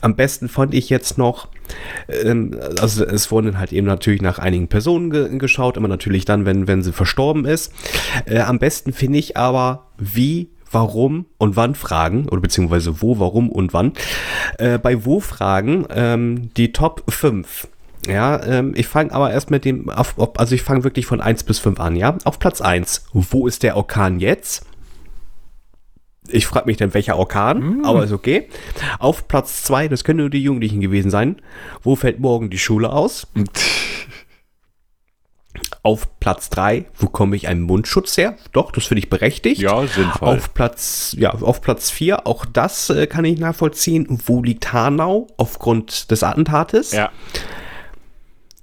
[0.00, 1.48] am besten fand ich jetzt noch,
[2.08, 6.46] ähm, also es wurden halt eben natürlich nach einigen Personen ge geschaut, aber natürlich dann,
[6.46, 7.72] wenn, wenn sie verstorben ist.
[8.26, 13.50] Äh, am besten finde ich aber, wie warum und wann Fragen, oder beziehungsweise wo, warum
[13.50, 13.92] und wann.
[14.58, 17.68] Äh, bei wo Fragen ähm, die Top 5.
[18.06, 21.44] Ja, ähm, ich fange aber erst mit dem, auf, also ich fange wirklich von 1
[21.44, 22.16] bis 5 an, ja.
[22.24, 24.64] Auf Platz 1, wo ist der Orkan jetzt?
[26.28, 28.48] Ich frage mich dann, welcher Orkan, aber ist okay.
[28.98, 31.36] Auf Platz 2, das können nur die Jugendlichen gewesen sein.
[31.82, 33.28] Wo fällt morgen die Schule aus?
[35.82, 38.36] Auf Platz 3, wo komme ich einen Mundschutz her?
[38.50, 39.60] Doch, das finde ich berechtigt.
[39.60, 40.36] Ja, sinnvoll.
[40.36, 44.06] Auf Platz, ja, auf Platz 4, auch das äh, kann ich nachvollziehen.
[44.26, 46.90] Wo liegt Hanau aufgrund des Attentates?
[46.90, 47.10] ja.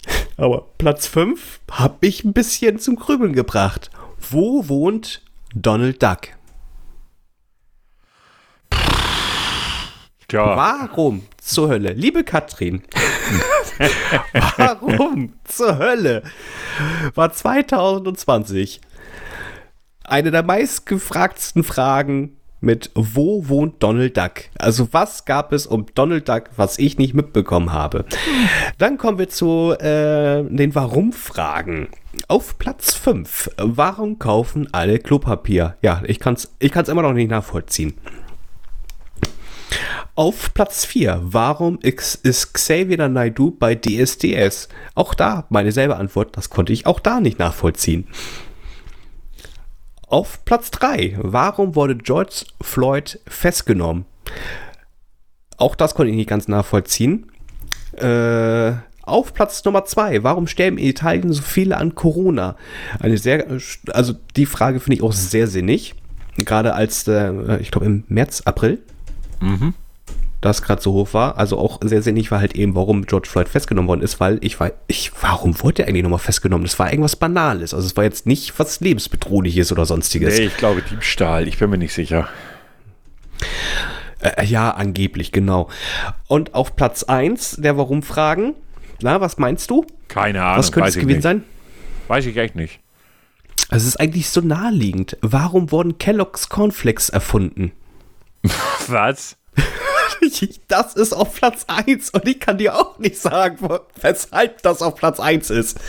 [0.37, 3.89] Aber Platz 5 habe ich ein bisschen zum Grübeln gebracht.
[4.17, 5.21] Wo wohnt
[5.53, 6.29] Donald Duck?
[10.27, 10.57] Tja.
[10.57, 11.93] Warum zur Hölle?
[11.93, 12.81] Liebe Katrin,
[14.57, 16.23] warum zur Hölle
[17.13, 18.81] war 2020
[20.03, 24.45] eine der meistgefragtesten Fragen mit Wo wohnt Donald Duck?
[24.57, 28.05] Also was gab es um Donald Duck, was ich nicht mitbekommen habe?
[28.77, 31.89] Dann kommen wir zu äh, den Warum-Fragen.
[32.27, 33.51] Auf Platz 5.
[33.57, 35.75] Warum kaufen alle Klopapier?
[35.81, 37.95] Ja, ich kann es ich kann's immer noch nicht nachvollziehen.
[40.15, 41.21] Auf Platz 4.
[41.23, 42.23] Warum ist
[42.53, 44.69] Xavier Naidoo bei DSDS?
[44.93, 48.07] Auch da meine selbe Antwort, das konnte ich auch da nicht nachvollziehen.
[50.07, 51.17] Auf Platz 3.
[51.21, 54.05] Warum wurde George Floyd festgenommen?
[55.57, 57.31] Auch das konnte ich nicht ganz nachvollziehen.
[57.93, 58.73] Äh,
[59.03, 60.23] auf Platz Nummer 2.
[60.23, 62.55] Warum sterben in Italien so viele an Corona?
[62.99, 63.47] Eine sehr,
[63.91, 65.95] also die Frage finde ich auch sehr sinnig.
[66.37, 68.79] Gerade als, äh, ich glaube im März, April,
[70.43, 71.37] das gerade so hoch war.
[71.37, 74.59] Also auch sehr sinnig war halt eben, warum George Floyd festgenommen worden ist, weil ich
[74.59, 76.65] war, ich, warum wurde er eigentlich nochmal festgenommen?
[76.65, 77.73] Das war irgendwas Banales.
[77.73, 80.37] Also es war jetzt nicht was lebensbedrohliches oder sonstiges.
[80.37, 81.47] Nee, ich glaube Diebstahl.
[81.47, 82.27] Ich bin mir nicht sicher.
[84.19, 85.69] Äh, ja, angeblich, genau.
[86.27, 88.55] Und auf Platz 1 der Warum-Fragen.
[89.01, 89.85] Na, was meinst du?
[90.07, 90.59] Keine Ahnung.
[90.59, 91.23] was könnte es gewesen nicht.
[91.23, 91.43] sein?
[92.07, 92.79] Weiß ich echt nicht.
[93.69, 95.17] Es ist eigentlich so naheliegend.
[95.21, 97.71] Warum wurden Kellogg's Cornflakes erfunden?
[98.87, 99.37] Was?
[100.67, 103.57] Das ist auf Platz 1 und ich kann dir auch nicht sagen,
[104.01, 105.79] weshalb das auf Platz 1 ist.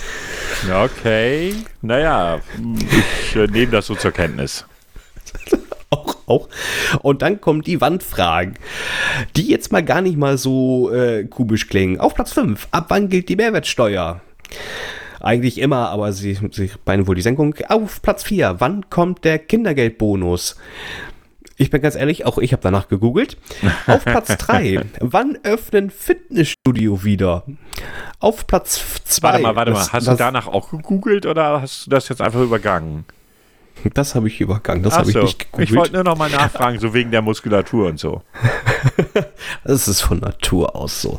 [0.70, 1.55] Okay.
[1.82, 2.40] Naja,
[3.31, 4.65] ich äh, nehme das so zur Kenntnis.
[5.90, 6.48] Auch, auch.
[7.02, 8.55] Und dann kommen die Wandfragen,
[9.36, 12.01] die jetzt mal gar nicht mal so äh, komisch klingen.
[12.01, 12.66] Auf Platz 5.
[12.73, 14.20] Ab wann gilt die Mehrwertsteuer?
[15.20, 17.55] Eigentlich immer, aber sie, sie meinen wohl die Senkung.
[17.69, 18.56] Auf Platz 4.
[18.59, 20.56] Wann kommt der Kindergeldbonus?
[21.56, 23.36] Ich bin ganz ehrlich, auch ich habe danach gegoogelt.
[23.86, 24.81] Auf Platz 3.
[25.01, 27.44] Wann öffnen Fitnessstudio wieder?
[28.18, 29.22] Auf Platz 2.
[29.22, 29.93] Warte mal, warte das, mal.
[29.93, 33.05] Hast das, du danach auch gegoogelt oder hast du das jetzt einfach übergangen?
[33.93, 34.82] Das habe ich übergangen.
[34.82, 35.22] Das habe ich so.
[35.22, 35.70] nicht gegoogelt.
[35.70, 38.22] Ich wollte nur noch mal nachfragen, so wegen der Muskulatur und so.
[39.64, 41.18] Das ist von Natur aus so.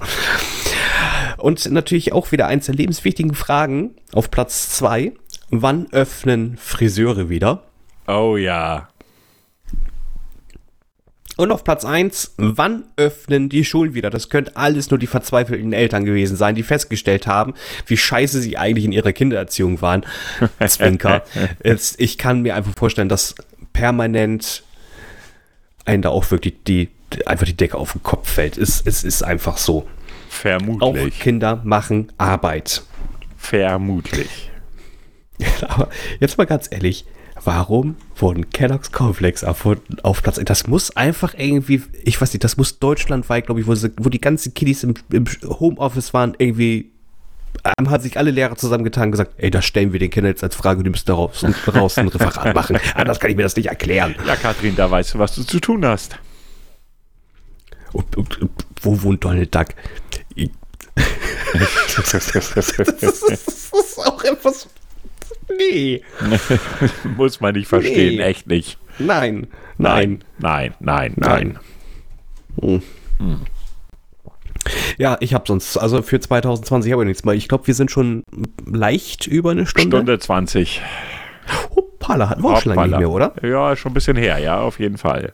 [1.37, 5.13] Und natürlich auch wieder eins der lebenswichtigen Fragen auf Platz 2.
[5.49, 7.63] Wann öffnen Friseure wieder?
[8.07, 8.89] Oh ja.
[11.37, 14.09] Und auf Platz 1, wann öffnen die Schulen wieder?
[14.09, 17.53] Das könnte alles nur die verzweifelten Eltern gewesen sein, die festgestellt haben,
[17.87, 20.05] wie scheiße sie eigentlich in ihrer Kindererziehung waren.
[20.67, 21.23] Zwinker.
[21.63, 23.35] Jetzt, ich kann mir einfach vorstellen, dass
[23.73, 24.63] permanent
[25.83, 26.89] einen da auch wirklich die,
[27.25, 28.57] einfach die Decke auf den Kopf fällt.
[28.57, 29.79] Es, es ist einfach so.
[29.79, 29.87] Auch
[30.29, 31.19] Vermutlich.
[31.19, 32.83] Kinder machen Arbeit.
[33.37, 34.51] Vermutlich.
[35.67, 35.89] Aber
[36.19, 37.05] jetzt mal ganz ehrlich,
[37.45, 40.45] warum wurden Kellogg's Cornflakes erfunden auf Platz 1?
[40.45, 44.09] Das muss einfach irgendwie, ich weiß nicht, das muss deutschlandweit, glaube ich, wo, sie, wo
[44.09, 46.91] die ganzen Kiddies im, im Homeoffice waren, irgendwie
[47.79, 50.43] ähm, hat sich alle Lehrer zusammengetan und gesagt, ey, das stellen wir den Kindern jetzt
[50.43, 52.77] als Frage, die müssen daraus und raus ein Referat machen.
[52.95, 54.15] Anders kann ich mir das nicht erklären.
[54.27, 56.17] Ja, Kathrin, da weißt du, was du zu tun hast.
[57.93, 58.51] Und, und, und,
[58.81, 59.67] wo wohnt Donald Duck?
[60.35, 60.51] Ich-
[61.95, 64.67] das, ist, das ist auch etwas.
[65.49, 66.01] Nee.
[67.17, 68.23] Muss man nicht verstehen, Nee.
[68.23, 68.77] echt nicht.
[68.99, 69.47] Nein.
[69.77, 70.23] Nein.
[70.39, 71.59] Nein, nein, nein.
[72.61, 72.81] Nein.
[73.19, 73.41] Hm.
[74.97, 77.35] Ja, ich habe sonst, also für 2020 habe ich nichts mehr.
[77.35, 78.23] Ich glaube, wir sind schon
[78.65, 79.97] leicht über eine Stunde.
[79.97, 80.81] Stunde 20.
[81.75, 83.33] Hup, Hoppala, hatten wir auch schon lange nicht mehr, oder?
[83.43, 85.33] Ja, schon ein bisschen her, ja, auf jeden Fall.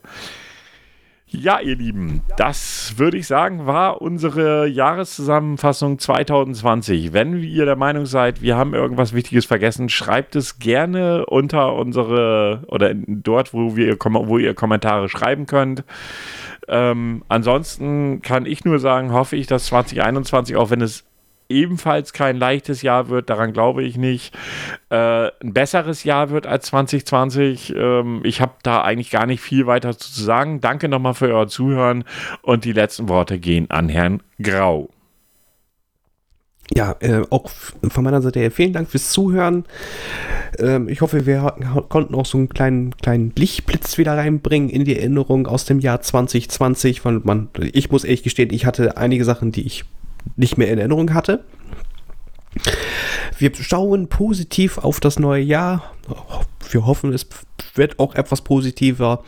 [1.34, 7.14] Ja, ihr Lieben, das würde ich sagen, war unsere Jahreszusammenfassung 2020.
[7.14, 12.64] Wenn ihr der Meinung seid, wir haben irgendwas Wichtiges vergessen, schreibt es gerne unter unsere
[12.68, 15.86] oder dort, wo, wir, wo ihr Kommentare schreiben könnt.
[16.68, 21.06] Ähm, ansonsten kann ich nur sagen, hoffe ich, dass 2021, auch wenn es
[21.52, 24.36] ebenfalls kein leichtes Jahr wird, daran glaube ich nicht,
[24.90, 27.76] äh, ein besseres Jahr wird als 2020.
[27.76, 30.61] Ähm, ich habe da eigentlich gar nicht viel weiter zu sagen.
[30.61, 32.03] Danke nochmal für euer Zuhören
[32.41, 34.90] und die letzten Worte gehen an Herrn Grau.
[36.73, 39.65] Ja, äh, auch von meiner Seite her vielen Dank fürs Zuhören.
[40.57, 41.56] Ähm, ich hoffe, wir
[41.90, 46.02] konnten auch so einen kleinen, kleinen Lichtblitz wieder reinbringen in die Erinnerung aus dem Jahr
[46.02, 47.03] 2020.
[47.03, 49.84] Weil man, ich muss ehrlich gestehen, ich hatte einige Sachen, die ich
[50.35, 51.43] nicht mehr in Erinnerung hatte.
[53.38, 55.93] Wir schauen positiv auf das neue Jahr.
[56.69, 57.27] Wir hoffen, es
[57.76, 59.23] wird auch etwas positiver.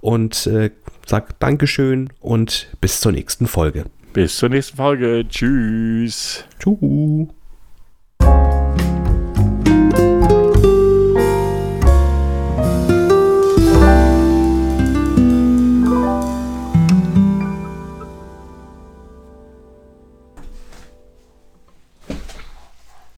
[0.00, 0.70] Und äh,
[1.06, 3.86] sag Dankeschön und bis zur nächsten Folge.
[4.12, 5.24] Bis zur nächsten Folge.
[5.28, 6.44] Tschüss.
[6.58, 7.35] Tschüss.